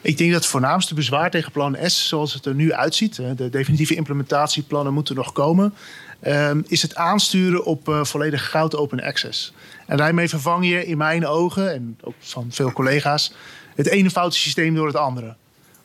Ik 0.02 0.18
denk 0.18 0.32
dat 0.32 0.42
het 0.42 0.50
voornaamste 0.50 0.94
bezwaar 0.94 1.32
tegen 1.32 1.52
plan 1.52 1.78
S, 1.82 2.08
zoals 2.08 2.34
het 2.34 2.46
er 2.46 2.56
nu 2.56 2.74
uitziet, 2.74 3.16
de 3.16 3.50
definitieve 3.50 3.96
implementatieplannen 3.96 4.94
moeten 4.94 5.16
nog 5.16 5.32
komen, 5.32 5.74
ehm, 6.20 6.62
is 6.68 6.82
het 6.82 6.96
aansturen 6.96 7.66
op 7.66 7.90
uh, 7.90 8.04
volledig 8.04 8.50
goud 8.50 8.76
open 8.76 9.02
access. 9.02 9.54
En 9.88 9.98
daarmee 9.98 10.30
vervang 10.30 10.68
je 10.68 10.86
in 10.86 10.98
mijn 10.98 11.26
ogen, 11.26 11.74
en 11.74 11.98
ook 12.02 12.16
van 12.20 12.48
veel 12.50 12.72
collega's, 12.72 13.34
het 13.76 13.88
ene 13.88 14.10
foute 14.10 14.38
systeem 14.38 14.76
door 14.76 14.88
het 14.88 14.96
andere. 14.96 15.36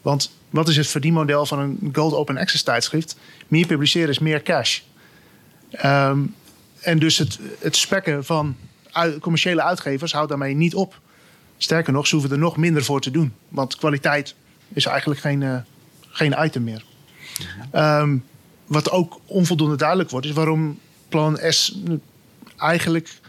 Want 0.03 0.31
wat 0.51 0.69
is 0.69 0.77
het 0.77 0.87
verdienmodel 0.87 1.47
van 1.47 1.59
een 1.59 1.89
gold 1.93 2.15
open 2.15 2.37
access 2.37 2.63
tijdschrift? 2.63 3.17
Meer 3.49 3.67
publiceren 3.67 4.09
is 4.09 4.19
meer 4.19 4.43
cash. 4.43 4.81
Um, 5.85 6.35
en 6.87 6.99
dus 6.99 7.19
het, 7.19 7.39
het 7.59 7.77
spekken 7.77 8.25
van 8.25 8.57
commerciële 9.21 9.63
uitgevers 9.63 10.13
houdt 10.13 10.29
daarmee 10.29 10.55
niet 10.55 10.75
op. 10.75 11.01
Sterker 11.57 11.93
nog, 11.93 12.07
ze 12.07 12.15
hoeven 12.15 12.33
er 12.33 12.39
nog 12.39 12.57
minder 12.57 12.85
voor 12.85 13.01
te 13.01 13.11
doen. 13.11 13.33
Want 13.49 13.77
kwaliteit 13.77 14.35
is 14.69 14.87
eigenlijk 14.87 15.21
geen, 15.21 15.41
uh, 15.41 15.57
geen 16.01 16.35
item 16.45 16.65
meer. 16.65 16.85
Um, 17.75 18.25
wat 18.67 18.91
ook 18.91 19.21
onvoldoende 19.25 19.77
duidelijk 19.77 20.11
wordt, 20.11 20.27
is 20.27 20.33
waarom 20.33 20.79
plan 21.09 21.39
S 21.49 21.79
eigenlijk 22.57 23.21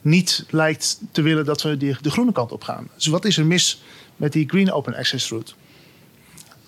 niet 0.00 0.44
lijkt 0.50 1.00
te 1.12 1.22
willen 1.22 1.44
dat 1.44 1.62
we 1.62 1.76
de, 1.76 1.96
de 2.00 2.10
groene 2.10 2.32
kant 2.32 2.52
op 2.52 2.62
gaan. 2.62 2.88
Dus 2.94 3.06
wat 3.06 3.24
is 3.24 3.36
er 3.36 3.46
mis 3.46 3.82
met 4.16 4.32
die 4.32 4.48
green 4.48 4.72
open 4.72 4.94
access 4.94 5.28
route? 5.28 5.52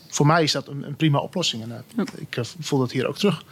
Voor 0.08 0.26
mij 0.26 0.42
is 0.42 0.52
dat 0.52 0.68
een, 0.68 0.86
een 0.86 0.96
prima 0.96 1.18
oplossing. 1.18 1.62
En 1.62 1.84
uh, 1.96 2.04
ik 2.16 2.36
uh, 2.36 2.44
voel 2.60 2.78
dat 2.78 2.92
hier 2.92 3.06
ook 3.06 3.18
terug. 3.18 3.44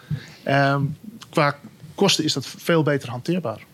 Um, 0.49 0.97
qua 1.31 1.59
kosten 1.97 2.25
is 2.25 2.33
dat 2.33 2.47
veel 2.47 2.83
beter 2.83 3.11
hanteerbaar. 3.11 3.65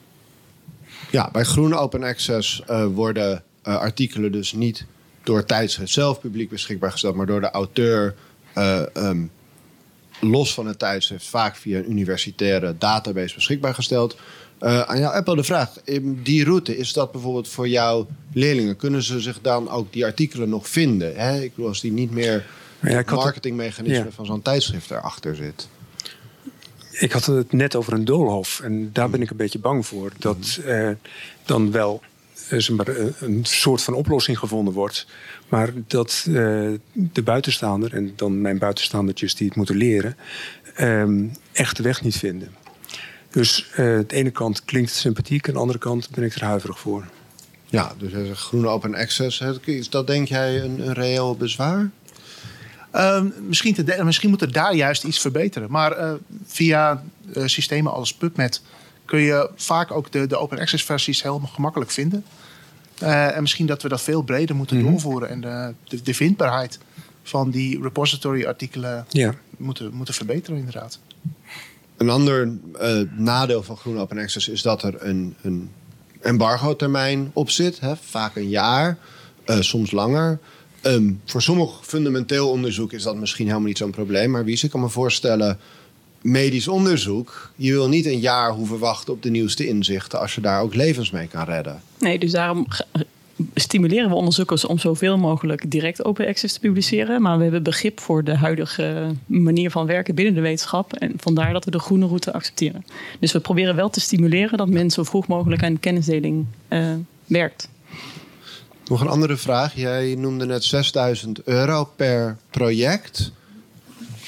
Ja, 1.11 1.29
bij 1.33 1.45
groene 1.45 1.77
open 1.77 2.03
access 2.03 2.63
uh, 2.71 2.87
worden 2.87 3.43
uh, 3.67 3.77
artikelen 3.77 4.33
dus 4.33 4.53
niet 4.53 4.85
door 5.23 5.37
het 5.37 5.49
tijdschrift 5.49 5.93
zelf 5.93 6.21
publiek 6.21 6.51
beschikbaar 6.51 6.91
gesteld, 6.91 7.15
maar 7.15 7.27
door 7.27 7.41
de 7.41 7.51
auteur 7.51 8.15
uh, 8.59 8.83
um, 8.97 9.31
los 10.21 10.55
van 10.55 10.67
het 10.67 10.79
tijdschrift 10.79 11.27
vaak 11.27 11.57
via 11.57 11.79
een 11.79 11.91
universitaire 11.91 12.75
database 12.79 13.35
beschikbaar 13.35 13.75
gesteld. 13.75 14.17
aan 14.59 14.99
jou, 14.99 15.15
Apple, 15.15 15.37
de 15.37 15.45
vraag: 15.45 15.73
die 16.23 16.45
route, 16.45 16.77
is 16.77 16.93
dat 16.93 17.13
bijvoorbeeld 17.13 17.49
voor 17.49 17.69
jouw 17.69 18.07
leerlingen? 18.33 18.77
Kunnen 18.77 19.03
ze 19.03 19.21
zich 19.21 19.41
dan 19.41 19.71
ook 19.71 19.93
die 19.93 20.05
artikelen 20.05 20.49
nog 20.49 20.69
vinden? 20.69 21.17
Hè? 21.17 21.41
Ik 21.41 21.55
bedoel, 21.55 21.69
als 21.69 21.81
die 21.81 21.93
niet 21.93 22.11
meer 22.11 22.47
ja, 22.81 23.03
marketingmechanisme 23.07 24.05
ja. 24.05 24.11
van 24.11 24.27
zo'n 24.27 24.43
tijdschrift 24.43 24.91
erachter 24.91 25.37
zit. 25.37 25.69
Ik 27.03 27.12
had 27.12 27.27
het 27.27 27.53
net 27.53 27.77
over 27.77 27.93
een 27.93 28.05
doolhof. 28.05 28.61
En 28.61 28.91
daar 28.93 29.11
ben 29.11 29.23
ik 29.23 29.31
een 29.31 29.37
beetje 29.37 29.59
bang 29.59 29.87
voor. 29.87 30.12
Dat 30.19 30.61
eh, 30.65 30.91
dan 31.45 31.71
wel 31.71 32.03
eh, 32.49 33.07
een 33.21 33.41
soort 33.43 33.83
van 33.83 33.95
oplossing 33.95 34.38
gevonden 34.38 34.75
wordt. 34.75 35.07
Maar 35.49 35.73
dat 35.87 36.25
eh, 36.29 36.35
de 36.93 37.23
buitenstaander, 37.25 37.95
en 37.95 38.12
dan 38.17 38.41
mijn 38.41 38.59
buitenstaandertjes 38.59 39.35
die 39.35 39.47
het 39.47 39.57
moeten 39.57 39.77
leren, 39.77 40.17
eh, 40.75 41.05
echt 41.53 41.77
de 41.77 41.83
weg 41.83 42.03
niet 42.03 42.17
vinden. 42.17 42.49
Dus 43.31 43.67
uh, 43.71 43.77
de 43.77 44.05
ene 44.09 44.31
kant 44.31 44.65
klinkt 44.65 44.91
het 44.91 44.99
sympathiek, 44.99 45.49
aan 45.49 45.55
de 45.55 45.61
andere 45.61 45.79
kant 45.79 46.11
ben 46.11 46.25
ik 46.25 46.35
er 46.35 46.45
huiverig 46.45 46.79
voor. 46.79 47.05
Ja, 47.67 47.95
dus 47.99 48.12
groene 48.38 48.69
open 48.69 48.95
access, 48.95 49.41
is 49.65 49.91
dat 49.91 50.07
denk 50.07 50.29
jij 50.29 50.62
een, 50.62 50.87
een 50.87 50.93
reëel 50.93 51.37
bezwaar? 51.37 51.91
Uh, 52.95 53.23
misschien, 53.47 53.75
te 53.75 54.01
misschien 54.05 54.31
moet 54.31 54.43
er 54.43 54.53
daar 54.53 54.75
juist 54.75 55.05
iets 55.05 55.19
verbeteren. 55.19 55.71
Maar 55.71 55.99
uh, 55.99 56.13
via 56.45 57.03
uh, 57.37 57.47
systemen 57.47 57.93
als 57.93 58.15
PubMed 58.15 58.63
kun 59.05 59.21
je 59.21 59.51
vaak 59.57 59.91
ook 59.91 60.13
de, 60.13 60.27
de 60.27 60.37
open 60.37 60.59
access 60.59 60.85
versies 60.85 61.23
heel 61.23 61.39
gemakkelijk 61.39 61.91
vinden. 61.91 62.25
Uh, 63.03 63.37
en 63.37 63.43
misschien 63.43 63.67
dat 63.67 63.83
we 63.83 63.89
dat 63.89 64.03
veel 64.03 64.23
breder 64.23 64.57
moeten 64.57 64.77
mm 64.77 64.83
-hmm. 64.83 64.91
doorvoeren. 64.91 65.29
En 65.29 65.41
de, 65.41 65.75
de, 65.89 66.03
de, 66.03 66.15
vindbaarheid 66.15 66.79
van 67.23 67.51
die 67.51 67.83
repository 67.83 68.45
artikelen 68.45 69.07
ja. 69.09 69.35
moeten, 69.57 69.95
moeten 69.95 70.15
verbeteren 70.15 70.59
inderdaad. 70.59 70.99
Een 71.97 72.11
ander 72.11 72.51
nadeel 73.17 73.63
van 73.63 73.77
groene 73.77 74.01
open 74.01 74.19
access 74.19 74.49
is 74.49 74.63
dat 74.63 74.83
er 74.83 74.95
een, 74.99 75.35
een 75.43 75.71
embargo 76.21 76.77
termijn 76.77 77.31
op 77.33 77.51
zit. 77.51 77.81
Hè? 77.81 77.97
Vaak 77.97 78.37
een 78.37 78.49
jaar, 78.49 78.99
soms 79.47 79.91
langer. 79.91 80.39
Um, 80.83 81.21
voor 81.25 81.42
sommig 81.42 81.71
fundamenteel 81.83 82.49
onderzoek 82.49 82.92
is 82.92 83.03
dat 83.03 83.16
misschien 83.16 83.47
helemaal 83.47 83.66
niet 83.66 83.79
zo'n 83.79 83.90
probleem. 83.90 84.31
Maar 84.31 84.45
wie 84.45 84.61
ik 84.62 84.71
kan 84.71 84.81
me 84.81 84.88
voorstellen, 84.88 85.59
medisch 86.23 86.68
onderzoek. 86.68 87.51
Je 87.57 87.73
wil 87.73 87.88
niet 87.88 88.07
een 88.07 88.21
jaar 88.21 88.53
hoeven 88.53 88.79
wachten 88.79 89.12
op 89.12 89.23
de 89.23 89.31
nieuwste 89.31 89.66
inzichten 89.66 90.21
als 90.21 90.35
je 90.35 90.40
daar 90.40 90.62
ook 90.62 90.75
levens 90.75 91.11
mee 91.11 91.27
kan 91.27 91.45
redden. 91.45 91.83
Nee, 91.99 92.18
dus 92.18 92.31
daarom 92.31 92.66
stimuleren 93.55 94.09
we 94.09 94.14
onderzoekers 94.14 94.64
om 94.64 94.79
zoveel 94.79 95.18
mogelijk 95.18 95.71
direct 95.71 96.05
open 96.05 96.27
access 96.27 96.55
te 96.55 96.61
publiceren. 96.61 97.23
Maar 97.23 97.37
we 97.37 97.42
hebben 97.42 97.62
begrip 97.62 98.01
voor 98.01 98.25
de 98.25 98.37
huidige 98.37 99.14
manier 99.27 99.71
van 99.71 99.87
werken 99.87 100.14
binnen 100.14 100.35
de 100.35 100.40
wetenschap. 100.40 100.92
En 100.92 101.12
vandaar 101.16 101.53
dat 101.53 101.64
we 101.64 101.71
de 101.71 101.79
groene 101.79 102.07
route 102.07 102.33
accepteren. 102.33 102.85
Dus 103.21 103.33
we 103.33 103.40
proberen 103.40 103.77
wel 103.77 103.90
te 103.90 104.01
stimuleren 104.01 104.59
dat 104.59 104.68
men 104.68 104.90
zo 104.90 105.03
vroeg 105.03 105.27
mogelijk 105.27 105.62
aan 105.62 105.81
kennisdeling 105.81 106.47
uh, 106.68 106.92
werkt. 107.27 107.68
Nog 108.88 109.01
een 109.01 109.09
andere 109.09 109.37
vraag. 109.37 109.75
Jij 109.75 110.14
noemde 110.18 110.47
net 110.47 110.64
6000 110.64 111.42
euro 111.42 111.85
per 111.85 112.37
project. 112.51 113.33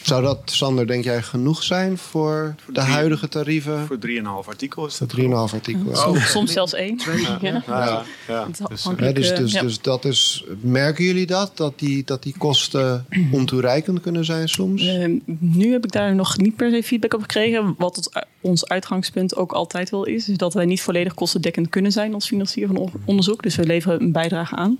Zou 0.05 0.23
dat, 0.23 0.39
Sander, 0.45 0.87
denk 0.87 1.05
jij 1.05 1.23
genoeg 1.23 1.63
zijn 1.63 1.99
voor, 1.99 2.55
voor 2.65 2.75
de 2.75 2.81
drie, 2.81 2.93
huidige 2.93 3.29
tarieven? 3.29 3.87
Voor 3.87 3.99
3,5 4.09 4.49
artikel 4.49 4.87
is 4.87 4.99
dat 4.99 5.17
3,5 5.17 5.25
artikel. 5.31 5.87
Oh. 5.87 5.97
Soms, 5.97 6.31
soms 6.31 6.53
zelfs 6.53 6.75
één. 6.75 7.01
Ja. 7.05 7.39
Ja. 7.41 7.63
Ja. 7.67 8.05
ja. 8.29 8.47
Dus, 8.69 8.83
dus, 9.15 9.35
dus, 9.35 9.53
dus 9.53 9.81
dat 9.81 10.05
is, 10.05 10.45
merken 10.61 11.05
jullie 11.05 11.27
dat? 11.27 11.57
Dat 11.57 11.79
die, 11.79 12.05
dat 12.05 12.23
die 12.23 12.35
kosten 12.39 13.07
ontoereikend 13.33 14.01
kunnen 14.01 14.25
zijn 14.25 14.49
soms? 14.49 14.83
Uh, 14.83 15.21
nu 15.39 15.73
heb 15.73 15.85
ik 15.85 15.93
daar 15.93 16.15
nog 16.15 16.37
niet 16.37 16.57
per 16.57 16.71
se 16.71 16.83
feedback 16.83 17.15
op 17.15 17.21
gekregen. 17.21 17.75
Wat 17.79 17.97
het, 17.97 18.27
ons 18.41 18.69
uitgangspunt 18.69 19.37
ook 19.37 19.53
altijd 19.53 19.91
wel 19.91 20.05
is, 20.05 20.29
is 20.29 20.37
dat 20.37 20.55
wij 20.55 20.65
niet 20.65 20.83
volledig 20.83 21.15
kostendekkend 21.15 21.69
kunnen 21.69 21.93
zijn 21.93 22.15
als 22.15 22.27
financier 22.27 22.67
van 22.67 22.93
onderzoek. 23.05 23.43
Dus 23.43 23.57
we 23.57 23.67
leveren 23.67 24.01
een 24.01 24.13
bijdrage 24.13 24.57
aan. 24.57 24.79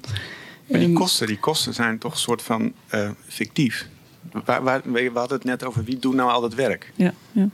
Maar 0.67 0.81
die 0.81 0.93
kosten, 0.93 1.27
die 1.27 1.39
kosten 1.39 1.75
zijn 1.75 1.99
toch 1.99 2.13
een 2.13 2.19
soort 2.19 2.43
van 2.43 2.73
uh, 2.95 3.11
fictief. 3.29 3.89
Waar, 4.45 4.63
waar, 4.63 4.83
we 4.85 5.11
hadden 5.15 5.37
het 5.37 5.47
net 5.47 5.65
over 5.65 5.85
wie 5.85 5.99
doet 5.99 6.15
nou 6.15 6.31
al 6.31 6.41
dat 6.41 6.55
werk. 6.55 6.93
Ja, 6.95 7.15
ja. 7.33 7.49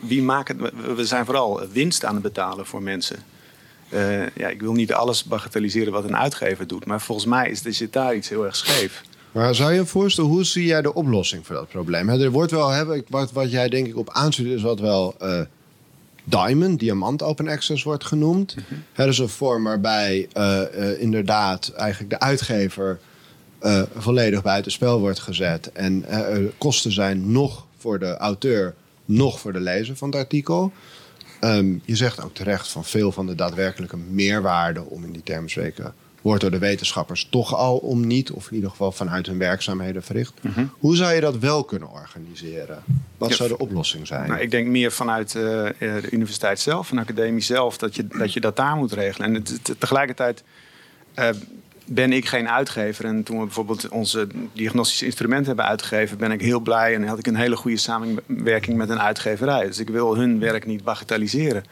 Wie 0.00 0.22
maken, 0.22 0.70
we 0.96 1.04
zijn 1.04 1.24
vooral 1.24 1.60
winst 1.72 2.04
aan 2.04 2.14
het 2.14 2.22
betalen 2.22 2.66
voor 2.66 2.82
mensen. 2.82 3.16
Uh, 3.90 4.26
ja, 4.36 4.48
ik 4.48 4.60
wil 4.60 4.72
niet 4.72 4.92
alles 4.92 5.24
bagatelliseren 5.24 5.92
wat 5.92 6.04
een 6.04 6.16
uitgever 6.16 6.66
doet. 6.66 6.86
Maar 6.86 7.00
volgens 7.00 7.26
mij 7.26 7.50
is, 7.50 7.64
er 7.64 7.74
zit 7.74 7.92
daar 7.92 8.14
iets 8.14 8.28
heel 8.28 8.44
erg 8.44 8.56
scheef. 8.56 9.02
Maar 9.32 9.54
zou 9.54 9.72
je 9.72 9.78
je 9.78 9.86
voorstellen, 9.86 10.30
hoe 10.30 10.44
zie 10.44 10.66
jij 10.66 10.82
de 10.82 10.94
oplossing 10.94 11.46
voor 11.46 11.54
dat 11.54 11.68
probleem? 11.68 12.08
Er 12.08 12.30
wordt 12.30 12.50
wel, 12.50 13.02
wat, 13.08 13.32
wat 13.32 13.50
jij 13.50 13.68
denk 13.68 13.86
ik 13.86 13.96
op 13.96 14.10
aanstuurt, 14.10 14.48
is 14.48 14.62
wat 14.62 14.80
wel 14.80 15.14
uh, 15.22 15.40
Diamond, 16.24 16.80
Diamant 16.80 17.22
Open 17.22 17.48
Access 17.48 17.82
wordt 17.82 18.04
genoemd. 18.04 18.56
Mm 18.56 18.64
-hmm. 18.68 18.82
Dat 18.94 19.08
is 19.08 19.18
een 19.18 19.28
vorm 19.28 19.64
waarbij 19.64 20.28
uh, 20.36 21.00
inderdaad 21.00 21.68
eigenlijk 21.68 22.10
de 22.10 22.20
uitgever 22.20 23.00
uh, 23.64 23.82
volledig 23.96 24.42
buitenspel 24.42 25.00
wordt 25.00 25.18
gezet. 25.18 25.72
En 25.72 26.04
uh, 26.10 26.48
kosten 26.58 26.92
zijn 26.92 27.32
nog 27.32 27.66
voor 27.76 27.98
de 27.98 28.16
auteur, 28.16 28.74
nog 29.04 29.40
voor 29.40 29.52
de 29.52 29.60
lezer 29.60 29.96
van 29.96 30.08
het 30.08 30.18
artikel. 30.18 30.72
Um, 31.40 31.82
je 31.84 31.96
zegt 31.96 32.22
ook 32.22 32.34
terecht 32.34 32.68
van 32.68 32.84
veel 32.84 33.12
van 33.12 33.26
de 33.26 33.34
daadwerkelijke 33.34 33.96
meerwaarde, 33.96 34.84
om 34.84 35.04
in 35.04 35.12
die 35.12 35.22
termen 35.22 35.46
te 35.46 35.52
spreken, 35.52 35.94
wordt 36.20 36.40
door 36.40 36.50
de 36.50 36.58
wetenschappers 36.58 37.26
toch 37.30 37.54
al 37.54 37.76
om 37.76 38.06
niet, 38.06 38.30
of 38.30 38.48
in 38.48 38.54
ieder 38.54 38.70
geval 38.70 38.92
vanuit 38.92 39.26
hun 39.26 39.38
werkzaamheden 39.38 40.02
verricht. 40.02 40.32
Mm 40.40 40.52
-hmm. 40.52 40.70
Hoe 40.78 40.96
zou 40.96 41.12
je 41.12 41.20
dat 41.20 41.38
wel 41.38 41.64
kunnen 41.64 41.90
organiseren? 41.90 42.82
Wat 43.18 43.30
ja, 43.30 43.36
zou 43.36 43.48
de 43.48 43.58
oplossing 43.58 44.06
zijn? 44.06 44.28
Nou, 44.28 44.40
ik 44.40 44.50
denk 44.50 44.66
meer 44.66 44.92
vanuit 44.92 45.34
uh, 45.34 45.42
de 45.78 46.10
universiteit 46.10 46.60
zelf, 46.60 46.86
van 46.86 46.98
academie 46.98 47.42
zelf, 47.42 47.78
dat 47.78 47.94
je, 47.96 48.06
dat 48.06 48.32
je 48.32 48.40
dat 48.40 48.56
daar 48.56 48.76
moet 48.76 48.92
regelen. 48.92 49.28
En 49.28 49.34
het, 49.34 49.74
tegelijkertijd 49.78 50.42
uh, 51.18 51.28
ben 51.94 52.12
ik 52.12 52.26
geen 52.26 52.48
uitgever. 52.48 53.04
En 53.04 53.22
toen 53.22 53.38
we 53.38 53.44
bijvoorbeeld 53.44 53.88
onze 53.88 54.26
diagnostische 54.52 55.04
instrumenten 55.04 55.46
hebben 55.46 55.64
uitgegeven, 55.64 56.18
ben 56.18 56.32
ik 56.32 56.40
heel 56.40 56.60
blij 56.60 56.94
en 56.94 57.06
had 57.06 57.18
ik 57.18 57.26
een 57.26 57.36
hele 57.36 57.56
goede 57.56 57.76
samenwerking 57.76 58.76
met 58.76 58.88
een 58.88 59.00
uitgeverij. 59.00 59.66
Dus 59.66 59.78
ik 59.78 59.88
wil 59.88 60.16
hun 60.16 60.38
werk 60.38 60.66
niet 60.66 60.84
bagatelliseren. 60.84 61.64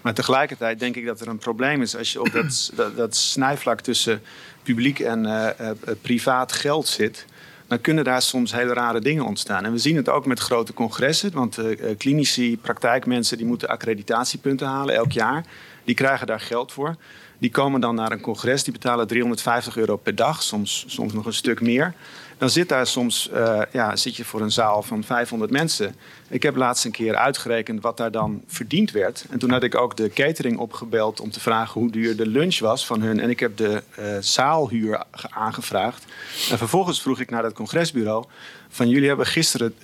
Maar 0.00 0.14
tegelijkertijd 0.14 0.78
denk 0.78 0.96
ik 0.96 1.06
dat 1.06 1.20
er 1.20 1.28
een 1.28 1.38
probleem 1.38 1.82
is 1.82 1.96
als 1.96 2.12
je 2.12 2.20
op 2.20 2.32
dat, 2.32 2.70
dat, 2.74 2.96
dat 2.96 3.16
snijvlak 3.16 3.80
tussen 3.80 4.22
publiek 4.62 4.98
en 4.98 5.24
uh, 5.24 5.48
uh, 5.60 5.70
privaat 6.02 6.52
geld 6.52 6.86
zit. 6.86 7.24
Dan 7.66 7.80
kunnen 7.80 8.04
daar 8.04 8.22
soms 8.22 8.52
hele 8.52 8.72
rare 8.72 9.00
dingen 9.00 9.24
ontstaan. 9.24 9.64
En 9.64 9.72
we 9.72 9.78
zien 9.78 9.96
het 9.96 10.08
ook 10.08 10.26
met 10.26 10.38
grote 10.38 10.74
congressen. 10.74 11.32
Want 11.32 11.58
uh, 11.58 11.78
klinici, 11.98 12.58
praktijkmensen, 12.58 13.36
die 13.36 13.46
moeten 13.46 13.68
accreditatiepunten 13.68 14.66
halen 14.66 14.94
elk 14.94 15.12
jaar. 15.12 15.44
Die 15.84 15.94
krijgen 15.94 16.26
daar 16.26 16.40
geld 16.40 16.72
voor. 16.72 16.96
Die 17.38 17.50
komen 17.50 17.80
dan 17.80 17.94
naar 17.94 18.12
een 18.12 18.20
congres, 18.20 18.64
die 18.64 18.72
betalen 18.72 19.06
350 19.06 19.76
euro 19.76 19.96
per 19.96 20.14
dag, 20.14 20.42
soms, 20.42 20.84
soms 20.86 21.12
nog 21.12 21.26
een 21.26 21.32
stuk 21.32 21.60
meer. 21.60 21.94
Dan 22.38 22.50
zit 22.50 22.68
daar 22.68 22.86
soms, 22.86 23.30
uh, 23.34 23.62
ja, 23.72 23.96
zit 23.96 24.16
je 24.16 24.24
voor 24.24 24.40
een 24.40 24.50
zaal 24.50 24.82
van 24.82 25.04
500 25.04 25.50
mensen. 25.50 25.94
Ik 26.28 26.42
heb 26.42 26.56
laatst 26.56 26.84
een 26.84 26.90
keer 26.90 27.16
uitgerekend 27.16 27.82
wat 27.82 27.96
daar 27.96 28.10
dan 28.10 28.42
verdiend 28.46 28.90
werd. 28.90 29.24
En 29.30 29.38
toen 29.38 29.50
had 29.50 29.62
ik 29.62 29.74
ook 29.74 29.96
de 29.96 30.10
catering 30.10 30.58
opgebeld 30.58 31.20
om 31.20 31.30
te 31.30 31.40
vragen 31.40 31.80
hoe 31.80 31.90
duur 31.90 32.16
de 32.16 32.26
lunch 32.26 32.58
was 32.58 32.86
van 32.86 33.00
hun. 33.00 33.20
En 33.20 33.30
ik 33.30 33.40
heb 33.40 33.56
de 33.56 33.82
uh, 33.98 34.06
zaalhuur 34.20 35.02
aangevraagd. 35.30 36.04
En 36.50 36.58
vervolgens 36.58 37.02
vroeg 37.02 37.20
ik 37.20 37.30
naar 37.30 37.44
het 37.44 37.54
congresbureau 37.54 38.24
van 38.68 38.88
jullie 38.88 39.08
hebben 39.08 39.26
gisteren 39.26 39.74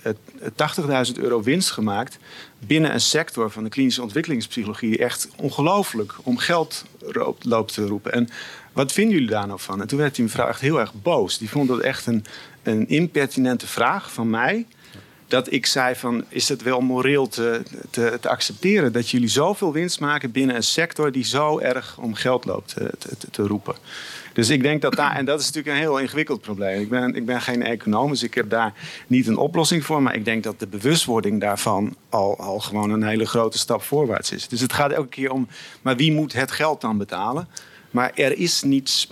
80.000 0.41 1.13
euro 1.15 1.41
winst 1.41 1.71
gemaakt 1.71 2.17
binnen 2.59 2.93
een 2.93 3.01
sector 3.01 3.51
van 3.51 3.63
de 3.63 3.69
klinische 3.69 4.01
ontwikkelingspsychologie 4.01 4.89
die 4.89 4.99
echt 4.99 5.27
ongelooflijk 5.35 6.13
om 6.23 6.37
geld 6.37 6.85
loopt 7.39 7.73
te 7.73 7.85
roepen. 7.85 8.13
En 8.13 8.29
wat 8.73 8.91
vinden 8.91 9.13
jullie 9.13 9.29
daar 9.29 9.47
nou 9.47 9.59
van? 9.59 9.81
En 9.81 9.87
toen 9.87 9.99
werd 9.99 10.15
die 10.15 10.23
mevrouw 10.23 10.47
echt 10.47 10.61
heel 10.61 10.79
erg 10.79 10.93
boos. 11.01 11.37
Die 11.37 11.49
vond 11.49 11.67
dat 11.67 11.79
echt 11.79 12.05
een, 12.05 12.25
een 12.63 12.87
impertinente 12.87 13.67
vraag 13.67 14.11
van 14.11 14.29
mij. 14.29 14.65
Dat 15.27 15.51
ik 15.51 15.65
zei 15.65 15.95
van, 15.95 16.25
is 16.29 16.49
het 16.49 16.61
wel 16.61 16.81
moreel 16.81 17.27
te, 17.27 17.61
te, 17.89 18.17
te, 18.21 18.29
accepteren... 18.29 18.91
dat 18.91 19.09
jullie 19.09 19.27
zoveel 19.27 19.73
winst 19.73 19.99
maken 19.99 20.31
binnen 20.31 20.55
een 20.55 20.63
sector... 20.63 21.11
die 21.11 21.23
zo 21.23 21.59
erg 21.59 21.97
om 21.97 22.13
geld 22.13 22.45
loopt 22.45 22.75
te, 22.97 23.17
te 23.31 23.41
roepen? 23.47 23.75
Dus 24.35 24.49
ik 24.49 24.61
denk 24.61 24.81
dat 24.81 24.95
daar, 24.95 25.15
en 25.15 25.25
dat 25.25 25.39
is 25.39 25.45
natuurlijk 25.45 25.75
een 25.75 25.81
heel 25.81 25.99
ingewikkeld 25.99 26.41
probleem. 26.41 26.81
Ik 26.81 26.89
ben, 26.89 27.15
ik 27.15 27.25
ben 27.25 27.41
geen 27.41 27.63
econoom, 27.63 28.09
dus 28.09 28.23
ik 28.23 28.33
heb 28.33 28.49
daar 28.49 28.73
niet 29.07 29.27
een 29.27 29.37
oplossing 29.37 29.85
voor. 29.85 30.01
Maar 30.01 30.15
ik 30.15 30.25
denk 30.25 30.43
dat 30.43 30.59
de 30.59 30.67
bewustwording 30.67 31.41
daarvan 31.41 31.95
al, 32.09 32.39
al 32.39 32.59
gewoon 32.59 32.89
een 32.89 33.03
hele 33.03 33.25
grote 33.25 33.57
stap 33.57 33.81
voorwaarts 33.81 34.31
is. 34.31 34.47
Dus 34.47 34.61
het 34.61 34.73
gaat 34.73 34.91
elke 34.91 35.09
keer 35.09 35.31
om, 35.31 35.47
maar 35.81 35.95
wie 35.95 36.11
moet 36.11 36.33
het 36.33 36.51
geld 36.51 36.81
dan 36.81 36.97
betalen? 36.97 37.47
Maar 37.91 38.11
er 38.15 38.37
is 38.37 38.63
niets 38.63 39.07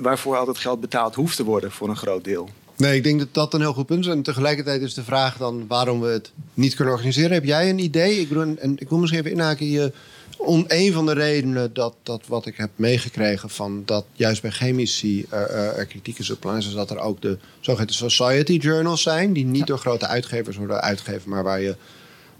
waarvoor 0.00 0.36
altijd 0.36 0.58
geld 0.58 0.80
betaald 0.80 1.14
hoeft 1.14 1.36
te 1.36 1.44
worden 1.44 1.70
voor 1.70 1.88
een 1.88 1.96
groot 1.96 2.24
deel. 2.24 2.50
Nee, 2.76 2.96
ik 2.96 3.02
denk 3.02 3.18
dat 3.18 3.34
dat 3.34 3.54
een 3.54 3.60
heel 3.60 3.72
goed 3.72 3.86
punt 3.86 4.04
is. 4.04 4.10
En 4.10 4.22
tegelijkertijd 4.22 4.82
is 4.82 4.94
de 4.94 5.04
vraag 5.04 5.36
dan 5.36 5.64
waarom 5.68 6.00
we 6.00 6.08
het 6.08 6.32
niet 6.54 6.74
kunnen 6.74 6.94
organiseren. 6.94 7.32
Heb 7.32 7.44
jij 7.44 7.70
een 7.70 7.78
idee? 7.78 8.20
Ik, 8.20 8.28
bedoel, 8.28 8.56
en 8.58 8.76
ik 8.78 8.88
wil 8.88 8.98
misschien 8.98 9.20
even 9.20 9.32
inhaken. 9.32 9.70
Je, 9.70 9.92
om, 10.36 10.64
een 10.68 10.92
van 10.92 11.06
de 11.06 11.12
redenen 11.12 11.72
dat, 11.72 11.94
dat 12.02 12.26
wat 12.26 12.46
ik 12.46 12.56
heb 12.56 12.70
meegekregen 12.76 13.50
van 13.50 13.82
dat 13.84 14.04
juist 14.12 14.42
bij 14.42 14.50
chemici 14.50 15.26
er, 15.30 15.50
er 15.50 15.86
kritiek 15.86 16.18
is 16.18 16.30
op 16.30 16.44
is 16.58 16.72
dat 16.72 16.90
er 16.90 16.98
ook 16.98 17.20
de 17.20 17.38
zogeheten 17.60 17.94
society 17.94 18.52
journals 18.52 19.02
zijn, 19.02 19.32
die 19.32 19.44
niet 19.44 19.66
door 19.66 19.78
grote 19.78 20.06
uitgevers 20.06 20.56
worden 20.56 20.80
uitgegeven, 20.80 21.30
maar 21.30 21.42
waar 21.42 21.60
je 21.60 21.76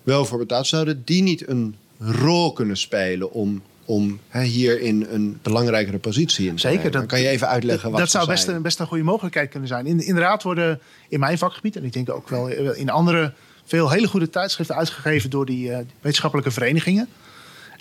wel 0.02 0.24
voor 0.24 0.38
betaald 0.38 0.66
zouden, 0.66 1.02
die 1.04 1.22
niet 1.22 1.48
een 1.48 1.76
rol 1.98 2.52
kunnen 2.52 2.76
spelen 2.76 3.32
om 3.32 3.62
om 3.86 4.20
hè, 4.28 4.42
in 4.74 5.06
een 5.10 5.38
belangrijkere 5.42 5.98
positie 5.98 6.48
in 6.48 6.54
te 6.54 6.60
Zeker. 6.60 6.90
Dat, 6.90 7.06
kan 7.06 7.20
je 7.20 7.28
even 7.28 7.48
uitleggen 7.48 7.90
wat 7.90 8.00
Dat 8.00 8.10
zou 8.10 8.26
best 8.26 8.48
een, 8.48 8.62
best 8.62 8.80
een 8.80 8.86
goede 8.86 9.04
mogelijkheid 9.04 9.50
kunnen 9.50 9.68
zijn. 9.68 9.86
In, 9.86 10.06
inderdaad 10.06 10.42
worden 10.42 10.80
in 11.08 11.20
mijn 11.20 11.38
vakgebied, 11.38 11.76
en 11.76 11.84
ik 11.84 11.92
denk 11.92 12.10
ook 12.10 12.28
wel 12.28 12.48
in 12.72 12.90
andere, 12.90 13.32
veel 13.64 13.90
hele 13.90 14.06
goede 14.06 14.30
tijdschriften 14.30 14.76
uitgegeven 14.76 15.30
door 15.30 15.46
die 15.46 15.68
uh, 15.68 15.78
wetenschappelijke 16.00 16.50
verenigingen. 16.50 17.08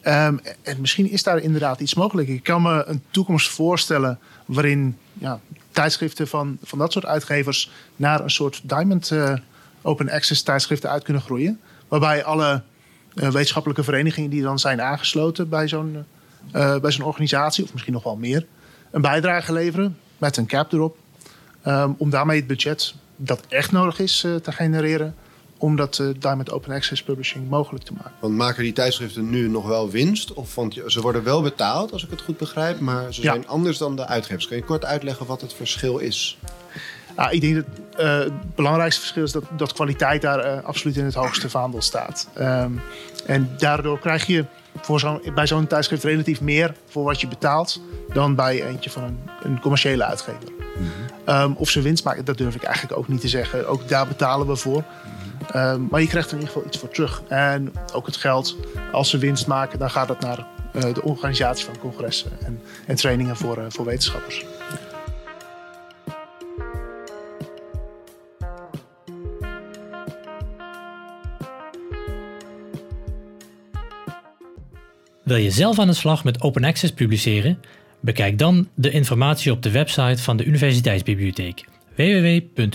Um, 0.08 0.40
en 0.62 0.82
misschien 0.82 1.10
is 1.10 1.24
daar 1.24 1.38
inderdaad 1.38 1.80
iets 1.80 1.94
mogelijk. 1.94 2.28
Ik 2.28 2.44
kan 2.44 2.62
me 2.62 2.84
een 2.86 3.04
toekomst 3.12 3.50
voorstellen 3.50 4.20
waarin 4.46 4.98
ja, 5.14 5.40
tijdschriften 5.72 6.28
van, 6.28 6.58
van 6.64 6.78
dat 6.78 6.92
soort 6.92 7.06
uitgevers 7.06 7.72
naar 7.96 8.20
een 8.22 8.32
soort 8.32 8.62
Diamond 8.64 9.12
uh, 9.12 9.34
Open 9.82 10.10
Access 10.10 10.44
tijdschriften 10.44 10.90
uit 10.90 11.04
kunnen 11.04 11.22
groeien. 11.22 11.60
Waarbij 11.88 12.24
alle 12.24 12.64
uh, 13.14 13.30
wetenschappelijke 13.30 13.84
verenigingen 13.84 14.30
die 14.30 14.42
dan 14.42 14.60
zijn 14.60 14.82
aangesloten 14.82 15.50
bij 15.50 15.68
zo'n 15.68 16.06
uh, 16.56 16.78
bij 16.80 16.92
zo'n 16.92 17.06
organisatie, 17.06 17.64
of 17.64 17.72
misschien 17.72 17.94
nog 17.94 18.04
wel 18.04 18.16
meer, 18.16 18.46
een 18.92 19.02
bijdrage 19.02 19.54
leveren 19.54 19.98
met 20.18 20.38
een 20.38 20.46
cap 20.46 20.74
erop. 20.74 20.98
Um, 21.68 21.96
om 21.98 22.10
daarmee 22.10 22.38
het 22.38 22.48
budget 22.48 22.94
dat 23.16 23.44
echt 23.48 23.72
nodig 23.72 24.00
is 24.00 24.20
te 24.20 24.52
genereren 24.52 25.16
om 25.66 25.76
dat 25.76 25.98
uh, 25.98 26.08
Diamond 26.20 26.52
Open 26.52 26.74
Access 26.74 27.04
Publishing 27.04 27.50
mogelijk 27.50 27.84
te 27.84 27.94
maken. 27.94 28.12
Want 28.20 28.34
maken 28.34 28.64
die 28.64 28.74
tijdschriften 28.74 29.30
nu 29.30 29.48
nog 29.48 29.68
wel 29.68 29.90
winst? 29.90 30.34
Of 30.34 30.56
want 30.56 30.82
ze 30.88 31.02
worden 31.02 31.24
wel 31.24 31.42
betaald, 31.42 31.92
als 31.92 32.04
ik 32.04 32.10
het 32.10 32.22
goed 32.22 32.38
begrijp, 32.38 32.80
maar 32.80 33.14
ze 33.14 33.22
zijn 33.22 33.48
anders 33.48 33.78
dan 33.78 33.96
de 33.96 34.08
uitgevers. 34.08 34.48
Kun 34.48 34.58
je 34.58 34.64
kort 34.64 34.86
uitleggen 34.86 35.26
wat 35.26 35.42
het 35.42 35.54
verschil 35.54 35.98
is? 35.98 36.38
Ah, 37.16 37.34
ik 37.34 37.42
denk 37.42 37.56
dat 37.56 37.66
uh, 38.00 38.20
het 38.20 38.56
belangrijkste 38.56 39.02
verschil 39.02 39.24
is 39.24 39.32
dat, 39.32 39.44
dat 39.58 39.74
kwaliteit 39.74 40.22
daar 40.22 40.46
uh, 40.46 40.64
absoluut 40.64 40.98
in 40.98 41.06
het 41.06 41.14
hoogste 41.14 41.50
vaandel 41.50 41.82
staat. 41.82 42.30
Um, 42.40 42.82
en 43.26 43.50
daardoor 43.58 44.00
krijg 44.00 44.26
je 44.26 44.46
voor 44.82 45.00
zo 45.00 45.22
bij 45.36 45.48
zo'n 45.48 45.68
tijdschrift 45.68 46.04
relatief 46.04 46.42
meer 46.42 46.76
voor 46.88 47.04
wat 47.04 47.22
je 47.22 47.28
betaalt 47.28 47.82
dan 48.14 48.36
bij 48.36 48.68
eentje 48.68 48.90
van 48.90 49.04
een, 49.04 49.20
een 49.44 49.60
commerciële 49.60 50.04
uitgever. 50.04 50.50
Mm 50.78 50.90
-hmm. 51.26 51.36
um, 51.36 51.56
of 51.58 51.70
ze 51.70 51.82
winst 51.82 52.04
maken, 52.04 52.26
dat 52.26 52.38
durf 52.38 52.56
ik 52.56 52.64
eigenlijk 52.64 52.98
ook 52.98 53.08
niet 53.08 53.22
te 53.22 53.28
zeggen. 53.28 53.68
Ook 53.68 53.88
daar 53.88 54.08
betalen 54.08 54.48
we 54.48 54.56
voor. 54.56 54.84
Um, 55.56 55.88
maar 55.92 56.02
je 56.02 56.08
krijgt 56.08 56.28
er 56.28 56.34
in 56.34 56.40
ieder 56.40 56.54
geval 56.54 56.68
iets 56.68 56.78
voor 56.78 56.90
terug. 56.90 57.24
En 57.28 57.74
ook 57.94 58.06
het 58.06 58.18
geld, 58.18 58.56
als 58.92 59.10
ze 59.10 59.18
winst 59.18 59.48
maken, 59.48 59.80
dan 59.80 59.90
gaat 59.90 60.08
het 60.10 60.20
naar 60.20 60.48
uh, 60.76 60.94
de 60.94 61.04
organisatie 61.04 61.66
van 61.66 61.78
congressen 61.78 62.32
en, 62.46 62.62
en 62.88 62.96
trainingen 62.96 63.38
voor, 63.38 63.58
uh, 63.58 63.64
voor 63.68 63.86
wetenschappers. 63.86 64.46
Wil 75.24 75.38
je 75.38 75.52
zelf 75.52 75.80
aan 75.80 75.88
de 75.88 75.94
slag 75.94 76.24
met 76.24 76.42
open 76.42 76.64
access 76.64 76.94
publiceren? 76.94 77.62
Bekijk 78.00 78.38
dan 78.38 78.68
de 78.74 78.92
informatie 78.92 79.52
op 79.52 79.64
de 79.64 79.72
website 79.72 80.24
van 80.24 80.38
de 80.38 80.44
Universiteitsbibliotheek 80.44 81.66
www.ub.vu.nl. 81.96 82.74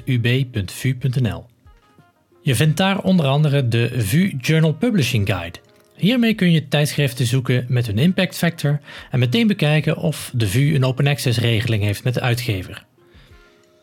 Je 2.43 2.55
vindt 2.55 2.76
daar 2.76 3.01
onder 3.01 3.26
andere 3.26 3.68
de 3.68 3.91
VU 3.97 4.36
Journal 4.41 4.72
Publishing 4.72 5.26
Guide. 5.26 5.59
Hiermee 5.97 6.34
kun 6.34 6.53
je 6.53 6.68
tijdschriften 6.68 7.26
zoeken 7.26 7.64
met 7.68 7.86
hun 7.86 7.99
impact 7.99 8.36
factor 8.36 8.80
en 9.11 9.18
meteen 9.18 9.47
bekijken 9.47 9.97
of 9.97 10.30
de 10.34 10.49
VU 10.49 10.74
een 10.74 10.84
open 10.84 11.07
access 11.07 11.38
regeling 11.38 11.82
heeft 11.82 12.05
met 12.05 12.14
de 12.14 12.20
uitgever. 12.20 12.84